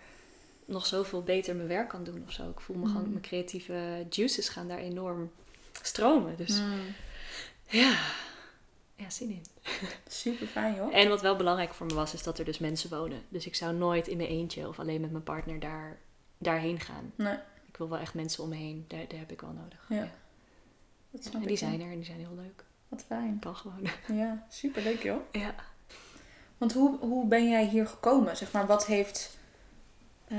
nog 0.73 0.86
zoveel 0.86 1.23
beter 1.23 1.55
mijn 1.55 1.67
werk 1.67 1.89
kan 1.89 2.03
doen 2.03 2.23
of 2.27 2.31
zo. 2.31 2.49
Ik 2.49 2.59
voel 2.59 2.75
me 2.77 2.86
gewoon, 2.86 3.01
Mhm. 3.01 3.09
mijn 3.12 3.21
creatieve 3.23 4.05
juices 4.09 4.49
gaan 4.49 4.67
daar 4.67 4.77
enorm 4.77 5.31
stromen. 5.81 6.38
Dus 6.38 6.59
Mm. 6.62 6.79
ja, 7.69 7.97
ja, 8.95 9.09
zin 9.09 9.29
in. 9.29 9.43
Super 10.07 10.47
fijn, 10.47 10.75
joh. 10.75 10.95
En 10.95 11.09
wat 11.09 11.21
wel 11.21 11.36
belangrijk 11.36 11.73
voor 11.73 11.86
me 11.86 11.93
was, 11.93 12.13
is 12.13 12.23
dat 12.23 12.39
er 12.39 12.45
dus 12.45 12.57
mensen 12.59 12.89
wonen. 12.89 13.21
Dus 13.29 13.45
ik 13.45 13.55
zou 13.55 13.73
nooit 13.75 14.07
in 14.07 14.17
mijn 14.17 14.29
eentje 14.29 14.67
of 14.67 14.79
alleen 14.79 15.01
met 15.01 15.12
mijn 15.12 15.23
partner 15.23 15.59
daar, 15.59 15.97
daarheen 16.38 16.79
gaan. 16.79 17.12
Nee, 17.15 17.38
Ik 17.67 17.77
wil 17.77 17.89
wel 17.89 17.99
echt 17.99 18.13
mensen 18.13 18.43
om 18.43 18.49
me 18.49 18.55
heen. 18.55 18.86
Daar, 18.88 19.07
daar 19.07 19.19
heb 19.19 19.31
ik 19.31 19.41
wel 19.41 19.51
nodig. 19.51 19.86
Ja. 19.89 20.09
dat 21.12 21.23
snap 21.23 21.33
En 21.33 21.41
die 21.41 21.49
ja. 21.51 21.57
zijn 21.57 21.81
er 21.81 21.89
en 21.91 21.95
die 21.95 22.05
zijn 22.05 22.19
heel 22.19 22.36
leuk. 22.36 22.63
Wat 22.88 23.03
fijn. 23.07 23.39
Kan 23.39 23.55
gewoon. 23.55 23.88
Ja, 24.21 24.45
super 24.49 24.81
leuk, 24.83 25.03
joh. 25.03 25.21
Ja. 25.31 25.55
Want 26.57 26.73
hoe, 26.73 26.97
hoe 26.99 27.27
ben 27.27 27.49
jij 27.49 27.65
hier 27.67 27.88
gekomen? 27.88 28.38
Zeg 28.38 28.51
maar, 28.51 28.65
wat 28.67 28.86
heeft 28.86 29.38
eh, 30.27 30.38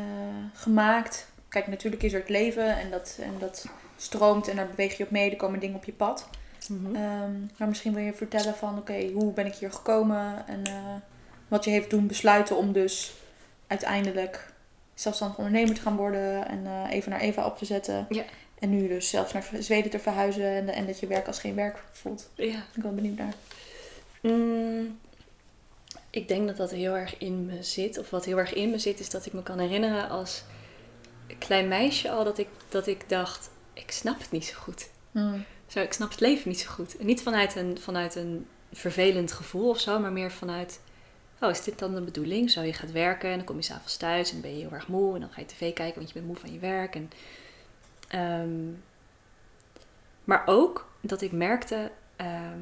gemaakt? 0.52 1.28
Kijk, 1.48 1.66
natuurlijk 1.66 2.02
is 2.02 2.12
er 2.12 2.20
het 2.20 2.28
leven 2.28 2.78
en 2.78 2.90
dat, 2.90 3.18
en 3.20 3.34
dat 3.38 3.66
stroomt 3.96 4.48
en 4.48 4.56
daar 4.56 4.68
beweeg 4.68 4.96
je 4.96 5.04
op 5.04 5.10
mee. 5.10 5.30
Er 5.30 5.36
komen 5.36 5.60
dingen 5.60 5.76
op 5.76 5.84
je 5.84 5.92
pad. 5.92 6.28
Mhm. 6.68 6.94
Ehm, 6.94 7.32
maar 7.58 7.68
misschien 7.68 7.94
wil 7.94 8.04
je 8.04 8.12
vertellen 8.12 8.54
van, 8.54 8.78
oké, 8.78 9.10
hoe 9.12 9.32
ben 9.32 9.46
ik 9.46 9.54
hier 9.54 9.72
gekomen? 9.72 10.46
En 10.46 10.64
eh, 10.64 10.94
wat 11.48 11.64
je 11.64 11.70
heeft 11.70 11.90
doen 11.90 12.06
besluiten 12.06 12.56
om 12.56 12.72
dus 12.72 13.14
uiteindelijk 13.66 14.52
zelfstandig 14.94 15.38
ondernemer 15.38 15.74
te 15.74 15.80
gaan 15.80 15.96
worden. 15.96 16.48
En 16.48 16.66
eh, 16.66 16.90
even 16.90 17.10
naar 17.10 17.20
Eva 17.20 17.46
op 17.46 17.58
te 17.58 17.64
zetten. 17.64 18.06
Ja. 18.08 18.24
En 18.58 18.70
nu 18.70 18.88
dus 18.88 19.08
zelfs 19.08 19.32
naar 19.32 19.50
Zweden 19.58 19.90
te 19.90 19.98
verhuizen. 19.98 20.44
En, 20.44 20.68
en 20.68 20.86
dat 20.86 21.00
je 21.00 21.06
werk 21.06 21.26
als 21.26 21.38
geen 21.38 21.54
werk 21.54 21.82
voelt. 21.92 22.30
ja. 22.34 22.44
Ik 22.44 22.74
ben 22.74 22.82
wel 22.82 22.94
benieuwd 22.94 23.18
naar. 23.18 23.34
Mm, 24.20 24.98
ik 26.14 26.28
denk 26.28 26.46
dat 26.46 26.56
dat 26.56 26.70
heel 26.70 26.96
erg 26.96 27.18
in 27.18 27.46
me 27.46 27.62
zit. 27.62 27.98
Of 27.98 28.10
wat 28.10 28.24
heel 28.24 28.38
erg 28.38 28.52
in 28.54 28.70
me 28.70 28.78
zit, 28.78 29.00
is 29.00 29.10
dat 29.10 29.26
ik 29.26 29.32
me 29.32 29.42
kan 29.42 29.58
herinneren 29.58 30.08
als 30.08 30.44
klein 31.38 31.68
meisje 31.68 32.10
al 32.10 32.24
dat 32.24 32.38
ik, 32.38 32.48
dat 32.68 32.86
ik 32.86 33.08
dacht: 33.08 33.50
ik 33.72 33.90
snap 33.90 34.18
het 34.18 34.30
niet 34.30 34.44
zo 34.44 34.58
goed. 34.58 34.90
Mm. 35.10 35.44
Zo, 35.66 35.80
ik 35.80 35.92
snap 35.92 36.10
het 36.10 36.20
leven 36.20 36.48
niet 36.48 36.60
zo 36.60 36.70
goed. 36.70 36.96
En 36.96 37.06
niet 37.06 37.22
vanuit 37.22 37.56
een, 37.56 37.78
vanuit 37.80 38.14
een 38.14 38.46
vervelend 38.72 39.32
gevoel 39.32 39.68
of 39.68 39.80
zo, 39.80 39.98
maar 39.98 40.12
meer 40.12 40.30
vanuit: 40.30 40.80
oh, 41.40 41.50
is 41.50 41.62
dit 41.62 41.78
dan 41.78 41.94
de 41.94 42.00
bedoeling? 42.00 42.50
Zo, 42.50 42.62
je 42.62 42.72
gaat 42.72 42.92
werken 42.92 43.30
en 43.30 43.36
dan 43.36 43.46
kom 43.46 43.56
je 43.56 43.62
s'avonds 43.62 43.96
thuis 43.96 44.32
en 44.32 44.40
ben 44.40 44.56
je 44.56 44.60
heel 44.60 44.72
erg 44.72 44.88
moe. 44.88 45.14
En 45.14 45.20
dan 45.20 45.30
ga 45.30 45.40
je 45.40 45.46
tv 45.46 45.72
kijken, 45.72 45.94
want 45.94 46.08
je 46.08 46.14
bent 46.14 46.26
moe 46.26 46.36
van 46.36 46.52
je 46.52 46.58
werk. 46.58 46.94
En, 46.94 47.10
ehm, 48.08 48.72
maar 50.24 50.42
ook 50.46 50.88
dat 51.00 51.20
ik 51.20 51.32
merkte, 51.32 51.90
ehm, 52.16 52.60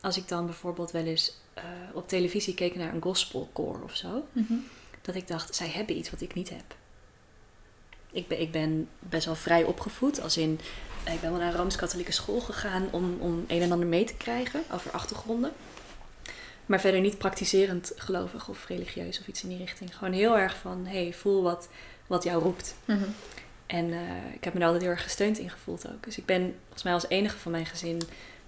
als 0.00 0.16
ik 0.16 0.28
dan 0.28 0.44
bijvoorbeeld 0.46 0.90
wel 0.90 1.04
eens 1.04 1.44
eh, 1.56 1.62
op 1.92 2.08
televisie 2.08 2.54
keek 2.54 2.74
naar 2.76 2.94
een 2.94 3.02
gospelcore 3.02 3.82
of 3.82 3.96
zo, 3.96 4.24
Mhm. 4.32 4.52
dat 5.02 5.14
ik 5.14 5.28
dacht, 5.28 5.54
zij 5.54 5.68
hebben 5.68 5.96
iets 5.96 6.10
wat 6.10 6.20
ik 6.20 6.34
niet 6.34 6.48
heb. 6.48 6.74
Ik 8.12 8.28
ben, 8.28 8.40
ik 8.40 8.50
ben 8.52 8.88
best 8.98 9.26
wel 9.26 9.34
vrij 9.34 9.64
opgevoed, 9.64 10.20
als 10.20 10.36
in, 10.36 10.60
ik 11.04 11.20
ben 11.20 11.30
wel 11.30 11.38
naar 11.40 11.48
een 11.52 11.56
Rooms-Katholieke 11.58 12.12
school 12.12 12.40
gegaan 12.40 12.88
om, 12.90 13.16
om 13.20 13.44
een 13.46 13.62
en 13.62 13.72
ander 13.72 13.86
mee 13.88 14.04
te 14.04 14.14
krijgen 14.16 14.62
over 14.72 14.90
achtergronden. 14.90 15.52
Maar 16.66 16.80
verder 16.80 17.00
niet 17.00 17.18
praktiserend 17.18 17.92
gelovig 17.96 18.48
of 18.48 18.66
religieus 18.66 19.20
of 19.20 19.26
iets 19.26 19.42
in 19.42 19.48
die 19.48 19.58
richting. 19.58 19.96
Gewoon 19.96 20.12
heel 20.12 20.38
erg 20.38 20.56
van, 20.56 20.86
hey, 20.86 21.12
voel 21.12 21.42
wat, 21.42 21.68
wat 22.06 22.24
jou 22.24 22.42
roept. 22.42 22.74
Mhm. 22.84 23.04
En 23.66 23.92
eh, 23.92 24.34
ik 24.34 24.44
heb 24.44 24.52
me 24.52 24.58
daar 24.58 24.68
altijd 24.68 24.84
heel 24.84 24.94
erg 24.94 25.02
gesteund 25.02 25.38
in 25.38 25.50
gevoeld 25.50 25.88
ook. 25.88 26.04
Dus 26.04 26.18
ik 26.18 26.24
ben 26.26 26.54
volgens 26.62 26.82
mij 26.82 26.92
als 26.92 27.08
enige 27.08 27.36
van 27.38 27.52
mijn 27.52 27.66
gezin 27.66 28.02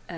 eh, 0.09 0.17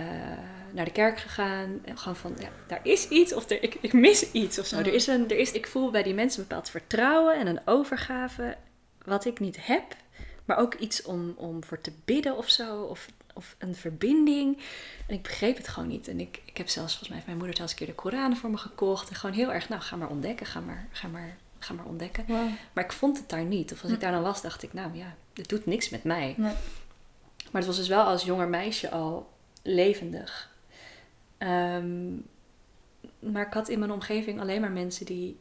naar 0.72 0.84
de 0.84 0.92
kerk 0.92 1.18
gegaan. 1.18 1.80
En 1.84 1.98
gewoon 1.98 2.16
van, 2.16 2.34
ja, 2.38 2.48
daar 2.66 2.80
is 2.82 3.08
iets 3.08 3.32
of 3.34 3.50
er, 3.50 3.62
ik, 3.62 3.76
ik 3.80 3.92
mis 3.92 4.32
iets 4.32 4.58
of 4.58 4.66
zo. 4.66 4.78
Mm. 4.78 4.84
Er 4.84 4.92
is 4.94 5.06
een, 5.06 5.28
er 5.30 5.38
is, 5.38 5.52
ik 5.52 5.66
voel 5.66 5.90
bij 5.90 6.02
die 6.02 6.14
mensen 6.14 6.40
een 6.40 6.48
bepaald 6.48 6.70
vertrouwen 6.70 7.38
en 7.38 7.46
een 7.46 7.60
overgave 7.64 8.56
wat 9.04 9.24
ik 9.24 9.40
niet 9.40 9.66
heb. 9.66 9.96
Maar 10.44 10.58
ook 10.58 10.74
iets 10.74 11.02
om, 11.02 11.34
om 11.36 11.64
voor 11.64 11.80
te 11.80 11.92
bidden 12.04 12.36
of 12.36 12.48
zo. 12.48 12.82
Of, 12.82 13.06
of 13.34 13.54
een 13.58 13.74
verbinding. 13.74 14.58
En 15.06 15.14
ik 15.14 15.22
begreep 15.22 15.56
het 15.56 15.68
gewoon 15.68 15.88
niet. 15.88 16.08
En 16.08 16.20
ik, 16.20 16.40
ik 16.44 16.56
heb 16.56 16.68
zelfs, 16.68 16.88
volgens 16.88 17.08
mij 17.08 17.16
heeft 17.16 17.26
mijn 17.26 17.38
moeder 17.38 17.56
zelfs 17.56 17.72
een 17.72 17.78
keer 17.78 17.86
de 17.86 17.94
Koran 17.94 18.36
voor 18.36 18.50
me 18.50 18.56
gekocht. 18.56 19.08
En 19.08 19.14
gewoon 19.14 19.36
heel 19.36 19.52
erg, 19.52 19.68
nou, 19.68 19.82
ga 19.82 19.96
maar 19.96 20.08
ontdekken. 20.08 20.46
Ga 20.46 20.60
maar, 20.60 20.88
ga 20.90 21.08
maar, 21.08 21.36
ga 21.58 21.74
maar 21.74 21.84
ontdekken. 21.84 22.24
Wow. 22.26 22.48
Maar 22.72 22.84
ik 22.84 22.92
vond 22.92 23.18
het 23.18 23.28
daar 23.28 23.44
niet. 23.44 23.72
Of 23.72 23.82
als 23.82 23.90
ik 23.90 23.96
Hm. 23.96 24.02
daar 24.02 24.12
dan 24.12 24.22
was, 24.22 24.42
dacht 24.42 24.62
ik, 24.62 24.72
nou 24.72 24.94
ja, 24.94 25.14
het 25.34 25.48
doet 25.48 25.66
niks 25.66 25.88
met 25.88 26.04
mij. 26.04 26.34
Nee. 26.36 26.52
Maar 27.50 27.60
het 27.60 27.66
was 27.66 27.76
dus 27.76 27.88
wel 27.88 28.04
als 28.04 28.22
jonger 28.22 28.48
meisje 28.48 28.90
al 28.90 29.30
levendig. 29.62 30.50
Ehm, 31.38 32.12
maar 33.18 33.46
ik 33.46 33.52
had 33.52 33.68
in 33.68 33.78
mijn 33.78 33.90
omgeving 33.90 34.40
alleen 34.40 34.60
maar 34.60 34.70
mensen 34.70 35.06
die 35.06 35.38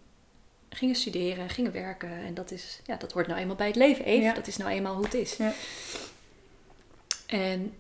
gingen 0.70 0.96
studeren, 0.96 1.50
gingen 1.50 1.72
werken. 1.72 2.10
En 2.10 2.34
dat, 2.34 2.52
is, 2.52 2.82
ja, 2.86 2.96
dat 2.96 3.12
hoort 3.12 3.28
nou 3.28 3.40
eenmaal 3.40 3.56
bij 3.56 3.68
het 3.68 3.76
leven, 3.76 4.06
Eve. 4.06 4.24
Ja. 4.24 4.34
Dat 4.34 4.48
is 4.48 4.58
nou 4.58 4.72
eenmaal 4.72 4.96
hoe 4.96 5.04
het 5.04 5.14
is. 5.14 5.36
Ja. 5.36 5.54
En 7.28 7.74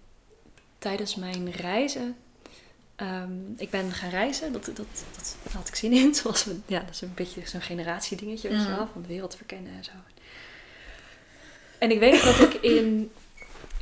tijdens 0.77 1.15
mijn 1.15 1.51
reizen... 1.51 2.15
ehm, 2.95 3.31
ik 3.57 3.69
ben 3.69 3.91
gaan 3.91 4.09
reizen, 4.09 4.53
dat, 4.53 4.65
dat, 4.65 4.75
dat, 4.75 5.37
had 5.51 5.67
ik 5.67 5.75
zin 5.75 5.91
in. 5.91 6.15
Zoals 6.19 6.43
we, 6.43 6.55
ja, 6.65 6.79
dat 6.79 6.89
is 6.89 7.01
een 7.01 7.13
beetje 7.15 7.41
zo'n 7.47 7.61
generatiedingetje, 7.61 8.49
weet 8.49 8.61
je 8.61 8.75
wel, 8.75 8.87
van 8.93 9.01
de 9.01 9.07
wereld 9.07 9.35
verkennen 9.35 9.73
en 9.73 9.83
zo. 9.83 9.91
En 11.77 11.91
ik 11.91 11.99
weet 11.99 12.23
dat 12.23 12.39
ik 12.39 12.53
in 12.53 13.11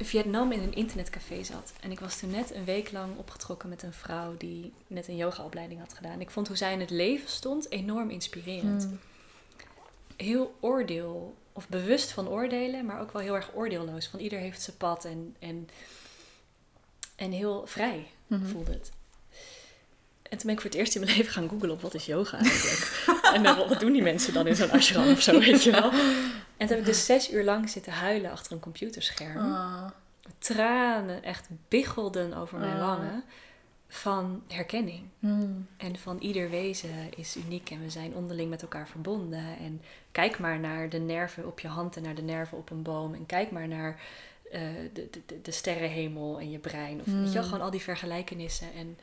Vietnam 0.06 0.52
in 0.52 0.62
een 0.62 0.74
internetcafé 0.76 1.44
zat. 1.44 1.74
En 1.82 1.92
ik 1.92 2.00
was 2.00 2.20
toen 2.20 2.32
net 2.32 2.54
een 2.54 2.66
week 2.66 2.92
lang 2.92 3.18
opgetrokken 3.18 3.70
met 3.70 3.84
een 3.84 3.94
vrouw 3.94 4.36
die 4.38 4.74
net 4.88 5.08
een 5.08 5.16
yogaopleiding 5.16 5.80
had 5.80 5.94
gedaan. 5.94 6.22
Ik 6.22 6.30
vond 6.30 6.48
hoe 6.48 6.58
zij 6.58 6.74
in 6.74 6.80
het 6.80 6.90
leven 6.90 7.30
stond 7.30 7.72
enorm 7.72 8.10
inspirerend. 8.10 8.86
Mm. 8.88 9.00
Heel 10.16 10.56
oordeel, 10.60 11.36
of 11.54 11.68
bewust 11.68 12.12
van 12.12 12.28
oordelen, 12.30 12.86
maar 12.86 13.02
ook 13.02 13.12
wel 13.12 13.22
heel 13.22 13.36
erg 13.36 13.50
oordeelloos. 13.54 14.08
Van 14.08 14.20
ieder 14.20 14.40
heeft 14.40 14.62
zijn 14.62 14.78
pad 14.78 15.06
en, 15.06 15.36
en, 15.40 15.70
en 17.16 17.32
heel 17.32 17.64
vrij 17.68 18.08
Mhm. 18.28 18.46
voelde 18.46 18.72
het. 18.72 18.92
En 20.22 20.38
toen 20.38 20.46
ben 20.46 20.52
ik 20.56 20.62
voor 20.62 20.70
het 20.70 20.80
eerst 20.80 20.96
in 20.96 21.02
mijn 21.02 21.14
leven 21.18 21.32
gaan 21.32 21.50
googlen 21.50 21.72
op 21.72 21.82
wat 21.82 21.94
is 21.94 22.06
yoga 22.06 22.38
eigenlijk. 22.38 23.06
en 23.36 23.44
dan, 23.44 23.58
wat 23.70 23.80
doen 23.80 23.92
die 23.92 24.02
mensen 24.02 24.34
dan 24.34 24.48
in 24.48 24.56
zo'n 24.56 24.72
ashram 24.72 25.12
of 25.12 25.22
zo, 25.22 25.40
weet 25.40 25.64
je 25.64 25.72
wel. 25.72 25.92
En 26.58 26.68
toen 26.68 26.76
heb 26.78 26.86
ik 26.86 26.86
dus 26.86 27.06
zes 27.06 27.32
uur 27.32 27.44
lang 27.44 27.70
zitten 27.70 27.94
huilen 27.94 28.32
achter 28.32 28.52
een 28.52 28.60
computerscherm. 28.60 29.38
Ah. 29.54 29.86
Tranen 30.38 31.24
echt 31.24 31.48
biggelden 31.68 32.34
over 32.34 32.60
mijn 32.60 32.74
Ah. 32.80 32.88
wangen 32.88 33.24
van 33.88 34.44
herkenning. 34.48 35.04
Mm. 35.20 35.68
En 35.78 35.98
van 35.98 36.18
ieder 36.20 36.50
wezen 36.50 37.14
is 37.18 37.36
uniek 37.36 37.70
en 37.70 37.82
we 37.82 37.90
zijn 37.90 38.16
onderling 38.16 38.50
met 38.50 38.62
elkaar 38.62 38.88
verbonden. 38.88 39.58
En 39.60 39.82
kijk 40.12 40.40
maar 40.40 40.60
naar 40.60 40.90
de 40.90 41.00
nerven 41.00 41.46
op 41.48 41.60
je 41.60 41.68
hand 41.68 41.96
en 41.96 42.04
naar 42.04 42.16
de 42.16 42.22
nerven 42.22 42.58
op 42.58 42.70
een 42.70 42.82
boom. 42.82 43.14
En 43.14 43.26
kijk 43.26 43.52
maar 43.52 43.68
naar 43.68 44.02
eh, 44.52 44.62
de, 44.94 45.10
de, 45.26 45.42
de, 45.42 45.52
sterrenhemel 45.52 46.40
en 46.40 46.52
je 46.52 46.60
brein. 46.60 47.00
Of 47.00 47.06
weet 47.06 47.28
je 47.28 47.34
wel, 47.34 47.42
Mm. 47.44 47.50
gewoon 47.50 47.62
al 47.66 47.72
die 47.72 47.82
vergelijkenissen. 47.82 48.74
En 48.74 48.98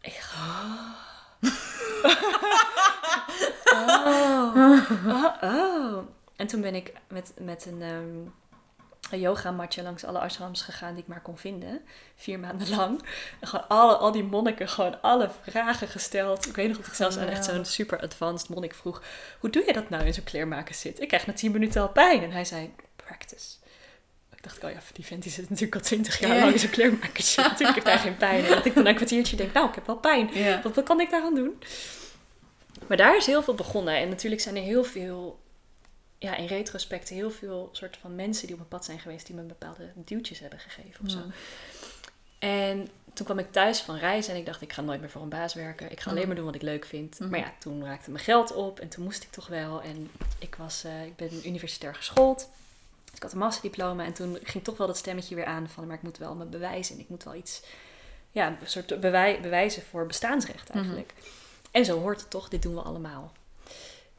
ik 0.00 0.30
oh. 0.34 1.08
Oh. 3.74 4.56
Oh, 5.06 5.42
oh. 5.42 5.98
En 6.36 6.46
toen 6.46 6.60
ben 6.60 6.74
ik 6.74 6.92
met, 7.08 7.32
met 7.38 7.66
een, 7.66 7.82
ehm 7.82 8.28
een 9.10 9.20
yogamatje 9.20 9.82
langs 9.82 10.04
alle 10.04 10.18
ashrams 10.18 10.62
gegaan 10.62 10.94
die 10.94 11.02
ik 11.02 11.08
maar 11.08 11.20
kon 11.20 11.38
vinden. 11.38 11.80
Vier 12.16 12.38
maanden 12.38 12.70
lang. 12.76 13.02
En 13.40 13.48
gewoon 13.48 13.68
alle, 13.68 13.96
al 13.96 14.12
die 14.12 14.24
monniken 14.24 14.68
gewoon 14.68 15.02
alle 15.02 15.30
vragen 15.42 15.88
gesteld. 15.88 16.46
Ik 16.46 16.54
weet 16.54 16.68
nog 16.68 16.76
dat 16.76 16.86
ik 16.86 16.92
zelfs 16.92 17.18
aan 17.18 17.28
echt 17.28 17.44
zo'n 17.44 17.64
super 17.64 18.00
advanced 18.00 18.48
monnik 18.48 18.74
vroeg. 18.74 19.02
Hoe 19.40 19.50
doe 19.50 19.62
je 19.66 19.72
dat 19.72 19.88
nou 19.88 20.04
in 20.04 20.14
zo'n 20.14 20.24
kleermaker 20.24 20.74
zit? 20.74 21.00
Ik 21.00 21.08
krijg 21.08 21.26
na 21.26 21.32
tien 21.32 21.52
minuten 21.52 21.82
al 21.82 21.88
pijn. 21.88 22.22
En 22.22 22.30
hij 22.30 22.44
zei, 22.44 22.74
practice. 22.96 23.56
Ik 24.42 24.46
dacht, 24.48 24.64
oh 24.64 24.70
ja, 24.70 24.78
die 24.92 25.04
vent 25.06 25.22
die 25.22 25.32
zit 25.32 25.48
natuurlijk 25.48 25.74
al 25.74 25.80
twintig 25.80 26.18
jaar 26.18 26.34
Ja. 26.34 26.40
lang 26.40 26.52
in 26.52 26.58
zo'n 26.58 26.70
kleermaker 26.70 27.22
zit. 27.22 27.36
Natuurlijk 27.44 27.74
heeft 27.74 27.86
hij 27.86 27.98
geen 27.98 28.16
pijn. 28.16 28.44
En 28.44 28.50
dat 28.50 28.64
ik 28.64 28.74
dan 28.74 28.86
een 28.86 28.94
kwartiertje 28.94 29.36
denk, 29.36 29.52
nou, 29.52 29.68
ik 29.68 29.74
heb 29.74 29.86
wel 29.86 29.96
pijn. 29.96 30.30
Wat, 30.62 30.74
wat 30.74 30.84
kan 30.84 31.00
ik 31.00 31.10
daaraan 31.10 31.34
doen? 31.34 31.62
Maar 32.88 32.96
daar 32.96 33.16
is 33.16 33.26
heel 33.26 33.42
veel 33.42 33.54
begonnen. 33.54 33.96
En 33.96 34.08
natuurlijk 34.08 34.42
zijn 34.42 34.56
er 34.56 34.62
heel 34.62 34.84
veel, 34.84 35.40
ja, 36.18 36.36
in 36.36 36.46
retrospect, 36.46 37.08
heel 37.08 37.30
veel 37.30 37.68
soort 37.72 37.96
van 38.00 38.14
mensen 38.14 38.42
die 38.42 38.52
op 38.52 38.58
mijn 38.58 38.68
pad 38.70 38.84
zijn 38.84 38.98
geweest, 38.98 39.26
die 39.26 39.34
me 39.36 39.42
bepaalde 39.42 39.92
duwtjes 39.94 40.38
hebben 40.38 40.58
gegeven 40.58 41.04
of 41.04 41.10
zo. 41.10 41.18
En 42.38 42.88
toen 43.12 43.24
kwam 43.26 43.38
ik 43.38 43.50
thuis 43.52 43.80
van 43.80 43.96
reizen 43.96 44.32
en 44.34 44.38
ik 44.40 44.46
dacht, 44.46 44.62
ik 44.62 44.72
ga 44.72 44.80
nooit 44.82 45.00
meer 45.00 45.10
voor 45.10 45.22
een 45.22 45.28
baas 45.28 45.54
werken. 45.54 45.90
Ik 45.90 46.00
ga 46.00 46.04
alleen 46.10 46.18
Mhm. 46.18 46.26
maar 46.28 46.36
doen 46.36 46.46
wat 46.46 46.54
ik 46.54 46.62
leuk 46.62 46.84
vind. 46.84 47.18
Mhm. 47.18 47.30
Maar 47.30 47.38
ja, 47.38 47.52
toen 47.58 47.84
raakte 47.84 48.10
mijn 48.10 48.24
geld 48.24 48.52
op 48.52 48.80
en 48.80 48.88
toen 48.88 49.04
moest 49.04 49.22
ik 49.22 49.30
toch 49.30 49.46
wel. 49.46 49.82
En 49.82 50.10
ik, 50.38 50.54
was, 50.54 50.84
eh, 50.84 51.04
ik 51.04 51.16
ben 51.16 51.30
universitair 51.48 51.94
geschoold. 51.94 52.50
Ik 53.14 53.22
had 53.22 53.32
een 53.32 53.38
masterdiploma 53.38 54.04
en 54.04 54.12
toen 54.12 54.38
ging 54.42 54.64
toch 54.64 54.76
wel 54.76 54.86
dat 54.86 54.96
stemmetje 54.96 55.34
weer 55.34 55.44
aan 55.44 55.68
van, 55.68 55.86
maar 55.86 55.96
ik 55.96 56.02
moet 56.02 56.18
wel 56.18 56.34
me 56.34 56.44
bewijzen. 56.44 56.94
En 56.94 57.00
ik 57.00 57.08
moet 57.08 57.24
wel 57.24 57.34
iets, 57.34 57.62
ja, 58.30 58.48
een 58.48 58.66
soort 58.66 59.00
bewij- 59.00 59.40
bewijzen 59.40 59.82
voor 59.82 60.06
bestaansrecht 60.06 60.70
eigenlijk. 60.70 61.12
En 61.70 61.84
zo 61.84 61.98
hoort 62.00 62.20
het 62.20 62.30
toch, 62.30 62.48
dit 62.48 62.62
doen 62.62 62.74
we 62.74 62.80
allemaal. 62.80 63.32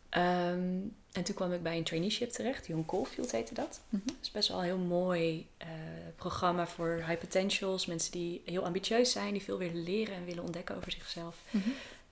Ehm, 0.10 0.78
en 1.12 1.24
toen 1.24 1.36
kwam 1.36 1.54
ik 1.54 1.64
bij 1.64 1.78
een 1.78 1.84
traineeship 1.84 2.30
terecht, 2.32 2.68
Young 2.68 2.88
Caulfield 2.88 3.32
heette 3.32 3.54
dat. 3.54 3.82
Mhm. 3.89 4.02
Dat 4.06 4.16
is 4.22 4.32
best 4.32 4.48
wel 4.48 4.58
een 4.58 4.64
heel 4.64 4.78
mooi 4.78 5.48
eh, 5.58 5.68
programma 6.16 6.68
voor 6.68 7.04
high 7.08 7.18
potentials. 7.20 7.86
Mensen 7.86 8.12
die 8.12 8.42
heel 8.46 8.64
ambitieus 8.66 9.12
zijn, 9.12 9.34
die 9.34 9.42
veel 9.42 9.58
willen 9.58 9.84
leren 9.84 10.16
en 10.16 10.26
willen 10.26 10.44
ontdekken 10.44 10.76
over 10.76 10.92
zichzelf. 10.92 11.36
Mhm. 11.50 11.70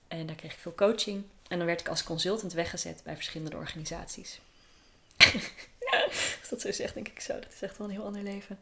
En 0.08 0.26
daar 0.26 0.36
kreeg 0.36 0.52
ik 0.52 0.58
veel 0.58 0.74
coaching. 0.74 1.24
En 1.48 1.58
dan 1.58 1.66
werd 1.66 1.80
ik 1.80 1.88
als 1.88 2.02
consultant 2.04 2.52
weggezet 2.52 3.00
bij 3.04 3.14
verschillende 3.14 3.56
organisaties. 3.56 4.40
Als 6.40 6.48
dat 6.50 6.60
zo 6.60 6.72
zegt, 6.72 6.94
denk 6.94 7.08
ik 7.08 7.20
zo. 7.20 7.32
Dat 7.32 7.52
is 7.52 7.62
echt 7.62 7.78
wel 7.78 7.86
een 7.86 7.92
heel 7.92 8.04
ander 8.04 8.22
leven. 8.22 8.58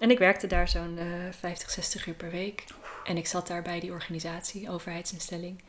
En 0.00 0.10
ik 0.10 0.18
werkte 0.18 0.46
daar 0.46 0.68
zo'n 0.68 0.98
eh 0.98 1.06
50, 1.38 1.70
60 1.70 2.06
uur 2.06 2.14
per 2.14 2.30
week. 2.30 2.64
En 3.04 3.16
ik 3.16 3.26
zat 3.26 3.46
daar 3.46 3.62
bij 3.62 3.80
die 3.80 3.92
organisatie, 3.92 4.70
overheidsinstelling. 4.70 5.62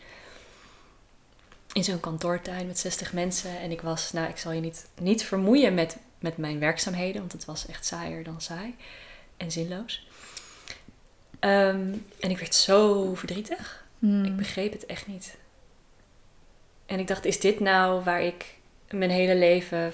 In 1.74 1.84
zo'n 1.84 2.00
kantoortuin 2.00 2.68
met 2.68 2.80
60 2.80 3.14
mensen. 3.14 3.60
En 3.60 3.72
ik 3.72 3.82
was, 3.82 4.12
nou, 4.12 4.30
ik 4.30 4.38
zal 4.38 4.52
je 4.52 4.62
niet, 4.62 4.88
niet 5.00 5.24
vermoeien 5.24 5.74
met, 5.74 5.98
met 6.20 6.38
mijn 6.38 6.60
werkzaamheden. 6.60 7.20
Want 7.20 7.32
het 7.32 7.46
was 7.46 7.66
echt 7.66 7.86
saaier 7.86 8.24
dan 8.24 8.42
saai. 8.42 8.76
En 9.38 9.52
zinloos. 9.52 10.08
Ehm, 11.40 11.94
en 12.20 12.30
ik 12.30 12.40
werd 12.40 12.56
zo 12.56 13.14
verdrietig. 13.16 13.86
Mm. 14.00 14.26
Ik 14.26 14.36
begreep 14.36 14.72
het 14.72 14.86
echt 14.86 15.08
niet. 15.08 15.38
En 16.86 17.00
ik 17.00 17.08
dacht, 17.08 17.26
is 17.26 17.40
dit 17.40 17.60
nou 17.60 18.04
waar 18.04 18.22
ik 18.22 18.58
mijn 18.90 19.12
hele 19.12 19.36
leven 19.36 19.94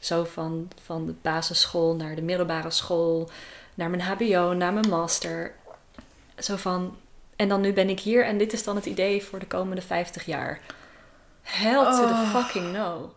zo 0.00 0.24
van, 0.24 0.70
van 0.82 1.06
de 1.06 1.12
basisschool 1.22 1.94
naar 1.94 2.14
de 2.14 2.22
middelbare 2.22 2.70
school, 2.70 3.30
naar 3.74 3.90
mijn 3.90 4.02
HBO, 4.02 4.52
naar 4.52 4.72
mijn 4.72 4.88
master, 4.88 5.54
zo 6.38 6.56
van, 6.56 6.98
en 7.36 7.48
dan 7.48 7.60
nu 7.60 7.72
ben 7.72 7.88
ik 7.88 8.00
hier 8.00 8.24
en 8.24 8.38
dit 8.38 8.52
is 8.52 8.64
dan 8.64 8.76
het 8.76 8.86
idee 8.86 9.22
voor 9.22 9.38
de 9.38 9.46
komende 9.46 9.82
50 9.82 10.24
jaar. 10.24 10.60
Hell 11.42 11.84
to 11.84 12.06
the 12.06 12.12
Oh. 12.12 12.34
fucking 12.34 12.72
no. 12.72 13.14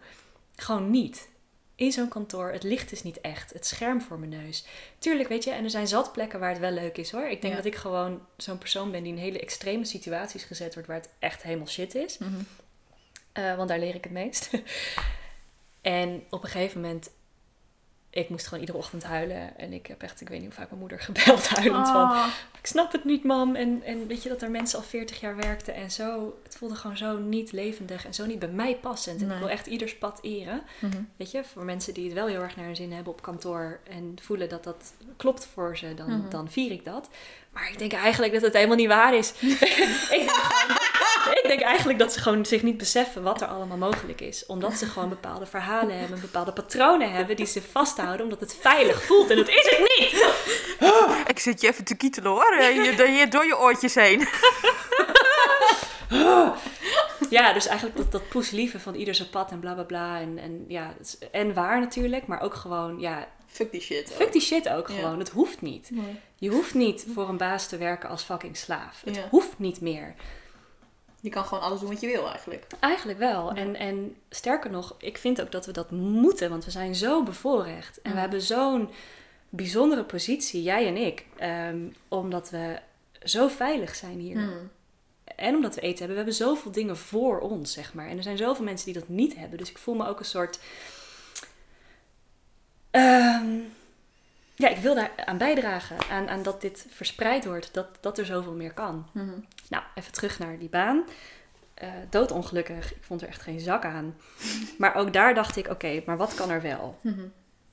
Gewoon 0.56 0.90
niet. 0.90 1.32
In 1.76 1.92
zo'n 1.92 2.08
kantoor, 2.08 2.52
het 2.52 2.64
licht 2.64 2.92
is 2.92 3.04
niet 3.04 3.22
echt. 3.22 3.54
Het 3.54 3.66
scherm 3.66 4.02
voor 4.02 4.20
mijn 4.20 4.32
neus. 4.44 4.66
Tuurlijk, 5.00 5.30
weet 5.30 5.44
je, 5.44 5.52
en 5.52 5.64
er 5.64 5.70
zijn 5.70 5.88
zat 5.88 6.12
plekken 6.12 6.40
waar 6.40 6.50
het 6.50 6.60
wel 6.60 6.72
leuk 6.72 6.98
is 6.98 7.12
hoor. 7.12 7.26
Ik 7.28 7.42
denk 7.42 7.54
Ja. 7.54 7.60
dat 7.62 7.66
ik 7.72 7.76
gewoon 7.76 8.22
zo'n 8.38 8.58
persoon 8.58 8.92
ben 8.92 9.04
die 9.04 9.12
in 9.14 9.18
hele 9.20 9.40
extreme 9.40 9.86
situaties 9.86 10.44
gezet 10.44 10.74
wordt 10.74 10.88
waar 10.88 10.98
het 10.98 11.10
echt 11.20 11.42
helemaal 11.44 11.68
shit 11.68 11.96
is. 11.96 12.18
Mhm. 12.18 12.32
Eh, 13.32 13.56
want 13.56 13.70
daar 13.70 13.80
leer 13.80 13.96
ik 13.96 14.04
het 14.04 14.14
meest. 14.14 14.50
en 15.84 16.24
op 16.30 16.44
een 16.44 16.50
gegeven 16.50 16.82
moment 16.82 17.10
ik 18.10 18.30
moest 18.30 18.46
gewoon 18.46 18.60
iedere 18.60 18.78
ochtend 18.78 19.04
huilen. 19.04 19.58
En 19.58 19.74
ik 19.74 19.88
heb 19.88 20.02
echt, 20.02 20.22
ik 20.22 20.30
weet 20.30 20.38
niet 20.40 20.48
hoe 20.48 20.58
vaak 20.58 20.68
mijn 20.68 20.80
moeder 20.80 21.00
gebeld 21.10 21.48
huilend 21.48 21.88
van... 21.88 22.02
Oh. 22.12 22.28
Ik 22.60 22.66
snap 22.66 22.92
het 22.92 23.04
niet, 23.04 23.24
mam. 23.24 23.56
En, 23.56 23.82
en 23.86 24.08
weet 24.08 24.24
je 24.24 24.30
dat 24.30 24.42
er 24.42 24.52
mensen 24.52 24.80
al 24.80 24.86
40 24.86 25.20
jaar 25.20 25.36
werkten 25.36 25.74
en 25.74 25.92
zo... 25.92 26.38
Het 26.44 26.56
voelde 26.58 26.76
gewoon 26.76 26.98
zo 26.98 27.18
niet 27.18 27.52
levendig 27.52 28.06
en 28.06 28.14
zo 28.14 28.26
niet 28.26 28.40
bij 28.40 28.50
mij 28.50 28.76
passend. 28.76 29.22
En 29.22 29.26
Nee. 29.28 29.36
ik 29.36 29.42
wil 29.42 29.52
echt 29.52 29.68
ieders 29.68 29.98
pad 29.98 30.20
eren. 30.22 30.62
Mhm. 30.80 31.02
Weet 31.18 31.32
je, 31.32 31.44
voor 31.44 31.64
mensen 31.66 31.94
die 31.94 32.04
het 32.06 32.14
wel 32.14 32.28
heel 32.28 32.42
erg 32.42 32.56
naar 32.56 32.66
hun 32.66 32.76
zin 32.76 32.92
hebben 32.92 33.14
op 33.14 33.22
kantoor... 33.22 33.80
en 33.90 34.16
voelen 34.22 34.50
dat 34.50 34.64
dat 34.64 34.94
klopt 35.18 35.46
voor 35.54 35.78
ze, 35.78 35.94
dan, 35.94 36.10
Mhm. 36.20 36.30
dan 36.30 36.52
vier 36.52 36.72
ik 36.72 36.86
dat. 36.86 37.10
Maar 37.52 37.70
ik 37.72 37.80
denk 37.80 37.94
eigenlijk 37.94 38.34
dat 38.34 38.42
het 38.42 38.54
helemaal 38.54 38.78
niet 38.78 38.88
waar 38.88 39.16
is. 39.16 39.30
ik, 39.42 39.60
denk 40.10 40.30
gewoon- 40.30 40.78
denk 41.58 41.66
eigenlijk 41.68 42.00
dat 42.00 42.14
ze 42.14 42.20
gewoon 42.20 42.46
zich 42.46 42.64
niet 42.64 42.78
beseffen 42.78 43.24
wat 43.24 43.42
er 43.42 43.48
allemaal 43.48 43.78
mogelijk 43.78 44.22
is. 44.22 44.46
Omdat 44.46 44.74
ze 44.74 44.86
gewoon 44.86 45.10
bepaalde 45.10 45.46
verhalen 45.46 46.00
hebben, 46.00 46.20
bepaalde 46.22 46.52
patronen 46.54 47.12
hebben... 47.12 47.36
die 47.36 47.46
ze 47.46 47.62
vasthouden 47.62 48.24
omdat 48.26 48.40
het 48.40 48.56
veilig 48.62 49.04
voelt. 49.04 49.30
En 49.30 49.36
dat 49.36 49.50
is 49.50 49.68
het 49.70 49.80
niet! 50.00 50.26
Ik 51.34 51.40
zit 51.40 51.62
je 51.62 51.68
even 51.68 51.84
te 51.84 51.96
kietelen 51.96 52.32
hoor, 52.32 52.62
je, 52.62 52.94
door, 52.98 53.10
je, 53.20 53.28
door 53.28 53.46
je 53.46 53.58
oortjes 53.58 53.96
heen. 53.96 54.28
Ja, 57.30 57.54
dus 57.54 57.68
eigenlijk 57.68 57.98
dat, 57.98 58.12
dat 58.12 58.30
poeslieve 58.30 58.80
van 58.80 58.96
ieder 58.96 59.16
zijn 59.16 59.30
pad 59.30 59.52
en 59.52 59.60
bla 59.60 59.74
bla 59.74 59.84
bla. 59.84 60.20
En, 60.20 60.38
en, 60.38 60.66
ja, 60.68 60.94
en 61.32 61.54
waar 61.54 61.80
natuurlijk, 61.80 62.28
maar 62.28 62.42
ook 62.42 62.54
gewoon, 62.54 63.00
ja, 63.00 63.28
Fuck 63.48 63.72
die 63.72 63.82
shit. 63.82 64.12
fuck 64.16 64.32
die 64.32 64.42
shit 64.42 64.70
ook 64.70 64.88
Ja. 64.88 64.94
gewoon. 64.96 65.20
Het 65.20 65.30
hoeft 65.30 65.62
niet. 65.62 65.90
Nee. 65.92 66.20
Je 66.36 66.50
hoeft 66.50 66.74
niet 66.74 67.06
voor 67.14 67.30
een 67.30 67.38
baas 67.38 67.68
te 67.68 67.78
werken 67.78 68.10
als 68.10 68.24
fucking 68.24 68.58
slaaf. 68.58 69.02
Het 69.06 69.16
Ja. 69.16 69.28
hoeft 69.30 69.60
niet 69.60 69.82
meer. 69.82 70.16
Je 71.24 71.30
kan 71.30 71.46
gewoon 71.46 71.64
alles 71.64 71.80
doen 71.80 71.90
wat 71.90 72.02
je 72.02 72.08
wil 72.08 72.28
eigenlijk. 72.30 72.68
Eigenlijk 72.80 73.20
wel. 73.20 73.56
Ja. 73.56 73.62
En, 73.62 73.76
en 73.76 74.16
sterker 74.30 74.72
nog, 74.72 74.96
ik 74.98 75.18
vind 75.18 75.42
ook 75.42 75.52
dat 75.52 75.66
we 75.66 75.72
dat 75.72 75.92
moeten, 75.92 76.50
want 76.50 76.66
we 76.66 76.72
zijn 76.72 76.96
zo 76.96 77.24
bevoorrecht. 77.24 78.02
En 78.02 78.10
Ja. 78.10 78.16
we 78.16 78.22
hebben 78.22 78.42
zo'n 78.42 78.90
bijzondere 79.50 80.04
positie, 80.04 80.64
jij 80.64 80.88
en 80.88 80.98
ik, 80.98 81.26
ehm, 81.38 81.80
omdat 82.08 82.50
we 82.50 82.80
zo 83.24 83.48
veilig 83.48 83.96
zijn 83.96 84.20
hier. 84.20 84.36
Hmm. 84.38 84.70
En 85.36 85.56
omdat 85.56 85.76
we 85.76 85.82
eten 85.82 85.98
hebben. 85.98 86.10
We 86.18 86.24
hebben 86.24 86.34
zoveel 86.48 86.72
dingen 86.72 86.98
voor 86.98 87.40
ons, 87.40 87.74
zeg 87.74 87.94
maar. 87.94 88.08
En 88.08 88.18
er 88.18 88.24
zijn 88.24 88.38
zoveel 88.38 88.66
mensen 88.66 88.86
die 88.86 89.00
dat 89.00 89.10
niet 89.10 89.36
hebben. 89.36 89.58
Dus 89.58 89.70
ik 89.70 89.78
voel 89.78 89.96
me 89.96 90.08
ook 90.08 90.20
een 90.20 90.26
soort... 90.26 90.60
ehm, 92.92 93.58
ja, 94.56 94.68
ik 94.70 94.78
wil 94.78 94.96
daar 94.96 95.12
aan 95.26 95.38
bijdragen. 95.38 95.98
Aan, 96.10 96.30
aan 96.30 96.44
dat 96.44 96.62
dit 96.62 96.86
verspreid 96.90 97.46
wordt. 97.46 97.74
Dat, 97.74 97.88
dat 98.02 98.18
er 98.18 98.26
zoveel 98.26 98.54
meer 98.54 98.74
kan. 98.74 99.08
Mhm. 99.12 99.40
Nou, 99.74 99.86
even 99.96 100.12
terug 100.12 100.40
naar 100.40 100.58
die 100.58 100.70
baan. 100.70 101.04
Eh, 101.74 101.90
doodongelukkig. 102.10 102.96
Ik 102.96 103.04
vond 103.04 103.22
er 103.22 103.28
echt 103.28 103.42
geen 103.42 103.60
zak 103.60 103.86
aan. 103.86 104.16
Maar 104.78 104.96
ook 104.96 105.14
daar 105.14 105.34
dacht 105.34 105.56
ik, 105.56 105.68
oké, 105.68 106.04
maar 106.06 106.18
wat 106.18 106.34
kan 106.34 106.50
er 106.50 106.62
wel? 106.62 106.98
Mhm. 107.02 107.26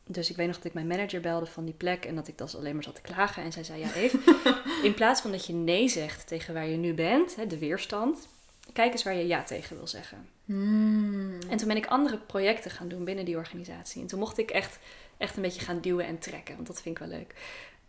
Dus 0.07 0.31
ik 0.31 0.37
weet 0.37 0.47
nog 0.47 0.57
dat 0.57 0.65
ik 0.65 0.75
mijn 0.75 0.87
manager 0.87 1.21
belde 1.21 1.47
van 1.47 1.65
die 1.65 1.75
plek 1.75 2.05
en 2.05 2.15
dat 2.15 2.29
ik 2.29 2.39
dan 2.39 2.49
alleen 2.57 2.75
maar 2.75 2.83
zat 2.83 2.95
te 2.95 3.01
klagen. 3.01 3.43
En 3.43 3.53
zij 3.53 3.65
zei, 3.65 3.81
ja 3.81 3.93
Eve, 3.95 4.19
in 4.89 4.95
plaats 4.95 5.21
van 5.21 5.31
dat 5.31 5.47
je 5.47 5.53
nee 5.53 5.89
zegt 5.89 6.27
tegen 6.27 6.55
waar 6.55 6.67
je 6.67 6.77
nu 6.77 6.95
bent, 6.95 7.37
hè, 7.37 7.47
de 7.47 7.59
weerstand, 7.59 8.29
kijk 8.73 8.93
eens 8.93 9.03
waar 9.03 9.15
je 9.15 9.27
ja 9.27 9.43
tegen 9.43 9.77
wil 9.77 9.87
zeggen. 9.87 10.29
Hmm. 10.45 11.39
En 11.49 11.57
toen 11.57 11.69
ben 11.69 11.77
ik 11.77 11.87
andere 11.87 12.19
projecten 12.19 12.71
gaan 12.71 12.89
doen 12.89 13.05
binnen 13.05 13.25
die 13.25 13.37
organisatie. 13.37 14.01
En 14.01 14.07
toen 14.07 14.19
mocht 14.19 14.39
ik 14.39 14.51
echt, 14.51 14.79
echt 15.17 15.37
een 15.37 15.43
beetje 15.43 15.61
gaan 15.61 15.81
duwen 15.81 16.07
en 16.07 16.19
trekken, 16.19 16.55
want 16.55 16.67
dat 16.67 16.83
vind 16.83 16.99
ik 17.01 17.07
wel 17.07 17.19
leuk. 17.19 17.35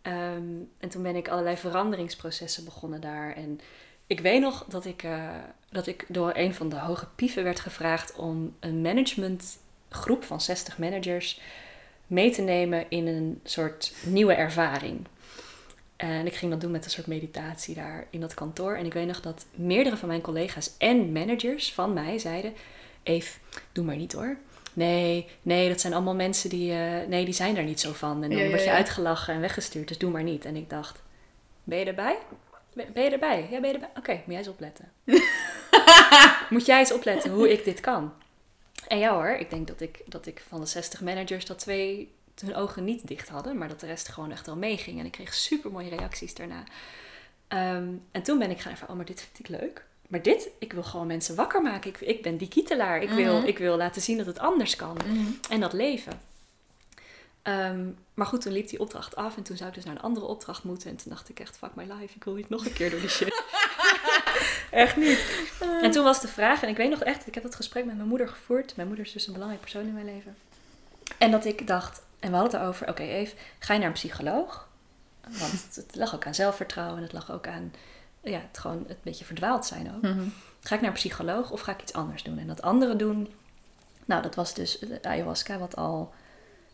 Ehm, 0.02 0.62
en 0.78 0.88
toen 0.88 1.02
ben 1.02 1.16
ik 1.16 1.28
allerlei 1.28 1.56
veranderingsprocessen 1.56 2.64
begonnen 2.64 3.00
daar. 3.00 3.36
En 3.36 3.60
ik 4.06 4.20
weet 4.20 4.40
nog 4.40 4.64
dat 4.68 4.84
ik, 4.84 5.02
eh, 5.02 5.28
dat 5.70 5.86
ik 5.86 6.04
door 6.08 6.32
een 6.34 6.54
van 6.54 6.68
de 6.68 6.78
hoge 6.78 7.06
pieven 7.14 7.44
werd 7.44 7.60
gevraagd 7.60 8.16
om 8.16 8.54
een 8.60 8.80
managementgroep 8.80 10.24
van 10.24 10.40
60 10.40 10.78
managers 10.78 11.40
mee 12.06 12.30
te 12.30 12.42
nemen 12.42 12.84
in 12.88 13.06
een 13.06 13.40
soort 13.44 13.94
nieuwe 14.04 14.34
ervaring. 14.34 15.06
En 15.96 16.26
ik 16.26 16.34
ging 16.34 16.50
dat 16.50 16.60
doen 16.60 16.70
met 16.70 16.84
een 16.84 16.90
soort 16.90 17.06
meditatie 17.06 17.74
daar 17.74 18.06
in 18.10 18.20
dat 18.20 18.34
kantoor. 18.34 18.74
En 18.76 18.86
ik 18.86 18.92
weet 18.92 19.06
nog 19.06 19.20
dat 19.20 19.46
meerdere 19.54 19.96
van 19.96 20.08
mijn 20.08 20.20
collega's 20.20 20.70
en 20.78 21.12
managers 21.12 21.72
van 21.72 21.92
mij 21.92 22.18
zeiden: 22.18 22.52
Eve, 23.02 23.38
doe 23.72 23.84
maar 23.84 23.96
niet 23.96 24.12
hoor. 24.12 24.36
Nee, 24.72 25.26
nee, 25.42 25.68
dat 25.68 25.80
zijn 25.80 25.92
allemaal 25.92 26.14
mensen 26.14 26.50
die, 26.50 26.72
eh, 26.72 27.08
nee, 27.08 27.24
die 27.24 27.34
zijn 27.34 27.54
daar 27.54 27.64
niet 27.64 27.80
zo 27.80 27.92
van. 27.92 28.22
En 28.22 28.30
dan 28.30 28.38
Ja, 28.38 28.48
word 28.48 28.60
je 28.60 28.66
ja. 28.66 28.74
uitgelachen 28.74 29.34
en 29.34 29.40
weggestuurd, 29.40 29.88
dus 29.88 29.98
doe 29.98 30.10
maar 30.10 30.22
niet. 30.22 30.44
En 30.44 30.56
ik 30.56 30.70
dacht, 30.70 31.02
ben 31.64 31.78
je 31.78 31.84
erbij? 31.84 32.16
Ben 32.74 32.92
ben 32.92 33.02
je 33.04 33.10
erbij? 33.10 33.46
Ja, 33.50 33.60
ben 33.60 33.68
je 33.68 33.74
erbij? 33.74 33.90
Oké, 33.96 34.12
moet 34.12 34.26
jij 34.26 34.36
eens 34.38 34.48
opletten. 34.48 34.92
moet 36.50 36.66
jij 36.66 36.78
eens 36.78 36.92
opletten 36.92 37.30
hoe 37.30 37.52
ik 37.52 37.64
dit 37.64 37.80
kan? 37.80 38.12
En 38.88 38.98
ja 38.98 39.14
hoor, 39.14 39.28
ik 39.28 39.50
denk 39.50 39.66
dat 39.66 39.80
ik, 39.80 40.00
dat 40.06 40.26
ik 40.26 40.42
van 40.48 40.60
de 40.60 40.66
60 40.66 41.00
managers 41.00 41.44
dat 41.44 41.58
twee 41.58 42.12
hun 42.44 42.54
ogen 42.54 42.84
niet 42.84 43.06
dicht 43.06 43.28
hadden, 43.28 43.58
maar 43.58 43.68
dat 43.68 43.80
de 43.80 43.86
rest 43.86 44.08
gewoon 44.08 44.30
echt 44.32 44.46
wel 44.46 44.56
meeging. 44.56 44.98
En 44.98 45.06
ik 45.06 45.12
kreeg 45.12 45.34
super 45.34 45.70
mooie 45.70 45.88
reacties 45.88 46.34
daarna. 46.34 46.64
Ehm, 47.48 47.88
en 48.12 48.22
toen 48.22 48.38
ben 48.38 48.50
ik 48.50 48.60
gaan 48.60 48.70
ervaren, 48.72 48.90
oh, 48.90 48.96
maar 48.96 49.06
dit 49.06 49.20
vind 49.32 49.38
ik 49.48 49.60
leuk. 49.60 49.84
Maar 50.08 50.22
dit, 50.22 50.48
ik 50.58 50.72
wil 50.72 50.82
gewoon 50.82 51.06
mensen 51.06 51.34
wakker 51.34 51.62
maken. 51.62 51.90
Ik, 51.90 52.00
ik 52.00 52.22
ben 52.22 52.36
die 52.36 52.48
kietelaar. 52.48 53.02
Ik, 53.02 53.10
wil, 53.10 53.38
Mhm. 53.38 53.46
ik 53.46 53.58
wil 53.58 53.76
laten 53.76 54.02
zien 54.02 54.16
dat 54.16 54.26
het 54.26 54.38
anders 54.38 54.76
kan. 54.76 54.96
Mhm. 55.06 55.26
En 55.50 55.60
dat 55.60 55.72
leven. 55.72 56.20
Ehm, 57.42 57.88
maar 58.14 58.26
goed, 58.26 58.40
toen 58.40 58.52
liep 58.52 58.68
die 58.68 58.80
opdracht 58.80 59.16
af 59.16 59.36
en 59.36 59.42
toen 59.42 59.56
zou 59.56 59.68
ik 59.68 59.74
dus 59.74 59.84
naar 59.84 59.94
een 59.94 60.00
andere 60.02 60.26
opdracht 60.26 60.64
moeten. 60.64 60.90
En 60.90 60.96
toen 60.96 61.10
dacht 61.12 61.28
ik 61.28 61.40
echt, 61.40 61.56
fuck 61.56 61.74
my 61.74 61.82
life, 61.82 62.16
ik 62.16 62.24
wil 62.24 62.34
niet 62.34 62.48
nog 62.48 62.66
een 62.66 62.72
keer 62.72 62.90
door 62.90 63.00
die 63.00 63.08
shit. 63.08 63.42
echt 64.70 64.96
niet. 64.96 65.44
En 65.80 65.90
toen 65.90 66.04
was 66.04 66.20
de 66.20 66.28
vraag, 66.28 66.62
en 66.62 66.68
ik 66.68 66.76
weet 66.76 66.90
nog 66.90 67.02
echt, 67.02 67.26
ik 67.26 67.34
heb 67.34 67.42
dat 67.42 67.54
gesprek 67.54 67.84
met 67.84 67.96
mijn 67.96 68.08
moeder 68.08 68.28
gevoerd. 68.28 68.76
Mijn 68.76 68.88
moeder 68.88 69.06
is 69.06 69.12
dus 69.12 69.26
een 69.26 69.32
belangrijk 69.32 69.62
persoon 69.62 69.86
in 69.86 69.92
mijn 69.92 70.04
leven. 70.04 70.36
En 71.18 71.30
dat 71.30 71.44
ik 71.44 71.66
dacht, 71.66 72.02
en 72.20 72.30
we 72.30 72.36
hadden 72.36 72.52
het 72.52 72.62
erover, 72.62 72.88
oké 72.88 73.02
Eve, 73.02 73.34
ga 73.58 73.72
je 73.72 73.78
naar 73.78 73.88
een 73.88 73.94
psycholoog? 73.94 74.68
Want 75.28 75.68
het, 75.74 75.96
lag 75.96 76.14
ook 76.14 76.26
aan 76.26 76.34
zelfvertrouwen 76.34 76.96
en 76.96 77.02
het 77.02 77.12
lag 77.12 77.32
ook 77.32 77.46
aan 77.46 77.72
ja, 78.20 78.40
het 78.48 78.58
gewoon 78.58 78.84
het 78.88 79.02
beetje 79.02 79.24
verdwaald 79.24 79.66
zijn 79.66 79.94
ook. 79.94 80.02
Mhm. 80.02 80.28
Ga 80.60 80.74
ik 80.74 80.80
naar 80.80 80.90
een 80.90 80.96
psycholoog 80.96 81.50
of 81.50 81.60
ga 81.60 81.72
ik 81.72 81.82
iets 81.82 81.92
anders 81.92 82.22
doen? 82.22 82.38
En 82.38 82.46
dat 82.46 82.62
andere 82.62 82.96
doen, 82.96 83.32
nou, 84.04 84.22
dat 84.22 84.34
was 84.34 84.54
dus 84.54 84.78
ayahuasca, 85.02 85.58
wat 85.58 85.76
al 85.76 86.12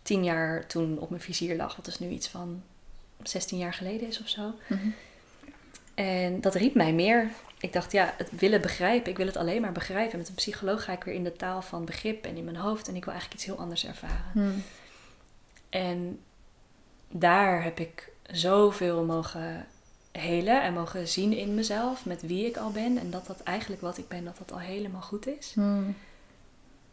tien 0.09 0.25
jaar 0.25 0.67
toen 0.67 0.99
op 0.99 1.11
mijn 1.11 1.23
vizier 1.23 1.57
lag. 1.57 1.77
Wat 1.77 1.85
dus 1.85 1.99
nu 1.99 2.09
iets 2.09 2.29
van 2.29 2.63
16 3.23 3.59
jaar 3.59 3.75
geleden 3.75 4.09
is 4.09 4.21
of 4.21 4.29
zo. 4.29 4.55
Mhm. 4.67 4.89
En 5.95 6.41
dat 6.41 6.55
riep 6.55 6.75
mij 6.75 6.93
meer. 6.93 7.31
Ik 7.61 7.73
dacht, 7.73 7.93
ja, 7.93 8.15
het 8.17 8.31
willen 8.31 8.61
begrijpen. 8.61 9.11
Ik 9.11 9.17
wil 9.17 9.27
het 9.27 9.37
alleen 9.37 9.61
maar 9.61 9.73
begrijpen. 9.73 10.19
Met 10.19 10.29
een 10.29 10.35
psycholoog 10.35 10.85
ga 10.85 10.93
ik 10.93 11.05
weer 11.05 11.15
in 11.15 11.25
de 11.25 11.37
taal 11.37 11.63
van 11.63 11.85
begrip 11.85 12.25
en 12.25 12.37
in 12.37 12.45
mijn 12.45 12.57
hoofd. 12.57 12.89
En 12.89 12.97
ik 12.97 13.05
wil 13.05 13.13
eigenlijk 13.13 13.41
iets 13.41 13.51
heel 13.51 13.63
anders 13.63 13.87
ervaren. 13.87 14.31
Mhm. 14.35 14.59
En 15.69 16.21
daar 17.09 17.63
heb 17.63 17.79
ik 17.81 18.13
zoveel 18.31 19.05
mogen 19.05 19.67
helen 20.13 20.63
en 20.63 20.73
mogen 20.73 21.09
zien 21.09 21.33
in 21.33 21.55
mezelf. 21.55 22.05
Met 22.05 22.23
wie 22.23 22.47
ik 22.47 22.57
al 22.57 22.71
ben. 22.71 22.99
En 22.99 23.11
dat 23.11 23.27
dat 23.27 23.43
eigenlijk 23.43 23.81
wat 23.81 23.99
ik 23.99 24.09
ben, 24.09 24.25
dat 24.25 24.39
dat 24.39 24.53
al 24.53 24.61
helemaal 24.61 25.03
goed 25.03 25.27
is. 25.27 25.53
Mhm. 25.55 25.91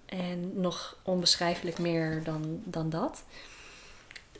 En 0.06 0.62
nog 0.62 0.98
onbeschrijfelijk 1.04 1.78
meer 1.80 2.24
dan, 2.24 2.62
dan 2.64 2.90
dat. 2.90 3.24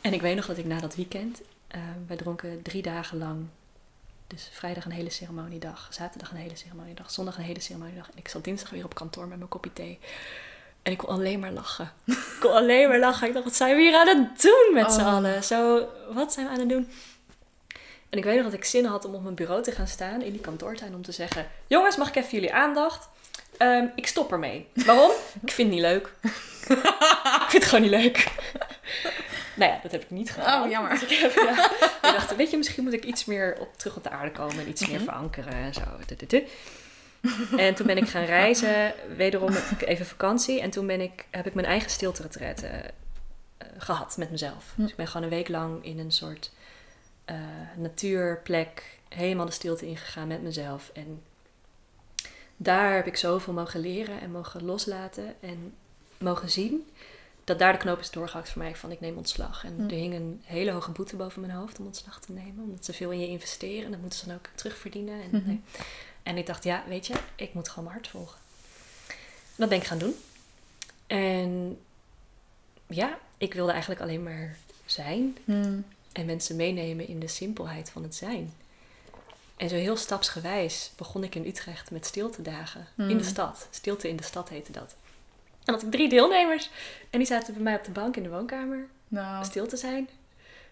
En 0.02 0.14
ik 0.14 0.22
weet 0.22 0.36
nog 0.36 0.46
dat 0.46 0.58
ik 0.58 0.66
na 0.66 0.80
dat 0.80 0.96
weekend, 0.96 1.42
eh, 1.68 1.80
wij 2.08 2.18
dronken 2.18 2.62
drie 2.62 2.82
dagen 2.82 3.18
lang. 3.18 3.46
Dus 4.28 4.50
vrijdag 4.52 4.86
een 4.86 4.92
hele 4.92 5.10
ceremoniedag, 5.10 5.88
zaterdag 5.92 6.32
een 6.32 6.38
hele 6.38 6.56
ceremoniedag, 6.56 7.12
zondag 7.12 7.38
een 7.38 7.44
hele 7.44 7.60
ceremoniedag. 7.60 8.08
En 8.12 8.18
ik 8.18 8.28
zat 8.28 8.44
dinsdag 8.44 8.70
weer 8.70 8.84
op 8.84 8.96
kantoor 8.96 9.28
met 9.28 9.38
mijn 9.38 9.50
kopje 9.50 9.74
thee. 9.74 10.00
En 10.82 10.92
ik 10.92 10.98
kon 10.98 11.10
alleen 11.10 11.40
maar 11.40 11.52
lachen. 11.52 11.92
ik 12.06 12.38
kon 12.40 12.52
alleen 12.52 12.90
maar 12.90 13.00
lachen. 13.00 13.28
Ik 13.28 13.34
dacht, 13.34 13.46
wat 13.46 13.56
zijn 13.56 13.76
we 13.76 13.82
hier 13.82 13.96
aan 13.96 14.08
het 14.08 14.42
doen 14.42 14.70
met 14.74 14.92
z'n 14.92 15.00
Oh. 15.00 15.14
allen? 15.14 15.44
Zo, 15.44 15.88
wat 16.14 16.34
zijn 16.34 16.46
we 16.46 16.52
aan 16.52 16.60
het 16.60 16.70
doen? 16.70 16.90
En 18.10 18.18
ik 18.18 18.24
weet 18.24 18.36
nog 18.36 18.44
dat 18.46 18.54
ik 18.54 18.66
zin 18.66 18.86
had 18.86 19.06
om 19.06 19.16
op 19.16 19.24
mijn 19.24 19.36
bureau 19.36 19.64
te 19.64 19.72
gaan 19.72 19.88
staan 19.88 20.22
in 20.22 20.32
die 20.32 20.42
kantoortuin 20.42 20.96
om 20.96 21.02
te 21.02 21.12
zeggen: 21.12 21.48
Jongens, 21.68 21.98
mag 21.98 22.08
ik 22.08 22.16
even 22.16 22.30
jullie 22.32 22.54
aandacht? 22.54 23.10
Ehm, 23.58 23.86
ik 23.96 24.08
stop 24.08 24.32
ermee. 24.32 24.68
Waarom? 24.74 25.12
ik 25.44 25.52
vind 25.52 25.68
het 25.74 25.78
niet 25.78 25.86
leuk. 25.86 26.12
ik 27.44 27.46
vind 27.50 27.64
het 27.64 27.66
gewoon 27.66 27.82
niet 27.90 27.92
leuk. 28.02 28.28
nou 29.56 29.72
ja, 29.72 29.80
dat 29.84 29.92
heb 29.92 30.02
ik 30.02 30.10
niet 30.10 30.32
gedaan. 30.32 30.64
Oh, 30.64 30.70
jammer. 30.70 30.92
Dus 30.92 31.02
ik, 31.04 31.10
heb, 31.20 31.34
ja, 31.36 31.66
ik 32.10 32.16
dacht, 32.16 32.36
weet 32.36 32.52
je, 32.52 32.58
misschien 32.58 32.84
moet 32.84 32.94
ik 32.94 33.04
iets 33.06 33.26
meer 33.26 33.58
op, 33.60 33.78
terug 33.78 33.96
op 33.96 34.04
de 34.04 34.10
aarde 34.10 34.32
komen 34.32 34.60
en 34.60 34.70
iets 34.70 34.88
meer 34.88 34.96
Mhm. 34.96 35.04
verankeren 35.06 35.54
en 35.54 35.74
zo. 35.74 35.82
En 37.58 37.76
toen 37.76 37.86
ben 37.88 37.98
ik 37.98 38.10
gaan 38.10 38.26
reizen, 38.26 38.94
wederom 39.18 39.54
met 39.54 39.64
even 39.86 40.06
vakantie. 40.06 40.62
En 40.62 40.70
toen 40.70 40.88
ben 40.88 41.02
ik, 41.02 41.26
heb 41.32 41.46
ik 41.48 41.54
mijn 41.54 41.68
eigen 41.68 41.90
stilte 41.90 42.24
gehad 43.78 44.18
met 44.18 44.32
mezelf. 44.32 44.72
Hm. 44.76 44.82
Dus 44.82 44.90
ik 44.92 44.96
ben 44.96 45.08
gewoon 45.08 45.24
een 45.24 45.30
week 45.34 45.48
lang 45.48 45.86
in 45.86 46.00
een 46.00 46.12
soort 46.12 46.52
eh, 47.26 47.36
natuurplek 47.76 48.84
helemaal 49.10 49.46
de 49.46 49.52
stilte 49.52 49.88
ingegaan 49.88 50.28
met 50.28 50.42
mezelf. 50.42 50.90
En 50.94 51.22
daar 52.58 52.96
heb 52.96 53.08
ik 53.08 53.18
zoveel 53.18 53.54
mogen 53.54 53.80
leren 53.80 54.22
en 54.22 54.32
mogen 54.32 54.64
loslaten 54.66 55.36
en 55.42 55.74
mogen 56.18 56.50
zien. 56.50 56.88
Dat 57.44 57.60
daar 57.60 57.72
de 57.74 57.78
knoop 57.80 58.00
is 58.00 58.12
doorgehakt 58.12 58.50
voor 58.50 58.62
mij 58.62 58.76
van 58.76 58.92
ik 58.92 59.00
neem 59.00 59.18
ontslag. 59.18 59.64
En 59.64 59.74
Hm. 59.78 59.84
er 59.84 59.90
hing 59.96 60.14
een 60.14 60.42
hele 60.44 60.72
hoge 60.72 60.92
boete 60.92 61.16
boven 61.16 61.42
mijn 61.42 61.54
hoofd 61.54 61.80
om 61.80 61.86
ontslag 61.86 62.20
te 62.22 62.32
nemen. 62.32 62.64
Omdat 62.64 62.86
ze 62.86 62.94
veel 62.94 63.12
in 63.12 63.20
je 63.20 63.28
investeren. 63.28 63.86
En 63.86 63.92
dat 63.92 64.00
moeten 64.00 64.20
ze 64.20 64.26
dan 64.26 64.36
ook 64.36 64.50
terugverdienen. 64.56 65.22
En, 65.22 65.30
Mhm. 65.32 65.48
nee. 65.48 65.62
en 66.24 66.38
ik 66.38 66.46
dacht, 66.46 66.64
ja, 66.64 66.84
weet 66.88 67.08
je, 67.08 67.14
ik 67.36 67.54
moet 67.54 67.70
gewoon 67.70 67.84
mijn 67.84 67.96
hart 67.96 68.08
volgen. 68.08 68.40
Dat 69.56 69.70
ben 69.70 69.78
ik 69.78 69.84
gaan 69.84 69.98
doen. 69.98 70.16
En 71.08 71.78
ja, 72.88 73.18
ik 73.38 73.54
wilde 73.54 73.72
eigenlijk 73.72 74.02
alleen 74.02 74.24
maar 74.24 74.58
zijn 74.86 75.38
Hmm. 75.46 75.86
en 76.12 76.26
mensen 76.26 76.56
meenemen 76.56 77.08
in 77.08 77.20
de 77.20 77.28
simpelheid 77.28 77.90
van 77.90 78.04
het 78.04 78.16
zijn. 78.16 78.54
En 79.58 79.70
zo 79.70 79.76
heel 79.76 79.98
stapsgewijs 79.98 80.92
begon 80.98 81.24
ik 81.24 81.36
in 81.36 81.46
Utrecht 81.46 81.92
met 81.92 82.06
stiltedagen 82.06 82.88
in 82.98 83.04
Hmm. 83.06 83.18
de 83.18 83.24
stad. 83.24 83.68
Stilte 83.72 84.10
in 84.10 84.16
de 84.16 84.24
stad 84.24 84.50
heette 84.50 84.72
dat. 84.72 84.96
En 85.66 85.74
had 85.74 85.84
ik 85.84 85.92
drie 85.92 86.10
deelnemers 86.10 86.70
en 87.10 87.18
die 87.20 87.28
zaten 87.28 87.54
bij 87.54 87.64
mij 87.64 87.76
op 87.76 87.84
de 87.84 87.92
bank 87.92 88.16
in 88.18 88.24
de 88.24 88.30
woonkamer 88.30 88.88
Nou, 89.08 89.46
stil 89.46 89.68
te 89.68 89.78
zijn. 89.78 90.10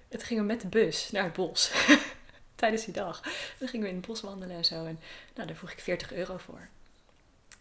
Toen 0.07 0.19
gingen 0.21 0.43
we 0.43 0.51
met 0.51 0.61
de 0.61 0.67
bus 0.67 1.11
naar 1.11 1.23
het 1.23 1.33
bos. 1.33 1.71
Tijdens 2.55 2.85
die 2.85 2.93
dag. 2.93 3.21
Dan 3.59 3.67
gingen 3.67 3.85
we 3.85 3.91
in 3.91 3.97
het 3.97 4.07
bos 4.07 4.21
wandelen 4.21 4.55
en 4.57 4.65
zo. 4.65 4.85
En 4.85 4.99
nou, 5.35 5.47
daar 5.47 5.57
vroeg 5.57 5.71
ik 5.71 5.79
40 5.79 6.13
euro 6.13 6.37
voor. 6.37 6.67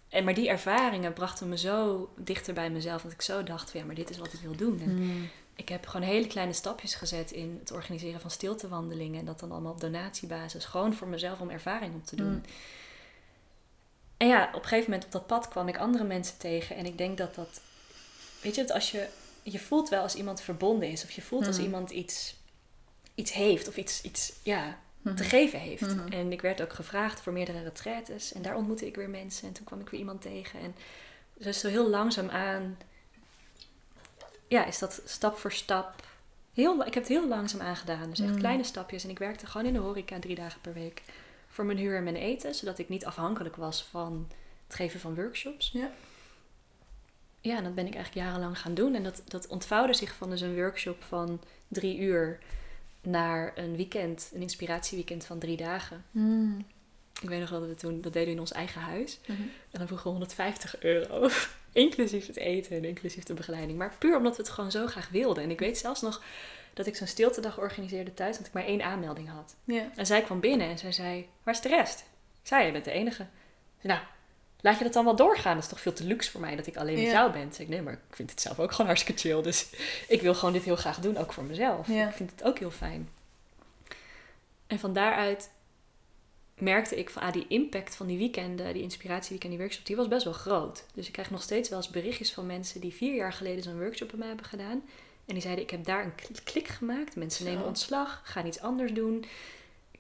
En 0.09 0.25
maar 0.25 0.35
die 0.35 0.49
ervaringen 0.49 1.12
brachten 1.12 1.49
me 1.49 1.59
zo 1.59 2.11
dichter 2.16 2.55
bij 2.55 2.70
mezelf. 2.70 3.03
Dat 3.03 3.12
ik 3.12 3.23
zo 3.23 3.43
dacht, 3.43 3.70
van, 3.70 3.81
ja, 3.81 3.87
maar 3.87 3.95
dit 3.95 4.11
is 4.11 4.18
wat 4.18 4.33
ik 4.33 4.41
wil 4.41 4.57
doen. 4.57 4.81
En 4.81 4.89
hmm. 4.91 5.31
Ik 5.55 5.68
heb 5.68 5.86
gewoon 5.86 6.07
hele 6.07 6.26
kleine 6.26 6.53
stapjes 6.53 6.94
gezet 6.94 7.30
in 7.30 7.57
het 7.61 7.70
organiseren 7.70 8.20
van 8.20 8.30
stiltewandelingen. 8.30 9.18
En 9.20 9.24
dat 9.26 9.40
dan 9.40 9.53
allemaal 9.53 9.72
op 9.72 9.80
donatiebasis. 9.80 10.64
Gewoon 10.64 10.94
voor 10.94 11.09
mezelf 11.09 11.40
om 11.40 11.50
ervaring 11.50 11.94
op 11.94 12.07
te 12.07 12.16
doen. 12.16 12.32
Mm. 12.32 12.42
En 14.16 14.28
ja, 14.28 14.46
op 14.48 14.62
een 14.62 14.68
gegeven 14.68 14.90
moment 14.90 15.05
op 15.05 15.12
dat 15.12 15.26
pad 15.26 15.48
kwam 15.48 15.68
ik 15.68 15.78
andere 15.78 16.05
mensen 16.05 16.38
tegen. 16.38 16.76
En 16.76 16.86
ik 16.86 16.98
denk 16.98 17.18
dat 17.18 17.34
dat... 17.34 17.61
Weet 18.42 18.55
je, 18.55 18.61
dat 18.61 18.70
als 18.70 18.90
je... 18.90 19.09
Je 19.42 19.59
voelt 19.59 19.88
wel 19.88 20.03
als 20.03 20.14
iemand 20.14 20.40
verbonden 20.40 20.88
is. 20.90 21.05
Of 21.05 21.11
je 21.11 21.22
voelt 21.22 21.46
als 21.46 21.57
Mhm. 21.57 21.64
iemand 21.64 21.90
iets, 21.90 22.36
iets 23.14 23.32
heeft. 23.32 23.68
Of 23.68 23.76
iets, 23.76 24.03
iets 24.03 24.32
ja, 24.42 24.78
Mhm. 25.03 25.16
te 25.16 25.24
geven 25.24 25.59
heeft. 25.59 25.94
Mhm. 25.96 26.12
En 26.12 26.32
ik 26.32 26.40
werd 26.40 26.62
ook 26.62 26.72
gevraagd 26.72 27.20
voor 27.20 27.32
meerdere 27.32 27.62
retraites. 27.62 28.32
En 28.32 28.42
daar 28.42 28.57
ontmoette 28.57 28.86
ik 28.86 28.96
weer 28.96 29.11
mensen. 29.11 29.46
En 29.48 29.53
toen 29.53 29.64
kwam 29.64 29.80
ik 29.80 29.88
weer 29.88 30.00
iemand 30.00 30.20
tegen. 30.22 30.61
En 30.61 30.74
dus 31.34 31.61
zo 31.61 31.68
heel 31.68 31.88
langzaam 31.88 32.28
aan... 32.28 32.78
Ja, 34.53 34.64
is 34.64 34.78
dat 34.78 35.03
stap 35.05 35.36
voor 35.36 35.53
stap... 35.53 36.07
Heel, 36.53 36.78
ik 36.86 36.94
heb 36.94 37.03
het 37.03 37.12
heel 37.12 37.28
langzaam 37.28 37.61
aangedaan. 37.61 38.11
Dus 38.11 38.20
echt 38.20 38.32
Mm. 38.32 38.38
kleine 38.38 38.64
stapjes. 38.64 39.05
En 39.05 39.11
ik 39.11 39.18
werkte 39.18 39.46
gewoon 39.46 39.66
in 39.66 39.72
de 39.72 39.78
horeca 39.78 40.18
drie 40.18 40.34
dagen 40.34 40.61
per 40.61 40.72
week. 40.72 41.03
Voor 41.48 41.64
mijn 41.64 41.78
huur 41.78 41.96
en 41.96 42.03
mijn 42.03 42.16
eten. 42.16 42.55
Zodat 42.55 42.78
ik 42.78 42.88
niet 42.88 43.05
afhankelijk 43.05 43.57
was 43.57 43.84
van 43.84 44.28
het 44.66 44.76
geven 44.76 45.00
van 45.00 45.14
workshops. 45.14 45.70
Ja. 45.72 45.90
Ja, 47.40 47.57
en 47.57 47.64
dat 47.64 47.74
ben 47.74 47.86
ik 47.86 47.94
eigenlijk 47.94 48.26
jarenlang 48.26 48.59
gaan 48.59 48.74
doen. 48.74 48.94
En 48.94 49.03
dat, 49.03 49.22
dat 49.24 49.46
ontvouwde 49.46 49.94
zich 49.94 50.14
van 50.14 50.30
dus 50.30 50.40
een 50.40 50.55
workshop 50.55 51.03
van 51.03 51.40
drie 51.68 51.98
uur... 51.98 52.38
naar 53.00 53.53
een 53.55 53.76
weekend, 53.76 54.30
een 54.34 54.40
inspiratieweekend 54.42 55.24
van 55.24 55.38
drie 55.38 55.57
dagen. 55.57 56.05
Hmm. 56.11 56.66
Ik 57.23 57.29
weet 57.29 57.41
nog 57.41 57.51
wel 57.51 57.61
dat 57.61 57.68
we 57.68 57.75
toen, 57.75 58.01
dat 58.01 58.12
deden 58.12 58.29
we 58.29 58.35
in 58.35 58.41
ons 58.41 58.53
eigen 58.53 58.81
huis. 58.81 59.18
Mhm. 59.27 59.41
En 59.43 59.79
dan 59.79 59.87
vroegen 59.87 60.07
we 60.07 60.12
150 60.12 60.83
euro. 60.83 61.29
inclusief 61.73 62.27
het 62.27 62.37
eten 62.37 62.77
en 62.77 62.85
inclusief 62.85 63.25
de 63.25 63.35
begeleiding. 63.35 63.79
Maar 63.79 63.95
puur 63.99 64.16
omdat 64.16 64.37
we 64.37 64.43
het 64.43 64.51
gewoon 64.53 64.70
zo 64.70 64.87
graag 64.87 65.09
wilden. 65.09 65.43
En 65.43 65.51
ik 65.51 65.59
weet 65.59 65.79
zelfs 65.79 66.01
nog 66.01 66.23
dat 66.75 66.87
ik 66.87 66.97
zo'n 66.97 67.07
stiltedag 67.07 67.59
organiseerde 67.59 68.14
thuis. 68.14 68.37
Dat 68.39 68.47
ik 68.47 68.53
maar 68.53 68.64
één 68.64 68.83
aanmelding 68.83 69.29
had. 69.29 69.55
En 69.97 70.07
zij 70.07 70.23
kwam 70.23 70.41
binnen 70.41 70.68
en 70.68 70.79
zij 70.79 70.93
zei, 70.93 71.29
waar 71.43 71.55
is 71.55 71.61
de 71.61 71.68
rest? 71.68 71.99
Ik 72.43 72.49
zei, 72.49 72.66
je 72.66 72.73
bent 72.73 72.85
de 72.85 72.91
enige. 72.91 73.27
Zei, 73.81 73.93
nou, 73.93 74.01
laat 74.61 74.79
je 74.79 74.85
dat 74.85 74.93
dan 74.93 75.05
wel 75.05 75.16
doorgaan? 75.16 75.55
Dat 75.55 75.62
is 75.62 75.68
toch 75.68 75.81
veel 75.81 75.93
te 75.93 76.05
luxe 76.05 76.31
voor 76.31 76.41
mij 76.41 76.57
dat 76.57 76.66
ik 76.66 76.77
alleen 76.77 76.95
met 76.95 77.05
Ja. 77.05 77.11
jou 77.11 77.33
ben? 77.33 77.53
Zei 77.53 77.62
ik, 77.62 77.68
nee, 77.68 77.83
maar 77.83 77.93
ik 77.93 78.16
vind 78.16 78.31
het 78.31 78.41
zelf 78.41 78.59
ook 78.61 78.70
gewoon 78.70 78.87
hartstikke 78.87 79.20
chill. 79.20 79.43
Dus 79.43 79.66
ik 80.09 80.23
wil 80.23 80.35
gewoon 80.35 80.53
dit 80.53 80.62
heel 80.62 80.77
graag 80.77 80.99
doen, 80.99 81.16
ook 81.16 81.33
voor 81.33 81.45
mezelf. 81.45 81.87
Ja. 81.89 82.09
Ik 82.09 82.14
vind 82.14 82.31
het 82.31 82.43
ook 82.43 82.59
heel 82.59 82.70
fijn. 82.70 83.09
En 84.66 84.79
van 84.79 84.93
daaruit 84.93 85.51
merkte 86.63 86.97
ik 86.97 87.11
van, 87.11 87.23
ah, 87.23 87.33
die 87.33 87.47
impact 87.49 87.97
van 87.97 88.07
die 88.07 88.19
weekenden, 88.19 88.73
die 88.75 88.83
inspiratieweekend, 88.83 89.53
die 89.53 89.61
workshop, 89.61 89.87
die 89.87 89.97
was 89.97 90.09
best 90.09 90.25
wel 90.25 90.33
groot. 90.33 90.85
Dus 90.95 91.07
ik 91.07 91.13
krijg 91.13 91.31
nog 91.31 91.43
steeds 91.43 91.69
wel 91.69 91.79
eens 91.79 91.89
berichtjes 91.89 92.33
van 92.33 92.47
mensen 92.47 92.81
die 92.81 92.93
vier 92.93 93.15
jaar 93.15 93.33
geleden 93.33 93.63
zo'n 93.63 93.79
workshop 93.79 94.09
bij 94.09 94.19
mij 94.19 94.29
hebben 94.29 94.47
gedaan. 94.47 94.83
En 95.27 95.35
die 95.35 95.43
zeiden, 95.43 95.65
ik 95.65 95.71
heb 95.71 95.85
daar 95.85 96.05
een 96.05 96.15
kl- 96.15 96.33
klik 96.45 96.69
gemaakt. 96.69 97.17
Mensen 97.17 97.45
nemen 97.45 97.65
ontslag, 97.65 98.21
gaan 98.25 98.47
iets 98.47 98.61
anders 98.61 98.93
doen. 98.93 99.25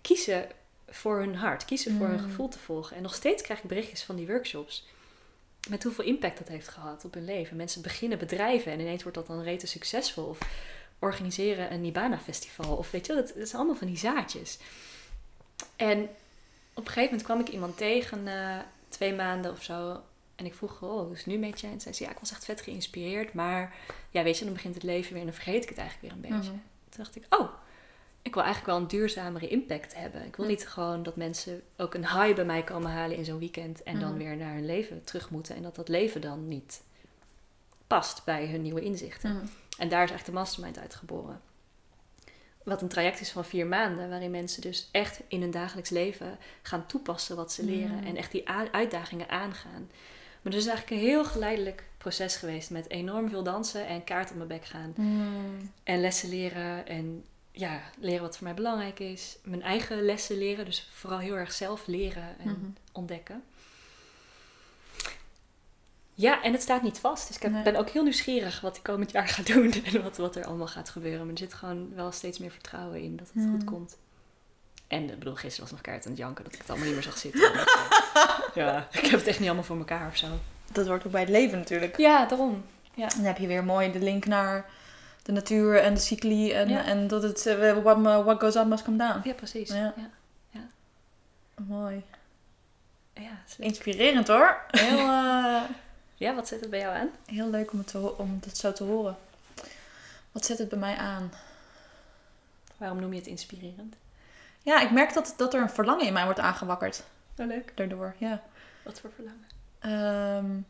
Kiezen 0.00 0.46
voor 0.88 1.18
hun 1.18 1.34
hart, 1.34 1.64
kiezen 1.64 1.96
voor 1.96 2.06
hun 2.06 2.16
Mm. 2.20 2.22
gevoel 2.22 2.48
te 2.48 2.58
volgen. 2.58 2.96
En 2.96 3.02
nog 3.02 3.14
steeds 3.14 3.42
krijg 3.42 3.62
ik 3.62 3.68
berichtjes 3.68 4.02
van 4.02 4.16
die 4.16 4.26
workshops. 4.26 4.86
Met 5.70 5.82
hoeveel 5.82 6.04
impact 6.04 6.38
dat 6.38 6.48
heeft 6.48 6.68
gehad 6.68 7.04
op 7.04 7.14
hun 7.14 7.24
leven. 7.24 7.56
Mensen 7.56 7.82
beginnen 7.82 8.18
bedrijven 8.18 8.72
en 8.72 8.80
ineens 8.80 9.02
wordt 9.02 9.18
dat 9.18 9.26
dan 9.26 9.42
rete 9.42 9.66
succesvol. 9.66 10.24
Of 10.24 10.38
organiseren 10.98 11.72
een 11.72 11.80
Nibana-festival. 11.80 12.76
Of 12.76 12.90
weet 12.90 13.06
je 13.06 13.12
wel, 13.14 13.22
dat, 13.24 13.34
dat 13.36 13.46
zijn 13.48 13.60
allemaal 13.60 13.78
van 13.78 13.86
die 13.86 13.96
zaadjes. 13.98 14.58
En 15.76 16.08
op 16.74 16.84
een 16.86 16.92
gegeven 16.92 17.02
moment 17.04 17.22
kwam 17.22 17.40
ik 17.40 17.48
iemand 17.48 17.76
tegen, 17.76 18.22
na 18.22 18.66
twee 18.88 19.14
maanden 19.14 19.50
of 19.52 19.62
zo. 19.62 20.00
En 20.34 20.44
ik 20.46 20.54
vroeg, 20.54 20.82
oh, 20.82 21.00
hoe 21.02 21.12
is 21.12 21.18
het 21.18 21.26
nu 21.26 21.38
met 21.38 21.60
je? 21.60 21.66
En 21.66 21.80
zei 21.80 21.94
ze, 21.94 22.04
ja, 22.04 22.10
ik 22.10 22.18
was 22.18 22.30
echt 22.30 22.44
vet 22.44 22.60
geïnspireerd. 22.60 23.32
Maar 23.34 23.74
ja, 24.10 24.22
weet 24.22 24.38
je, 24.38 24.44
dan 24.44 24.54
begint 24.54 24.74
het 24.74 24.82
leven 24.82 25.10
weer 25.12 25.20
en 25.20 25.26
dan 25.26 25.34
vergeet 25.34 25.62
ik 25.62 25.68
het 25.68 25.78
eigenlijk 25.78 26.14
weer 26.14 26.24
een 26.24 26.36
beetje. 26.36 26.52
Mhm. 26.52 26.60
Toen 26.88 27.04
dacht 27.04 27.16
ik, 27.16 27.24
oh, 27.28 27.48
ik 28.22 28.34
wil 28.34 28.42
eigenlijk 28.42 28.72
wel 28.72 28.82
een 28.82 28.88
duurzamere 28.88 29.48
impact 29.48 29.94
hebben. 29.94 30.24
Ik 30.26 30.36
wil 30.36 30.44
Hm. 30.44 30.50
niet 30.50 30.68
gewoon 30.68 31.02
dat 31.02 31.16
mensen 31.16 31.62
ook 31.76 31.94
een 31.94 32.08
high 32.08 32.34
bij 32.34 32.44
mij 32.44 32.62
komen 32.62 32.90
halen 32.90 33.16
in 33.16 33.24
zo'n 33.24 33.38
weekend 33.38 33.82
en 33.82 34.00
dan 34.00 34.08
Mhm. 34.08 34.18
weer 34.18 34.36
naar 34.36 34.54
hun 34.54 34.66
leven 34.66 35.04
terug 35.04 35.30
moeten. 35.30 35.56
En 35.56 35.62
dat 35.62 35.74
dat 35.74 35.88
leven 35.88 36.20
dan 36.20 36.48
niet 36.48 36.82
past 37.86 38.24
bij 38.24 38.46
hun 38.46 38.62
nieuwe 38.62 38.80
inzichten. 38.80 39.50
En 39.78 39.88
daar 39.88 40.04
is 40.04 40.10
echt 40.10 40.26
de 40.26 40.32
mastermind 40.32 40.78
uitgeboren. 40.78 41.40
Wat 42.64 42.82
een 42.82 42.88
traject 42.88 43.20
is 43.20 43.30
van 43.30 43.44
vier 43.44 43.66
maanden, 43.66 44.08
waarin 44.08 44.30
mensen 44.30 44.62
dus 44.62 44.88
echt 44.92 45.20
in 45.28 45.40
hun 45.40 45.50
dagelijks 45.50 45.90
leven 45.90 46.38
gaan 46.62 46.86
toepassen 46.86 47.36
wat 47.36 47.52
ze 47.52 47.64
leren 47.64 47.96
Mm. 47.98 48.06
en 48.06 48.16
echt 48.16 48.32
die 48.32 48.48
uitdagingen 48.72 49.28
aangaan. 49.28 49.90
Maar 50.42 50.52
het 50.52 50.62
is 50.62 50.66
eigenlijk 50.68 51.00
een 51.02 51.08
heel 51.08 51.24
geleidelijk 51.24 51.84
proces 51.98 52.36
geweest 52.36 52.70
met 52.70 52.90
enorm 52.90 53.28
veel 53.28 53.42
dansen 53.42 53.86
en 53.86 54.04
kaart 54.04 54.30
op 54.30 54.36
mijn 54.36 54.48
bek 54.48 54.64
gaan. 54.64 54.92
Hmm. 54.94 55.70
En 55.82 56.00
lessen 56.00 56.28
leren 56.28 56.86
en 56.86 57.24
ja, 57.52 57.80
leren 58.00 58.22
wat 58.22 58.36
voor 58.36 58.44
mij 58.46 58.54
belangrijk 58.54 58.98
is. 58.98 59.36
Mijn 59.44 59.62
eigen 59.62 60.02
lessen 60.04 60.38
leren, 60.38 60.64
dus 60.64 60.88
vooral 60.92 61.18
heel 61.18 61.34
erg 61.36 61.52
zelf 61.52 61.86
leren 61.86 62.38
en 62.38 62.48
Mhm. 62.48 62.70
ontdekken. 62.92 63.42
Ja, 66.14 66.42
en 66.42 66.52
het 66.52 66.62
staat 66.62 66.82
niet 66.82 66.98
vast. 66.98 67.26
Dus 67.26 67.36
ik 67.36 67.42
heb- 67.42 67.52
Nee. 67.52 67.62
ben 67.62 67.76
ook 67.76 67.88
heel 67.88 68.02
nieuwsgierig 68.02 68.60
wat 68.60 68.76
ik 68.76 68.82
komend 68.82 69.10
jaar 69.10 69.28
ga 69.28 69.42
doen 69.42 69.72
en 69.92 70.02
wat, 70.02 70.16
wat 70.16 70.36
er 70.36 70.44
allemaal 70.44 70.66
gaat 70.66 70.88
gebeuren. 70.88 71.20
Maar 71.20 71.32
er 71.32 71.38
zit 71.38 71.54
gewoon 71.54 71.94
wel 71.94 72.12
steeds 72.12 72.38
meer 72.38 72.50
vertrouwen 72.50 73.02
in 73.02 73.16
dat 73.16 73.26
het 73.34 73.42
Hmm. 73.44 73.52
goed 73.52 73.64
komt. 73.64 73.96
En 74.88 75.02
ik 75.10 75.18
bedoel, 75.18 75.34
gisteren 75.34 75.60
was 75.62 75.70
nog 75.70 75.80
kaart 75.80 76.04
aan 76.04 76.10
het 76.10 76.20
janken 76.20 76.44
dat 76.44 76.52
ik 76.52 76.58
het 76.58 76.68
allemaal 76.68 76.86
niet 76.86 76.94
meer 76.94 77.04
zag 77.04 77.18
zitten. 77.18 77.50
Eh, 78.12 78.64
ja, 78.64 78.86
ik 78.90 79.06
heb 79.06 79.18
het 79.18 79.26
echt 79.28 79.38
niet 79.38 79.46
allemaal 79.46 79.64
voor 79.66 79.78
elkaar 79.78 80.08
of 80.08 80.16
zo. 80.16 80.26
Dat 80.72 80.86
hoort 80.86 81.06
ook 81.06 81.12
bij 81.12 81.20
het 81.20 81.30
leven 81.30 81.58
natuurlijk. 81.58 81.96
Ja, 81.96 82.26
daarom. 82.26 82.64
Dan 82.94 83.24
heb 83.24 83.38
je 83.38 83.46
weer 83.46 83.64
mooi 83.64 83.92
de 83.92 83.98
link 83.98 84.26
naar 84.26 84.70
de 85.22 85.32
natuur 85.32 85.78
en 85.78 85.94
de 85.94 86.00
cycli. 86.00 86.52
En, 86.52 86.68
Ja. 86.68 86.84
en 86.84 87.08
dat 87.08 87.22
het 87.22 87.46
eh, 87.46 87.72
what, 87.82 88.00
what 88.02 88.40
goes 88.40 88.54
up 88.54 88.66
must 88.66 88.84
come 88.84 88.96
down. 88.96 89.20
Ja, 89.28 89.32
precies. 89.34 89.68
Ja. 89.68 89.94
Ja. 90.50 90.60
Mooi. 91.66 92.02
Ja, 93.14 93.42
Inspirerend 93.58 94.28
hoor. 94.28 94.56
Heel, 94.70 94.98
eh, 94.98 95.62
ja, 96.22 96.34
wat 96.34 96.48
zit 96.48 96.60
het 96.60 96.70
bij 96.70 96.78
jou 96.78 96.96
aan? 96.96 97.10
heel 97.26 97.50
leuk 97.50 97.72
om 97.72 97.78
het, 97.78 97.86
te 97.86 98.18
om 98.18 98.40
het 98.44 98.56
zo 98.56 98.72
te 98.72 98.84
horen. 98.84 99.16
Wat 100.32 100.44
zet 100.44 100.58
het 100.58 100.68
bij 100.68 100.78
mij 100.78 100.96
aan? 100.96 101.32
Waarom 102.76 103.00
noem 103.00 103.12
je 103.12 103.18
het 103.18 103.26
inspirerend? 103.26 103.94
Ja, 104.62 104.80
ik 104.80 104.90
merk 104.90 105.14
dat, 105.14 105.34
dat 105.36 105.54
er 105.54 105.60
een 105.60 105.70
verlangen 105.70 106.06
in 106.06 106.12
mij 106.12 106.24
wordt 106.24 106.40
aangewakkerd. 106.40 107.04
Oh, 107.38 107.46
leuk. 107.46 107.72
Daardoor, 107.74 108.14
ja. 108.18 108.42
Wat 108.84 109.00
voor 109.00 109.10
verlangen? 109.14 109.46
Ehm, 109.78 110.60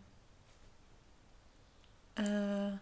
eh, 2.13 2.73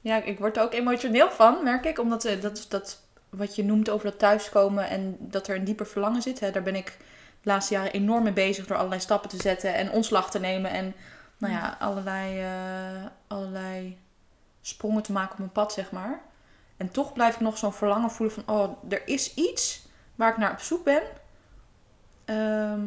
ja, 0.00 0.22
ik 0.22 0.38
word 0.38 0.56
er 0.56 0.62
ook 0.62 0.72
emotioneel 0.72 1.30
van, 1.30 1.64
merk 1.64 1.84
ik. 1.84 1.98
Omdat 1.98 2.24
eh, 2.24 2.40
dat, 2.40 2.66
dat 2.68 3.00
wat 3.28 3.54
je 3.54 3.64
noemt 3.64 3.90
over 3.90 4.10
dat 4.10 4.18
thuiskomen 4.18 4.88
en 4.88 5.16
dat 5.20 5.48
er 5.48 5.56
een 5.56 5.64
dieper 5.64 5.86
verlangen 5.86 6.22
zit. 6.22 6.40
Hè, 6.40 6.50
daar 6.50 6.62
ben 6.62 6.76
ik 6.76 6.96
de 7.40 7.50
laatste 7.50 7.74
jaren 7.74 7.92
enorm 7.92 8.22
mee 8.22 8.32
bezig 8.32 8.66
door 8.66 8.76
allerlei 8.76 9.00
stappen 9.00 9.30
te 9.30 9.40
zetten 9.40 9.74
en 9.74 9.90
ontslag 9.90 10.30
te 10.30 10.38
nemen. 10.38 10.70
En 10.70 10.94
nou 11.36 11.52
ja, 11.52 11.76
allerlei, 11.80 12.40
eh, 12.40 13.06
allerlei 13.26 13.98
sprongen 14.60 15.02
te 15.02 15.12
maken 15.12 15.32
op 15.32 15.38
mijn 15.38 15.52
pad, 15.52 15.72
zeg 15.72 15.90
maar. 15.90 16.20
En 16.76 16.90
toch 16.90 17.12
blijf 17.12 17.34
ik 17.34 17.40
nog 17.40 17.58
zo'n 17.58 17.72
verlangen 17.72 18.10
voelen 18.10 18.34
van, 18.34 18.56
oh, 18.56 18.92
er 18.92 19.08
is 19.08 19.34
iets 19.34 19.88
waar 20.14 20.30
ik 20.30 20.36
naar 20.36 20.52
op 20.52 20.60
zoek 20.60 20.84
ben. 20.84 21.02
Ehm, 22.24 22.86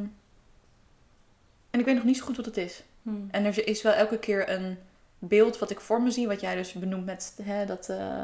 en 1.70 1.80
ik 1.80 1.86
weet 1.86 1.95
nog 1.95 2.04
niet 2.04 2.18
zo 2.18 2.26
goed 2.26 2.38
wat 2.38 2.45
het 2.45 2.58
is. 2.58 2.84
Hmm. 3.02 3.28
En 3.32 3.45
er 3.45 3.68
is 3.68 3.82
wel 3.82 3.93
elke 3.93 4.20
keer 4.20 4.50
een 4.50 4.78
beeld 5.20 5.58
wat 5.58 5.70
ik 5.70 5.80
voor 5.80 6.02
me 6.02 6.12
zie, 6.12 6.28
wat 6.28 6.41
jij 6.41 6.56
dus 6.56 6.74
benoemt 6.74 7.06
met 7.06 7.39
hè, 7.43 7.66
dat 7.66 7.89
eh, 7.89 8.22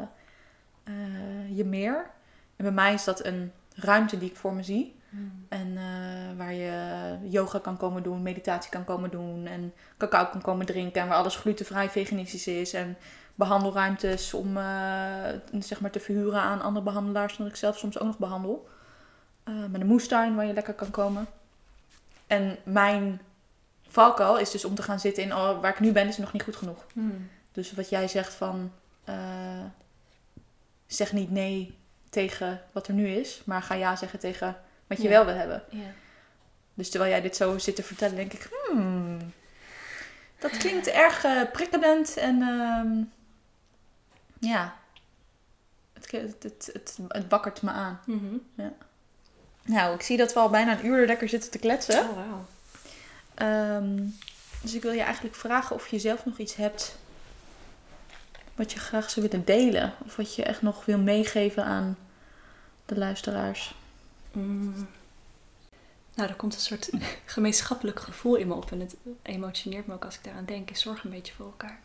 eh, 0.84 1.56
je 1.56 1.64
meer. 1.64 2.10
En 2.56 2.64
bij 2.64 2.72
mij 2.72 2.94
is 2.94 3.04
dat 3.04 3.24
een 3.24 3.52
ruimte 3.74 4.18
die 4.18 4.30
ik 4.30 4.36
voor 4.36 4.54
me 4.54 4.62
zie. 4.62 4.94
Hmm. 5.16 5.46
En 5.48 5.76
eh, 5.76 6.36
waar 6.36 6.52
je 6.52 7.16
yoga 7.22 7.58
kan 7.58 7.76
komen 7.76 8.02
doen, 8.02 8.22
meditatie 8.22 8.70
kan 8.70 8.84
komen 8.84 9.10
doen 9.10 9.46
en 9.46 9.74
cacao 9.96 10.26
kan 10.26 10.42
komen 10.42 10.66
drinken. 10.66 11.02
En 11.02 11.08
waar 11.08 11.16
alles 11.16 11.36
glutenvrij 11.36 11.90
veganistisch 11.90 12.46
is. 12.46 12.72
En 12.72 12.96
behandelruimtes 13.34 14.34
om 14.34 14.56
eh, 14.56 15.28
zeg 15.60 15.80
maar 15.80 15.90
te 15.90 16.00
verhuren 16.00 16.40
aan 16.40 16.60
andere 16.60 16.84
behandelaars, 16.84 17.36
dat 17.36 17.46
ik 17.46 17.56
zelf 17.56 17.78
soms 17.78 17.98
ook 17.98 18.06
nog 18.06 18.18
behandel. 18.18 18.68
Eh, 19.44 19.54
met 19.70 19.80
een 19.80 19.86
moestuin 19.86 20.34
waar 20.34 20.46
je 20.46 20.52
lekker 20.52 20.74
kan 20.74 20.90
komen. 20.90 21.26
En 22.26 22.56
mijn 22.64 23.20
valkuil 23.88 24.38
is 24.38 24.50
dus 24.50 24.64
om 24.64 24.74
te 24.74 24.82
gaan 24.82 25.00
zitten 25.00 25.22
in, 25.22 25.34
oh, 25.34 25.60
waar 25.60 25.72
ik 25.72 25.80
nu 25.80 25.92
ben 25.92 26.08
is 26.08 26.16
nog 26.16 26.32
niet 26.32 26.42
goed 26.42 26.56
genoeg. 26.56 26.86
Hmm. 26.92 27.28
Dus 27.52 27.72
wat 27.72 27.88
jij 27.88 28.08
zegt 28.08 28.34
van 28.34 28.72
zeg 30.86 31.12
niet 31.12 31.30
nee 31.30 31.74
tegen 32.10 32.60
wat 32.72 32.88
er 32.88 32.94
nu 32.94 33.08
is, 33.08 33.42
maar 33.44 33.62
ga 33.62 33.74
ja 33.74 33.96
zeggen 33.96 34.18
tegen 34.18 34.56
wat 34.86 34.96
je 34.98 35.02
Ja. 35.02 35.08
wel 35.08 35.24
wil 35.24 35.34
hebben. 35.34 35.62
Ja. 35.70 35.90
Dus 36.74 36.90
terwijl 36.90 37.10
jij 37.10 37.20
dit 37.20 37.36
zo 37.36 37.58
zit 37.58 37.76
te 37.76 37.82
vertellen, 37.82 38.16
denk 38.16 38.32
ik, 38.32 38.48
hmm, 38.70 39.32
dat 40.38 40.50
klinkt 40.56 40.86
erg 40.86 41.24
eh, 41.24 41.42
prikkelend 41.52 42.16
en 42.16 42.42
ehm, 42.42 43.02
ja, 44.38 44.76
het, 45.92 46.10
het, 46.10 46.42
het, 46.42 46.70
het, 46.72 46.98
het 47.08 47.28
wakkert 47.28 47.62
me 47.62 47.70
aan. 47.70 48.00
Mhm. 48.06 48.36
Nou, 49.62 49.94
ik 49.94 50.02
zie 50.02 50.16
dat 50.16 50.32
we 50.32 50.38
al 50.38 50.50
bijna 50.50 50.78
een 50.78 50.86
uur 50.86 51.06
lekker 51.06 51.28
zitten 51.28 51.50
te 51.50 51.58
kletsen. 51.58 52.08
Oh. 52.10 52.32
Ehm, 53.34 54.02
dus 54.62 54.74
ik 54.74 54.82
wil 54.82 54.92
je 54.92 55.02
eigenlijk 55.02 55.34
vragen 55.34 55.76
of 55.76 55.88
je 55.88 55.98
zelf 55.98 56.24
nog 56.24 56.38
iets 56.38 56.54
hebt 56.56 56.96
wat 58.54 58.72
je 58.72 58.78
graag 58.78 59.10
zou 59.10 59.28
willen 59.28 59.44
delen. 59.46 59.94
Of 60.04 60.16
wat 60.16 60.34
je 60.34 60.42
echt 60.42 60.62
nog 60.62 60.84
wil 60.84 60.98
meegeven 60.98 61.64
aan 61.64 61.98
de 62.86 62.96
luisteraars. 62.98 63.74
Mm. 64.36 64.88
Nou, 66.14 66.28
er 66.28 66.34
komt 66.36 66.54
een 66.54 66.60
soort 66.60 66.90
gemeenschappelijk 67.24 68.00
gevoel 68.00 68.34
in 68.36 68.48
me 68.48 68.54
op. 68.54 68.70
En 68.72 68.80
het 68.80 68.96
emotioneert 69.22 69.86
me 69.86 69.94
ook 69.94 70.04
als 70.04 70.16
ik 70.16 70.24
daaraan 70.24 70.44
denk. 70.44 70.70
Is 70.70 70.80
zorg 70.80 71.04
een 71.04 71.10
beetje 71.10 71.32
voor 71.32 71.46
elkaar. 71.46 71.80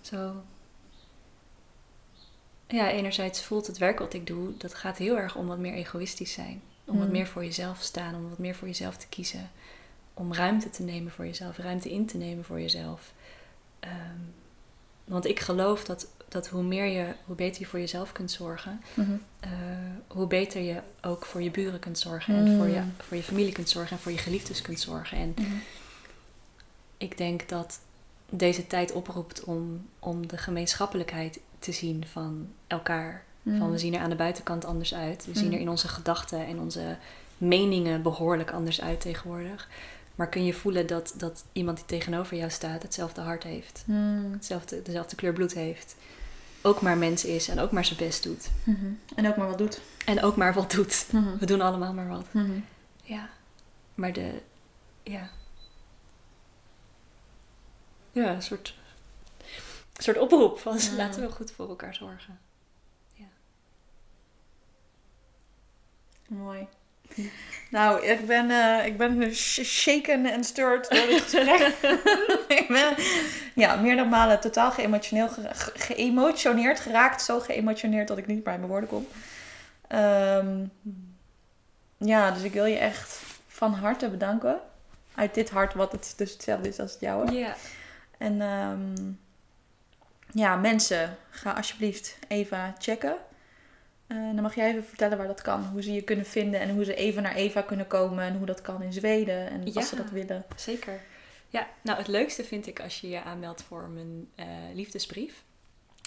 Zo. 0.00 0.42
Ja, 2.66 2.90
enerzijds 2.90 3.42
voelt 3.44 3.66
het 3.66 3.78
werk 3.78 3.98
wat 3.98 4.14
ik 4.14 4.26
doe, 4.26 4.56
dat 4.56 4.74
gaat 4.74 4.96
heel 4.98 5.16
erg 5.16 5.36
om 5.36 5.46
wat 5.46 5.58
meer 5.58 5.72
egoïstisch 5.74 6.32
zijn. 6.32 6.62
Om 6.84 6.98
wat 6.98 7.06
Mm. 7.06 7.12
meer 7.12 7.26
voor 7.26 7.44
jezelf 7.44 7.82
staan, 7.82 8.14
om 8.14 8.28
wat 8.28 8.38
meer 8.38 8.54
voor 8.54 8.68
jezelf 8.68 8.96
te 8.96 9.06
kiezen. 9.08 9.50
Om 10.14 10.32
ruimte 10.34 10.70
te 10.70 10.82
nemen 10.82 11.12
voor 11.12 11.26
jezelf, 11.26 11.56
ruimte 11.56 11.90
in 11.90 12.06
te 12.06 12.16
nemen 12.16 12.44
voor 12.44 12.60
jezelf. 12.60 13.12
Ehm, 13.80 14.18
want 15.04 15.24
ik 15.24 15.40
geloof 15.40 15.84
dat, 15.84 16.08
dat 16.34 16.48
hoe 16.48 16.62
meer 16.62 16.84
je, 16.86 17.06
hoe 17.24 17.36
beter 17.36 17.60
je 17.60 17.66
voor 17.66 17.78
jezelf 17.78 18.12
kunt 18.12 18.30
zorgen, 18.30 18.80
eh, 19.40 19.50
hoe 20.06 20.26
beter 20.26 20.62
je 20.62 20.80
ook 21.02 21.24
voor 21.24 21.42
je 21.42 21.50
buren 21.50 21.78
kunt 21.80 21.98
zorgen. 21.98 22.34
En 22.34 22.56
voor 22.56 22.68
je, 22.68 22.80
Mm. 22.80 22.94
voor 22.98 23.16
je 23.16 23.22
familie 23.22 23.52
kunt 23.52 23.68
zorgen 23.68 23.96
en 23.96 24.02
voor 24.02 24.12
je 24.12 24.18
geliefdes 24.18 24.62
kunt 24.62 24.80
zorgen. 24.80 25.18
En 25.18 25.34
ik 26.98 27.18
denk 27.18 27.48
dat 27.48 27.78
deze 28.30 28.66
tijd 28.66 28.92
oproept 28.92 29.44
om, 29.44 29.86
om 29.98 30.26
de 30.28 30.36
gemeenschappelijkheid 30.38 31.40
te 31.58 31.72
zien 31.72 32.06
van 32.06 32.48
elkaar. 32.66 33.24
Van 33.58 33.70
we 33.70 33.78
zien 33.78 33.94
er 33.94 34.00
aan 34.00 34.10
de 34.10 34.16
buitenkant 34.16 34.64
anders 34.64 34.94
uit. 34.94 35.26
We 35.26 35.34
zien 35.38 35.46
Mm. 35.46 35.52
er 35.52 35.60
in 35.60 35.68
onze 35.68 35.88
gedachten 35.88 36.46
en 36.46 36.58
onze 36.60 36.96
meningen 37.38 38.02
behoorlijk 38.02 38.50
anders 38.52 38.80
uit 38.80 39.00
tegenwoordig. 39.00 39.68
Maar 40.14 40.28
kun 40.28 40.44
je 40.44 40.54
voelen 40.54 40.86
dat, 40.86 41.14
dat 41.16 41.44
iemand 41.52 41.76
die 41.76 41.86
tegenover 41.86 42.36
jou 42.36 42.50
staat 42.50 42.82
hetzelfde 42.82 43.20
hart 43.20 43.42
heeft. 43.42 43.82
Mm. 43.86 44.32
Hetzelfde, 44.32 44.82
dezelfde 44.82 45.16
kleur 45.16 45.32
bloed 45.32 45.54
heeft. 45.54 45.96
Ook 46.66 46.80
maar 46.80 46.98
mens 46.98 47.24
is 47.24 47.48
en 47.48 47.58
ook 47.58 47.70
maar 47.70 47.84
zijn 47.84 47.98
best 47.98 48.22
doet. 48.22 48.48
Mhm. 48.64 48.92
En 49.14 49.28
ook 49.28 49.36
maar 49.36 49.48
wat 49.48 49.58
doet. 49.58 49.80
En 50.06 50.22
ook 50.22 50.36
maar 50.36 50.54
wat 50.54 50.70
doet. 50.70 51.06
Mhm. 51.12 51.38
We 51.38 51.46
doen 51.46 51.60
allemaal 51.60 51.92
maar 51.92 52.08
wat. 52.08 52.32
Mhm. 52.32 52.60
Ja. 53.02 53.28
Maar 53.94 54.12
de... 54.12 54.42
Ja. 55.02 55.30
Ja, 58.12 58.34
een 58.34 58.42
soort... 58.42 58.74
Een 59.96 60.02
soort 60.02 60.18
oproep 60.18 60.58
van 60.58 60.78
Ja. 60.78 60.92
laten 60.96 61.20
we 61.22 61.30
goed 61.30 61.50
voor 61.50 61.68
elkaar 61.68 61.94
zorgen. 61.94 62.38
Mooi. 66.28 66.68
Nou, 67.70 68.06
ik 68.06 68.26
ben, 68.26 68.50
eh, 68.50 68.86
ik 68.86 68.96
ben 68.96 69.34
sh- 69.34 69.62
shaken 69.62 70.26
en 70.26 70.44
stirred 70.44 70.90
door 70.90 71.06
dit 71.06 71.22
gesprek. 71.22 71.74
ik 72.60 72.64
ben 72.68 72.94
ja, 73.54 73.76
meerdere 73.76 74.08
malen 74.08 74.40
totaal 74.40 74.70
geëmotioneel 74.70 75.28
ge- 75.28 75.50
geëmotioneerd 75.74 76.80
geraakt. 76.80 77.22
Zo 77.22 77.40
geëmotioneerd 77.40 78.08
dat 78.08 78.18
ik 78.18 78.26
niet 78.26 78.42
bij 78.42 78.56
mijn 78.56 78.68
woorden 78.70 78.88
kom. 78.88 79.06
Ehm, 79.88 80.64
ja, 81.96 82.30
dus 82.30 82.42
ik 82.42 82.52
wil 82.52 82.64
je 82.64 82.78
echt 82.78 83.22
van 83.48 83.72
harte 83.74 84.08
bedanken. 84.08 84.60
Uit 85.14 85.34
dit 85.34 85.50
hart, 85.50 85.74
wat 85.74 85.92
het 85.92 86.14
dus 86.16 86.32
hetzelfde 86.32 86.68
is 86.68 86.80
als 86.80 86.92
het 86.92 87.00
jouwe. 87.00 87.32
Ja. 87.32 87.54
En 88.18 88.40
ehm, 88.40 89.12
ja, 90.32 90.56
mensen, 90.56 91.16
ga 91.30 91.50
alsjeblieft 91.52 92.16
Eva 92.28 92.74
checken. 92.78 93.16
Eh, 94.06 94.16
dan 94.16 94.42
mag 94.42 94.54
jij 94.54 94.70
even 94.70 94.84
vertellen 94.84 95.18
waar 95.18 95.26
dat 95.26 95.42
kan. 95.42 95.64
Hoe 95.64 95.82
ze 95.82 95.92
je 95.92 96.02
kunnen 96.02 96.26
vinden 96.26 96.60
en 96.60 96.70
hoe 96.74 96.84
ze 96.84 96.94
even 96.94 97.22
naar 97.22 97.34
Eva 97.34 97.62
kunnen 97.62 97.86
komen. 97.86 98.24
En 98.24 98.36
hoe 98.36 98.46
dat 98.46 98.60
kan 98.62 98.82
in 98.82 98.92
Zweden 98.92 99.50
en 99.50 99.64
Ja. 99.66 99.72
als 99.74 99.88
ze 99.88 99.96
dat 99.96 100.10
willen. 100.10 100.44
Zeker. 100.56 101.00
Ja, 101.48 101.68
nou 101.82 101.98
het 101.98 102.08
leukste 102.08 102.44
vind 102.44 102.66
ik 102.66 102.80
als 102.80 103.00
je 103.00 103.08
je 103.08 103.22
aanmeldt 103.22 103.62
voor 103.62 103.88
mijn 103.88 104.28
eh, 104.34 104.46
liefdesbrief. 104.74 105.42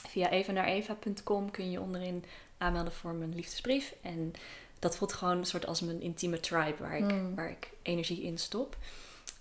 Via 0.08 0.30
evanaareva.com 0.30 1.52
kun 1.52 1.72
je 1.72 1.82
onderin 1.82 2.24
aanmelden 2.58 2.94
voor 2.94 3.14
mijn 3.14 3.36
liefdesbrief. 3.36 3.94
En 4.02 4.34
dat 4.80 4.98
voelt 4.98 5.14
gewoon 5.14 5.38
een 5.38 5.46
soort 5.46 5.66
als 5.66 5.82
mijn 5.82 6.02
intieme 6.02 6.40
tribe 6.40 6.76
waar 6.80 6.98
ik, 6.98 7.12
Mm. 7.12 7.36
waar 7.36 7.50
ik 7.50 7.70
energie 7.82 8.22
in 8.22 8.38
stop. 8.38 8.78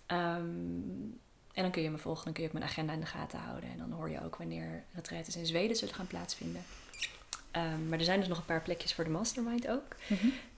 Ehm, 0.07 0.37
en 1.53 1.63
dan 1.63 1.71
kun 1.71 1.83
je 1.83 1.91
me 1.91 1.99
volgen, 1.99 2.25
dan 2.25 2.33
kun 2.33 2.43
je 2.43 2.49
ook 2.49 2.55
mijn 2.55 2.69
agenda 2.71 2.93
in 2.93 3.01
de 3.01 3.07
gaten 3.07 3.39
houden. 3.39 3.71
En 3.71 3.79
dan 3.79 3.91
hoor 3.93 4.11
je 4.11 4.25
ook 4.25 4.37
wanneer 4.37 4.85
retraites 4.93 5.37
in 5.37 5.47
Zweden 5.47 5.77
zullen 5.77 5.95
gaan 5.95 6.07
plaatsvinden. 6.07 6.63
Ehm, 7.57 7.89
maar 7.89 7.99
er 7.99 8.05
zijn 8.05 8.19
dus 8.19 8.29
nog 8.29 8.39
een 8.39 8.45
paar 8.45 8.63
plekjes 8.63 8.95
voor 8.95 9.05
de 9.05 9.11
mastermind 9.11 9.69
ook. 9.69 9.97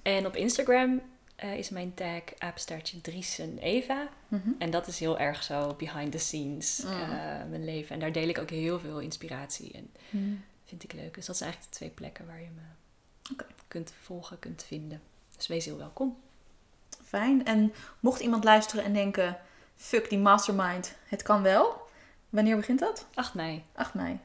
En 0.03 0.27
op 0.27 0.37
Instagram 0.37 1.01
eh, 1.37 1.59
is 1.59 1.69
mijn 1.71 1.95
tag 1.95 2.23
apenstaartje 2.39 3.01
Driesen 3.01 3.59
Eva. 3.59 4.09
Mhm. 4.29 4.49
En 4.59 4.71
dat 4.71 4.87
is 4.87 4.99
heel 4.99 5.19
erg 5.19 5.43
zo 5.43 5.75
behind 5.75 6.13
the 6.13 6.19
scenes, 6.19 6.83
Mm. 6.85 6.91
eh, 6.93 7.09
mijn 7.51 7.65
leven. 7.65 7.95
En 7.95 8.01
daar 8.01 8.13
deel 8.13 8.29
ik 8.29 8.39
ook 8.39 8.51
heel 8.51 8.79
veel 8.81 8.99
inspiratie 9.01 9.73
en 9.73 9.91
Mhm. 10.11 10.35
vind 10.65 10.85
ik 10.85 10.93
leuk. 10.93 11.15
Dus 11.15 11.27
dat 11.27 11.37
zijn 11.37 11.49
eigenlijk 11.51 11.73
de 11.73 11.77
twee 11.87 11.91
plekken 11.91 12.27
waar 12.27 12.41
je 12.41 12.49
me 12.55 12.63
kunt 13.69 13.93
volgen, 14.03 14.39
kunt 14.39 14.63
vinden. 14.65 15.01
Dus 15.37 15.47
wees 15.47 15.65
heel 15.65 15.79
welkom. 15.79 16.17
Fijn. 17.05 17.45
En 17.45 17.73
mocht 18.01 18.21
iemand 18.21 18.45
luisteren 18.45 18.85
en 18.85 18.93
denken... 18.93 19.39
Fuck 19.77 20.09
die 20.09 20.19
mastermind, 20.19 20.95
het 21.05 21.23
kan 21.23 21.43
wel. 21.43 21.89
Wanneer 22.29 22.57
begint 22.57 22.79
dat? 22.79 23.07
8 23.15 23.35
mei. 23.35 23.65
8 23.73 23.95
mei. 23.95 24.19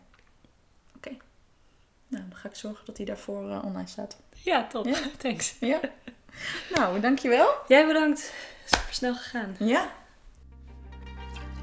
Nou, 2.13 2.25
dan 2.29 2.37
ga 2.37 2.49
ik 2.49 2.55
zorgen 2.55 2.85
dat 2.85 2.97
hij 2.97 3.05
daarvoor 3.05 3.49
eh, 3.49 3.65
online 3.65 3.87
staat. 3.87 4.17
Ja, 4.31 4.67
top. 4.67 4.85
Ja. 4.85 4.97
Thanks. 5.17 5.55
Ja. 5.59 5.79
nou, 6.75 6.99
dankjewel. 6.99 7.47
Jij 7.67 7.87
bedankt. 7.87 8.33
Super 8.65 8.93
snel 8.93 9.15
gegaan. 9.15 9.55
Ja. 9.59 9.91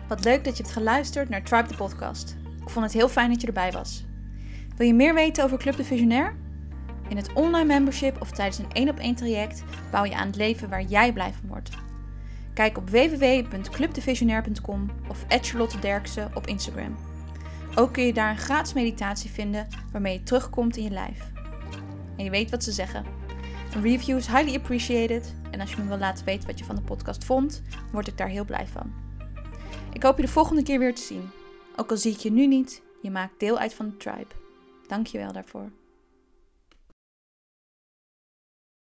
Wat 0.09 0.24
leuk 0.24 0.44
dat 0.44 0.57
je 0.57 0.62
hebt 0.62 0.74
geluisterd 0.74 1.28
naar 1.28 1.42
Tribe 1.42 1.68
de 1.68 1.76
podcast. 1.76 2.36
Ik 2.61 2.68
vond 2.68 2.84
het 2.84 2.94
heel 2.94 3.09
fijn 3.09 3.30
dat 3.30 3.40
je 3.40 3.46
erbij 3.46 3.72
was. 3.72 4.05
Wil 4.76 4.86
je 4.86 4.94
meer 4.94 5.14
weten 5.14 5.44
over 5.44 5.59
Club 5.59 5.76
de 5.76 5.84
Visionair? 5.84 6.36
In 7.09 7.16
het 7.16 7.32
online 7.32 7.64
membership 7.64 8.20
of 8.20 8.30
tijdens 8.30 8.59
een 8.59 8.72
één 8.72 8.88
op 8.88 8.98
één 8.98 9.14
traject 9.14 9.62
bouw 9.90 10.05
je 10.05 10.14
aan 10.14 10.26
het 10.26 10.36
leven 10.36 10.68
waar 10.68 10.82
jij 10.82 11.12
blij 11.12 11.32
van 11.32 11.48
wordt. 11.48 11.70
Kijk 12.55 12.78
op 12.78 12.90
www.clubdevisionair.com 12.90 14.90
of 15.09 15.24
Charlotte 15.28 15.78
Derksen 15.78 16.30
op 16.34 16.46
Instagram. 16.46 16.96
Ook 17.75 17.93
kun 17.93 18.07
je 18.07 18.12
daar 18.12 18.31
een 18.31 18.39
gratis 18.39 18.73
meditatie 18.73 19.31
vinden 19.31 19.68
waarmee 19.93 20.12
je 20.12 20.23
terugkomt 20.23 20.77
in 20.77 20.83
je 20.83 20.91
lijf. 20.91 21.31
En 22.16 22.25
je 22.25 22.31
weet 22.31 22.51
wat 22.51 22.64
ze 22.64 22.73
zeggen. 22.73 23.05
Een 23.75 23.83
review 23.83 24.16
is 24.16 24.27
highly 24.27 24.57
appreciated 24.57 25.35
en 25.51 25.61
als 25.61 25.71
je 25.71 25.83
me 25.83 25.89
wil 25.89 25.99
laten 25.99 26.25
weten 26.25 26.47
wat 26.47 26.59
je 26.59 26.64
van 26.64 26.77
de 26.77 26.83
podcast 26.83 27.25
vond, 27.25 27.62
word 27.93 28.09
ik 28.09 28.18
daar 28.18 28.29
heel 28.29 28.45
blij 28.45 28.66
van. 28.66 28.93
Ik 29.93 30.03
hoop 30.03 30.16
je 30.16 30.23
de 30.23 30.33
volgende 30.33 30.62
keer 30.62 30.79
weer 30.79 30.95
te 30.95 31.03
zien. 31.03 31.31
Ook 31.77 31.91
al 31.91 31.97
zie 31.97 32.12
ik 32.12 32.18
je 32.18 32.33
nu 32.33 32.47
niet, 32.47 32.83
je 33.03 33.11
maakt 33.11 33.41
deel 33.41 33.59
uit 33.59 33.75
van 33.75 33.89
de 33.89 33.97
tribe. 33.97 34.35
Dank 34.87 35.07
je 35.07 35.18
wel 35.18 35.33
daarvoor. 35.33 35.71